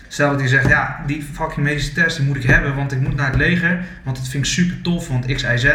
Stel 0.07 0.29
dat 0.29 0.39
hij 0.39 0.49
zegt, 0.49 0.67
ja, 0.67 1.03
die 1.07 1.21
fucking 1.33 1.65
medische 1.65 1.93
test 1.93 2.17
die 2.17 2.25
moet 2.25 2.35
ik 2.35 2.43
hebben, 2.43 2.75
want 2.75 2.91
ik 2.91 2.99
moet 2.99 3.15
naar 3.15 3.27
het 3.27 3.35
leger. 3.35 3.79
Want 4.03 4.17
dat 4.17 4.27
vind 4.27 4.45
ik 4.45 4.51
super 4.51 4.81
tof, 4.81 5.07
want 5.07 5.25
X, 5.33 5.43
Y, 5.43 5.57
Z. 5.57 5.67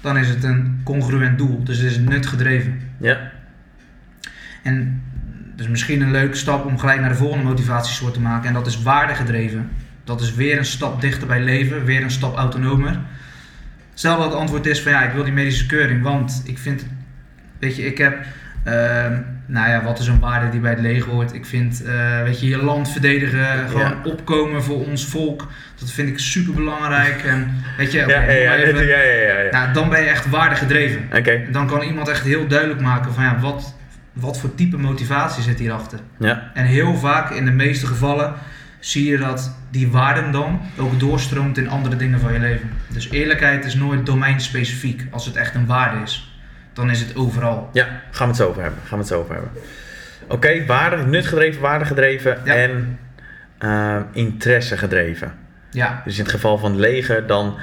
Dan 0.00 0.16
is 0.18 0.28
het 0.28 0.44
een 0.44 0.80
congruent 0.84 1.38
doel. 1.38 1.64
Dus 1.64 1.78
het 1.78 1.90
is 1.90 1.98
nutgedreven. 1.98 2.80
Ja. 2.98 3.30
En 4.62 5.02
dus 5.60 5.68
misschien 5.68 6.00
een 6.00 6.10
leuke 6.10 6.36
stap 6.36 6.64
om 6.64 6.78
gelijk 6.78 7.00
naar 7.00 7.08
de 7.08 7.14
volgende 7.14 7.44
motivatiesoort 7.44 8.14
te 8.14 8.20
maken. 8.20 8.48
En 8.48 8.54
dat 8.54 8.66
is 8.66 8.82
waardegedreven. 8.82 9.70
Dat 10.04 10.20
is 10.20 10.34
weer 10.34 10.58
een 10.58 10.64
stap 10.64 11.00
dichter 11.00 11.26
bij 11.26 11.40
leven, 11.40 11.84
weer 11.84 12.02
een 12.02 12.10
stap 12.10 12.36
autonomer. 12.36 12.98
Stel 13.94 14.16
dat 14.16 14.24
het 14.24 14.34
antwoord 14.34 14.66
is 14.66 14.80
van 14.82 14.92
ja, 14.92 15.02
ik 15.02 15.12
wil 15.12 15.24
die 15.24 15.32
medische 15.32 15.66
keuring, 15.66 16.02
want 16.02 16.42
ik 16.44 16.58
vind, 16.58 16.86
weet 17.58 17.76
je, 17.76 17.86
ik 17.86 17.98
heb, 17.98 18.24
ehm, 18.64 19.12
nou 19.46 19.68
ja, 19.70 19.82
wat 19.82 19.98
is 19.98 20.06
een 20.06 20.18
waarde 20.18 20.48
die 20.50 20.60
bij 20.60 20.70
het 20.70 20.80
leger 20.80 21.10
hoort? 21.10 21.34
Ik 21.34 21.46
vind, 21.46 21.84
eh, 21.84 22.22
weet 22.22 22.40
je, 22.40 22.48
je 22.48 22.62
land 22.62 22.90
verdedigen, 22.92 23.68
gewoon 23.68 23.80
Ja. 23.88 24.00
opkomen 24.04 24.62
voor 24.62 24.86
ons 24.86 25.06
volk, 25.06 25.46
dat 25.78 25.90
vind 25.92 26.08
ik 26.08 26.18
super 26.18 26.54
belangrijk. 26.54 27.22
En 27.24 27.54
weet 27.76 27.92
je, 27.92 27.98
Ja, 27.98 28.08
ja, 28.08 28.54
even- 28.54 28.86
ja, 28.86 28.98
ja, 28.98 29.12
ja, 29.12 29.38
ja. 29.40 29.50
nou, 29.50 29.72
dan 29.72 29.88
ben 29.88 30.00
je 30.00 30.06
echt 30.08 30.28
waardegedreven. 30.30 31.08
Oké. 31.16 31.40
Dan 31.50 31.66
kan 31.66 31.82
iemand 31.82 32.08
echt 32.08 32.24
heel 32.24 32.46
duidelijk 32.46 32.80
maken 32.80 33.12
van 33.14 33.24
ja, 33.24 33.38
wat, 33.40 33.74
wat 34.12 34.38
voor 34.38 34.54
type 34.54 34.76
motivatie 34.78 35.42
zit 35.42 35.58
hierachter. 35.58 35.98
Ja. 36.18 36.50
En 36.54 36.64
heel 36.64 36.96
vaak, 36.96 37.30
in 37.30 37.44
de 37.44 37.50
meeste 37.50 37.86
gevallen, 37.86 38.34
zie 38.78 39.10
je 39.10 39.18
dat 39.18 39.56
die 39.70 39.90
waarden 39.90 40.32
dan 40.32 40.60
ook 40.78 41.00
doorstroomt 41.00 41.58
in 41.58 41.68
andere 41.68 41.96
dingen 41.96 42.20
van 42.20 42.32
je 42.32 42.38
leven. 42.38 42.70
Dus 42.88 43.10
eerlijkheid 43.10 43.64
is 43.64 43.74
nooit 43.74 44.06
domeinspecifiek. 44.06 45.06
Als 45.10 45.26
het 45.26 45.36
echt 45.36 45.54
een 45.54 45.66
waarde 45.66 46.02
is, 46.02 46.40
dan 46.72 46.90
is 46.90 47.00
het 47.00 47.16
overal. 47.16 47.70
Ja, 47.72 47.84
gaan 48.10 48.26
we 48.26 48.32
het 48.32 48.36
zo 48.36 48.48
over 48.48 48.62
hebben. 48.62 48.80
Gaan 48.80 48.90
we 48.98 49.04
het 49.04 49.06
zo 49.06 49.18
over 49.20 49.32
hebben. 49.34 49.50
Oké, 50.28 50.66
waarde, 50.66 50.96
nutgedreven, 51.06 51.60
waardegedreven 51.60 52.38
Ja. 52.44 52.54
en 52.54 52.98
eh, 53.58 53.96
interesse 54.12 54.76
gedreven. 54.76 55.32
Ja, 55.70 56.02
Dus 56.04 56.16
in 56.18 56.22
het 56.22 56.32
geval 56.32 56.58
van 56.58 56.70
het 56.70 56.80
leger, 56.80 57.26
dan 57.26 57.58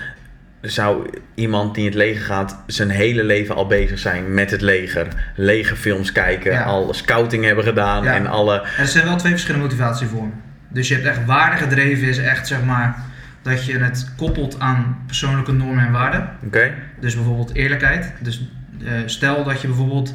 zou 0.72 1.10
iemand 1.36 1.74
die 1.76 1.84
in 1.84 1.90
het 1.90 1.98
leger 2.00 2.22
gaat 2.26 2.64
zijn 2.68 2.90
hele 2.90 3.24
leven 3.24 3.56
al 3.56 3.68
bezig 3.68 4.00
zijn 4.00 4.34
met 4.34 4.52
het 4.52 4.62
leger. 4.62 5.08
Legerfilms 5.36 6.12
kijken, 6.12 6.52
Ja. 6.52 6.64
al 6.64 6.94
scouting 6.94 7.44
hebben 7.46 7.64
gedaan 7.64 8.04
Ja. 8.04 8.14
en 8.14 8.28
alle... 8.28 8.62
en 8.62 8.68
er 8.78 8.88
zijn 8.88 9.06
wel 9.06 9.18
twee 9.18 9.32
verschillende 9.32 9.66
motivatievormen. 9.68 10.34
Dus 10.70 10.88
je 10.88 10.94
hebt 10.94 11.08
echt 11.08 11.26
waardegedreven 11.26 12.08
is 12.08 12.18
echt 12.18 12.48
zeg 12.48 12.64
maar 12.64 12.96
dat 13.42 13.66
je 13.66 13.78
het 13.78 14.12
koppelt 14.18 14.60
aan 14.60 14.98
persoonlijke 15.06 15.52
normen 15.52 15.86
en 15.86 15.92
waarden. 15.92 16.30
Oké? 16.46 16.74
Dus 17.00 17.16
bijvoorbeeld 17.16 17.54
eerlijkheid. 17.56 18.14
Dus 18.20 18.50
eh, 18.86 18.92
stel 19.06 19.44
dat 19.44 19.62
je 19.62 19.68
bijvoorbeeld 19.68 20.14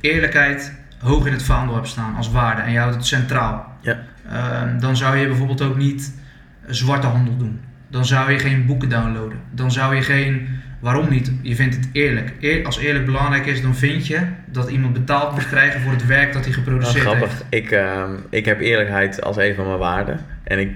eerlijkheid 0.00 0.72
hoog 0.98 1.26
in 1.26 1.32
het 1.32 1.42
vaandel 1.42 1.74
hebt 1.74 1.88
staan 1.88 2.14
als 2.16 2.30
waarde 2.30 2.62
en 2.62 2.72
je 2.72 2.78
houdt 2.78 2.94
het 2.94 3.06
centraal. 3.06 3.72
Ja. 3.80 3.98
Ehm, 4.30 4.78
dan 4.78 4.96
zou 4.96 5.16
je 5.16 5.26
bijvoorbeeld 5.26 5.62
ook 5.62 5.76
niet 5.76 6.12
zwarte 6.66 7.06
handel 7.06 7.36
doen. 7.36 7.60
Dan 7.90 8.04
zou 8.06 8.32
je 8.32 8.38
geen 8.38 8.66
boeken 8.66 8.88
downloaden. 8.88 9.38
Dan 9.50 9.72
zou 9.72 9.94
je 9.94 10.02
geen. 10.02 10.48
Waarom 10.80 11.08
niet? 11.10 11.32
Je 11.42 11.54
vindt 11.54 11.74
het 11.76 11.88
eerlijk. 11.92 12.32
Eer- 12.40 12.64
als 12.66 12.78
eerlijk 12.78 13.04
belangrijk 13.06 13.46
is, 13.46 13.62
dan 13.62 13.74
vind 13.74 14.06
je 14.06 14.20
dat 14.46 14.70
iemand 14.70 14.92
betaald 14.92 15.32
moet 15.32 15.48
krijgen 15.48 15.80
voor 15.80 15.92
het 15.92 16.06
werk 16.06 16.32
dat 16.32 16.44
hij 16.44 16.52
Nou, 16.52 16.64
geproduceerd 16.64 17.00
grappig. 17.04 17.28
heeft. 17.30 17.44
Ik, 17.48 17.70
ehm, 17.70 18.10
ik 18.30 18.44
heb 18.44 18.60
eerlijkheid 18.60 19.22
als 19.22 19.36
een 19.36 19.54
van 19.54 19.66
mijn 19.66 19.78
waarden. 19.78 20.20
En 20.44 20.58
ik, 20.58 20.70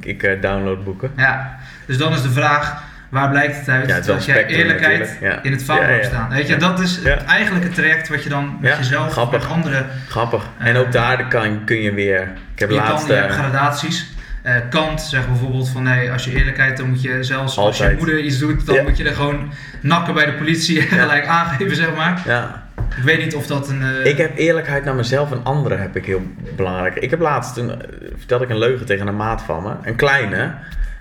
ik 0.00 0.22
eh, 0.22 0.40
download 0.40 0.84
boeken. 0.84 1.10
Ja, 1.16 1.56
dus 1.86 1.98
dan 1.98 2.12
is 2.12 2.22
de 2.22 2.30
vraag, 2.30 2.82
waar 3.08 3.30
blijkt 3.30 3.56
het 3.58 3.68
uit 3.68 3.88
Ja, 3.88 3.94
het 3.94 4.04
dat 4.04 4.24
jij 4.24 4.46
eerlijkheid 4.46 5.18
ja. 5.20 5.42
in 5.42 5.52
het 5.52 5.64
vaandel 5.64 5.86
Ja, 5.86 5.92
hebt 5.92 6.04
staan? 6.06 6.28
Weet 6.30 6.48
je, 6.48 6.56
dat 6.56 6.80
is 6.80 6.96
het, 6.96 7.24
eigenlijk 7.24 7.64
het 7.64 7.74
traject 7.74 8.08
wat 8.08 8.22
je 8.22 8.28
dan 8.28 8.56
met 8.60 8.76
jezelf, 8.76 9.12
grappig. 9.12 9.40
met 9.40 9.50
anderen 9.50 9.86
Grappig. 10.08 10.46
En 10.58 10.74
Eh, 10.74 10.80
ook 10.80 10.92
daar 10.92 11.28
kan, 11.28 11.64
kun 11.64 11.80
je 11.82 11.92
weer... 11.92 12.22
Ik 12.54 12.58
heb 12.58 12.68
je 12.70 12.74
laatst... 12.74 13.06
kan, 13.06 13.14
je 13.16 13.20
eh, 13.22 13.28
hebt 13.28 13.38
gradaties. 13.40 14.11
Eh, 14.42 14.56
Kant 14.70 15.00
zegt 15.00 15.26
bijvoorbeeld 15.26 15.68
van 15.68 15.82
nee, 15.82 16.10
als 16.12 16.24
je 16.24 16.34
eerlijkheid, 16.36 16.76
dan 16.76 16.88
moet 16.88 17.02
je 17.02 17.22
zelfs 17.24 17.58
als 17.58 17.78
je 17.78 17.94
moeder 17.98 18.20
iets 18.20 18.38
doet, 18.38 18.66
dan 18.66 18.74
Ja. 18.74 18.82
moet 18.82 18.96
je 18.96 19.04
er 19.04 19.14
gewoon 19.14 19.52
nakken 19.80 20.14
bij 20.14 20.24
de 20.26 20.32
politie 20.32 20.80
en 20.80 20.86
gelijk 20.86 21.26
aangeven, 21.26 21.76
zeg 21.76 21.94
maar. 21.94 22.22
ja, 22.26 22.62
Ik 22.96 23.02
weet 23.04 23.18
niet 23.24 23.34
of 23.34 23.46
dat 23.46 23.68
een. 23.68 23.82
eh, 23.82 24.06
Ik 24.10 24.16
heb 24.16 24.36
eerlijkheid 24.36 24.84
naar 24.84 24.94
mezelf 24.94 25.30
en 25.32 25.44
anderen 25.44 25.80
heb 25.80 25.96
ik 25.96 26.06
heel 26.06 26.22
belangrijk. 26.56 26.94
Ik 26.96 27.10
heb 27.10 27.20
laatst, 27.20 27.54
toen 27.54 27.70
eh, 27.70 27.76
vertelde 28.16 28.44
ik 28.44 28.50
een 28.50 28.58
leugen 28.58 28.86
tegen 28.86 29.06
een 29.06 29.16
maat 29.16 29.42
van 29.42 29.62
me. 29.62 29.72
Een 29.82 29.96
kleine. 29.96 30.36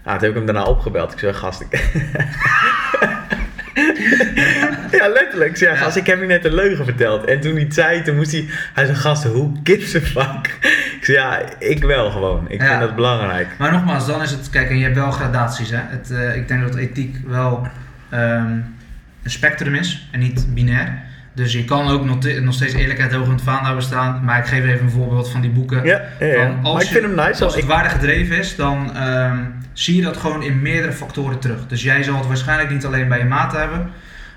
Nou, 0.06 0.18
toen 0.18 0.28
heb 0.28 0.30
ik 0.30 0.36
hem 0.36 0.46
daarna 0.46 0.64
opgebeld. 0.64 1.12
Ik 1.12 1.20
zei, 1.20 1.34
gast, 1.34 1.62
ik... 1.62 1.70
ja, 5.02 5.08
letterlijk. 5.08 5.58
Ja. 5.58 5.76
gast, 5.76 5.96
ik 5.96 6.06
heb 6.08 6.20
je 6.20 6.26
net 6.26 6.46
een 6.46 6.54
leugen 6.54 6.86
verteld. 6.86 7.26
En 7.26 7.40
toen 7.40 7.52
hij 7.54 7.62
het 7.62 7.74
zei, 7.74 8.02
toen 8.02 8.16
moest 8.16 8.32
hij... 8.32 8.46
Hij 8.74 8.86
zei, 8.86 8.98
gast, 8.98 9.24
hoe 9.24 9.52
gives 9.64 9.96
a 9.96 10.00
fuck? 10.00 10.58
Ik 11.00 11.06
zei, 11.08 11.18
ja, 11.18 11.40
ik 11.60 11.84
wel 11.84 12.12
gewoon. 12.12 12.46
Ik 12.50 12.62
Ja. 12.62 12.68
vind 12.68 12.80
dat 12.80 12.96
belangrijk. 12.96 13.48
Maar 13.58 13.72
nogmaals, 13.72 14.06
dan 14.08 14.22
is 14.22 14.32
het, 14.32 14.50
kijk, 14.50 14.70
en 14.70 14.78
je 14.78 14.84
hebt 14.84 14.96
wel 14.96 15.12
gradaties. 15.12 15.70
Hè? 15.70 15.80
Het, 15.90 16.12
eh, 16.12 16.36
ik 16.36 16.48
denk 16.48 16.62
dat 16.62 16.76
ethiek 16.76 17.18
wel 17.28 17.68
ehm, 18.10 18.52
een 19.24 19.30
spectrum 19.32 19.76
is 19.76 20.08
en 20.12 20.20
niet 20.20 20.46
binair. 20.54 21.02
Dus 21.34 21.54
je 21.54 21.66
kan 21.66 21.88
ook 21.90 22.06
nog, 22.06 22.20
te- 22.20 22.40
nog 22.42 22.54
steeds 22.54 22.74
eerlijkheid 22.74 23.12
hoog 23.14 23.26
in 23.26 23.32
het 23.32 23.42
vaandel 23.42 23.76
bestaan. 23.76 24.24
Maar 24.24 24.40
ik 24.40 24.46
geef 24.46 24.64
even 24.66 24.82
een 24.86 24.92
voorbeeld 24.92 25.30
van 25.32 25.42
die 25.42 25.50
boeken. 25.50 25.84
Ja, 25.84 26.02
ja, 26.20 26.26
ja. 26.26 26.36
Van 26.36 26.60
als 26.64 26.74
Maar 26.74 26.82
ik 26.82 26.88
je- 26.88 26.94
vind 26.94 27.06
hem 27.16 27.26
nice. 27.28 27.44
Als 27.44 27.54
Ik, 27.56 27.60
het 27.62 27.70
waardegedreven 27.70 28.38
is, 28.38 28.56
dan 28.56 28.96
ehm, 28.96 29.38
zie 29.74 29.96
je 29.96 30.02
dat 30.02 30.18
gewoon 30.18 30.44
in 30.44 30.62
meerdere 30.62 30.92
factoren 30.94 31.40
terug. 31.40 31.68
Dus 31.68 31.84
jij 31.84 32.04
zal 32.04 32.18
het 32.18 32.28
waarschijnlijk 32.28 32.70
niet 32.70 32.86
alleen 32.86 33.08
bij 33.08 33.18
je 33.18 33.26
maat 33.26 33.52
hebben, 33.58 33.90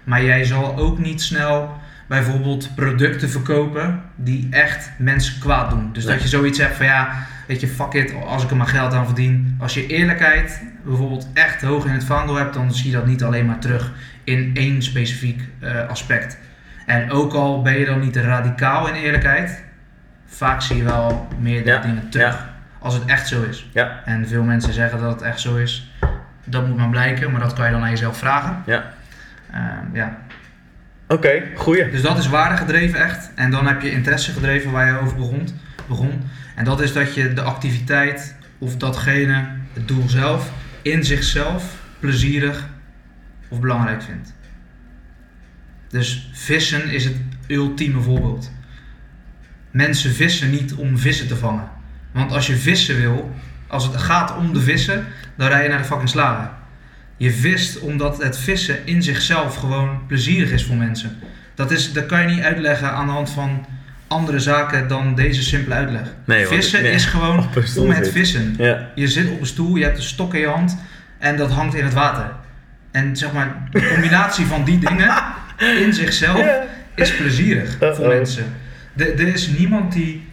maar 0.05 0.25
jij 0.25 0.45
zal 0.45 0.77
ook 0.77 0.99
niet 0.99 1.23
snel 1.23 1.83
bijvoorbeeld 2.09 2.75
producten 2.75 3.31
verkopen 3.31 4.01
die 4.17 4.47
echt 4.51 4.91
mensen 4.99 5.41
kwaad 5.41 5.71
doen. 5.71 5.89
Dus 5.93 6.05
Nee. 6.05 6.13
dat 6.15 6.23
je 6.23 6.29
zoiets 6.29 6.59
hebt 6.59 6.77
van 6.77 6.87
ja, 6.87 7.09
weet 7.47 7.61
je, 7.61 7.67
fuck 7.67 7.93
it, 7.93 8.15
als 8.27 8.43
ik 8.45 8.51
er 8.51 8.57
maar 8.57 8.67
geld 8.67 8.93
aan 8.93 9.05
verdien. 9.07 9.57
Als 9.61 9.75
je 9.75 9.87
eerlijkheid 9.87 10.63
bijvoorbeeld 10.85 11.29
echt 11.35 11.63
hoog 11.63 11.85
in 11.87 11.93
het 11.93 12.05
vaandel 12.05 12.35
hebt, 12.35 12.55
dan 12.55 12.73
zie 12.75 12.91
je 12.91 12.97
dat 12.97 13.07
niet 13.07 13.23
alleen 13.25 13.47
maar 13.47 13.59
terug 13.59 13.93
in 14.25 14.51
één 14.55 14.83
specifiek 14.83 15.43
eh, 15.61 15.89
aspect. 15.89 16.39
En 16.87 17.11
ook 17.11 17.33
al 17.33 17.63
ben 17.63 17.79
je 17.79 17.85
dan 17.85 18.01
niet 18.01 18.17
radicaal 18.17 18.89
in 18.89 18.95
eerlijkheid, 18.95 19.65
vaak 20.27 20.63
zie 20.63 20.77
je 20.77 20.83
wel 20.85 21.29
meerdere 21.39 21.77
Ja, 21.77 21.83
dingen 21.83 22.09
terug. 22.09 22.27
ja. 22.35 22.53
Als 22.79 22.95
het 22.95 23.05
echt 23.05 23.29
zo 23.29 23.43
is. 23.43 23.69
ja, 23.73 24.01
En 24.05 24.29
veel 24.29 24.43
mensen 24.43 24.73
zeggen 24.73 25.01
dat 25.01 25.13
het 25.13 25.23
echt 25.23 25.41
zo 25.41 25.57
is. 25.57 25.93
Dat 26.45 26.67
moet 26.67 26.77
maar 26.77 26.89
blijken, 26.89 27.31
maar 27.31 27.41
dat 27.41 27.53
kan 27.53 27.65
je 27.67 27.71
dan 27.73 27.83
aan 27.83 27.91
jezelf 27.91 28.17
vragen. 28.17 28.63
ja. 28.67 28.85
Ehm, 29.55 29.87
ja. 29.93 30.19
Oké, 31.09 31.43
goeie. 31.55 31.91
Dus 31.91 32.03
dat 32.03 32.19
is 32.19 32.29
waardegedreven 32.29 33.01
echt. 33.01 33.31
En 33.35 33.51
dan 33.51 33.67
heb 33.67 33.81
je 33.81 33.91
interesse 33.91 34.33
gedreven 34.33 34.71
waar 34.71 34.87
je 34.87 34.99
over 34.99 35.17
begon. 35.17 35.49
begon. 35.89 36.23
En 36.55 36.65
dat 36.65 36.81
is 36.81 36.93
dat 36.93 37.15
je 37.15 37.33
de 37.33 37.43
activiteit 37.43 38.37
of 38.59 38.77
datgene, 38.77 39.47
het 39.73 39.89
doel 39.89 40.09
zelf, 40.09 40.53
in 40.83 41.05
zichzelf 41.05 41.77
plezierig 41.99 42.69
of 43.49 43.61
belangrijk 43.61 44.03
vindt. 44.03 44.35
Dus 45.89 46.31
vissen 46.33 46.91
is 46.91 47.05
het 47.05 47.17
ultieme 47.47 48.01
voorbeeld. 48.01 48.53
Mensen 49.71 50.11
vissen 50.11 50.51
niet 50.51 50.75
om 50.75 50.99
vissen 50.99 51.29
te 51.29 51.37
vangen. 51.37 51.69
Want 52.13 52.33
als 52.33 52.47
je 52.47 52.57
vissen 52.57 52.97
wil, 52.97 53.35
als 53.67 53.87
het 53.87 53.97
gaat 53.97 54.37
om 54.37 54.53
de 54.53 54.61
vissen, 54.61 55.07
dan 55.37 55.49
rij 55.49 55.63
je 55.63 55.69
naar 55.69 55.79
de 55.79 55.85
fucking 55.85 56.09
slager. 56.09 56.51
Je 57.17 57.33
vist 57.33 57.79
omdat 57.81 58.23
het 58.23 58.39
vissen 58.39 58.77
in 58.85 59.03
zichzelf 59.03 59.57
gewoon 59.57 60.07
plezierig 60.07 60.51
is 60.51 60.65
voor 60.65 60.77
mensen. 60.77 61.19
Dat, 61.55 61.71
is, 61.71 61.93
dat 61.93 62.07
kan 62.07 62.21
je 62.21 62.35
niet 62.35 62.45
uitleggen 62.45 62.91
aan 62.93 63.07
de 63.07 63.13
hand 63.13 63.31
van 63.31 63.67
andere 64.07 64.39
zaken 64.41 64.89
dan 64.89 65.15
deze 65.15 65.43
simpele 65.43 65.75
uitleg. 65.75 66.15
Nee, 66.25 66.47
vissen 66.47 66.83
nee. 66.83 66.93
is 66.93 67.05
gewoon 67.05 67.49
om 67.79 67.91
het 67.91 68.11
vissen. 68.11 68.55
Ja, 68.59 68.91
Je 68.95 69.09
zit 69.09 69.31
op 69.31 69.41
een 69.41 69.47
stoel, 69.47 69.77
je 69.77 69.85
hebt 69.85 69.97
een 69.97 70.03
stok 70.03 70.35
in 70.35 70.41
je 70.41 70.47
hand 70.47 70.77
en 71.19 71.37
dat 71.37 71.51
hangt 71.51 71.75
in 71.75 71.85
het 71.85 71.95
water. 71.95 72.33
En 72.91 73.17
zeg 73.17 73.33
maar, 73.33 73.69
de 73.71 73.89
combinatie 73.93 74.47
van 74.47 74.65
die 74.65 74.79
dingen 74.79 75.11
in 75.85 75.95
zichzelf 75.95 76.39
Ja. 76.39 76.65
is 76.95 77.17
plezierig 77.17 77.77
voor 77.81 78.09
mensen. 78.09 78.45
Er 78.97 79.21
is 79.29 79.49
niemand 79.49 79.93
die 79.93 80.29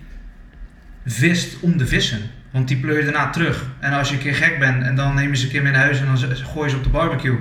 vist 1.05 1.59
om 1.59 1.77
de 1.77 1.87
vissen. 1.87 2.21
Want 2.51 2.67
die 2.67 2.77
pleur 2.77 2.97
je 2.97 3.03
daarna 3.03 3.29
terug. 3.29 3.65
En 3.79 3.93
als 3.93 4.09
je 4.09 4.15
een 4.15 4.21
keer 4.21 4.35
gek 4.35 4.59
bent 4.59 4.83
en 4.83 4.95
dan 4.95 5.15
neem 5.15 5.29
je 5.29 5.35
ze 5.35 5.45
een 5.45 5.51
keer 5.51 5.61
mee 5.61 5.71
naar 5.71 5.81
huis 5.81 5.99
en 5.99 6.05
dan 6.05 6.17
gooi 6.17 6.65
je 6.65 6.69
ze 6.71 6.77
op 6.77 6.83
de 6.83 6.89
barbecue. 6.89 7.37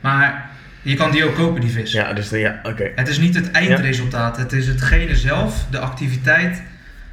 Maar 0.00 0.50
je 0.82 0.94
kan 0.94 1.10
die 1.10 1.24
ook 1.24 1.34
kopen, 1.34 1.60
die 1.60 1.70
vis. 1.70 1.92
Ja, 1.92 2.12
dus 2.12 2.28
de- 2.28 2.38
ja, 2.38 2.60
oké. 2.62 2.90
Het 2.94 3.08
is 3.08 3.18
niet 3.18 3.34
het 3.34 3.50
eindresultaat. 3.50 4.36
Het 4.36 4.52
is 4.52 4.66
hetgene 4.66 5.16
zelf, 5.16 5.66
de 5.70 5.78
activiteit 5.78 6.62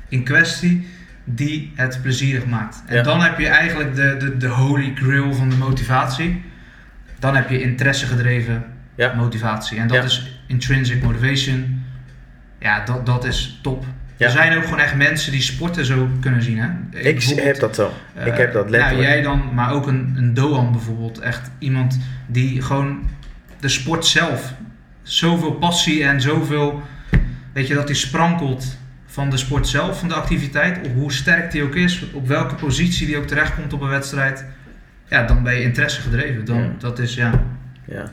in 0.08 0.24
kwestie, 0.24 0.88
die 1.24 1.72
het 1.76 2.00
plezierig 2.02 2.46
maakt. 2.46 2.84
En 2.88 2.96
Ja. 2.96 3.02
dan 3.04 3.22
heb 3.22 3.40
je 3.40 3.48
eigenlijk 3.48 3.96
de, 3.96 4.16
de, 4.20 4.38
de 4.38 4.48
holy 4.48 4.92
grail 4.96 5.34
van 5.34 5.50
de 5.50 5.56
motivatie. 5.56 6.44
Dan 7.20 7.36
heb 7.36 7.50
je 7.50 7.62
interesse 7.62 8.06
gedreven 8.06 8.64
Ja. 8.96 9.14
motivatie. 9.14 9.78
En 9.80 9.88
dat 9.88 10.04
is 10.04 10.42
intrinsic 10.48 11.04
motivation. 11.04 11.84
Ja, 12.60 12.86
dat, 12.86 13.06
dat 13.06 13.26
is 13.26 13.60
top. 13.62 13.86
Ja. 14.20 14.26
Er 14.26 14.32
zijn 14.32 14.58
ook 14.58 14.64
gewoon 14.64 14.80
echt 14.80 14.96
mensen 14.96 15.32
die 15.32 15.42
sporten 15.42 15.86
zo 15.86 16.10
kunnen 16.22 16.42
zien. 16.44 16.58
Hè? 16.58 17.00
Ik 17.00 17.22
heb 17.24 17.60
dat 17.60 17.76
zo. 17.76 17.94
eh, 18.16 18.26
ik 18.26 18.38
heb 18.38 18.54
dat 18.54 18.70
letterlijk. 18.70 19.02
Nou, 19.08 19.14
jij 19.14 19.22
dan, 19.22 19.54
maar 19.54 19.72
ook 19.72 19.88
een, 19.88 20.14
een 20.18 20.34
Doan 20.34 20.72
bijvoorbeeld. 20.72 21.20
Echt 21.20 21.52
iemand 21.60 22.00
die 22.28 22.62
gewoon 22.62 23.10
de 23.60 23.68
sport 23.70 24.06
zelf 24.06 24.54
zoveel 25.04 25.52
passie 25.52 26.04
en 26.04 26.22
zoveel, 26.22 26.82
weet 27.54 27.68
je, 27.68 27.74
dat 27.74 27.88
hij 27.88 27.96
sprankelt 27.98 28.78
van 29.06 29.30
de 29.30 29.38
sport 29.38 29.68
zelf, 29.68 30.00
van 30.00 30.08
de 30.08 30.14
activiteit. 30.14 30.88
Op 30.88 30.94
hoe 30.94 31.12
sterk 31.12 31.52
die 31.52 31.64
ook 31.64 31.76
is, 31.76 32.04
op 32.14 32.28
welke 32.28 32.56
positie 32.56 33.08
die 33.08 33.18
ook 33.18 33.28
terechtkomt 33.28 33.74
op 33.74 33.82
een 33.82 33.90
wedstrijd. 33.90 34.46
Ja, 35.08 35.24
dan 35.24 35.44
ben 35.44 35.54
je 35.56 35.62
interesse 35.64 36.02
gedreven. 36.02 36.46
Dan, 36.46 36.58
Ja. 36.62 36.70
Dat 36.80 37.00
is, 37.00 37.16
ja. 37.16 37.44
Ja. 37.86 38.12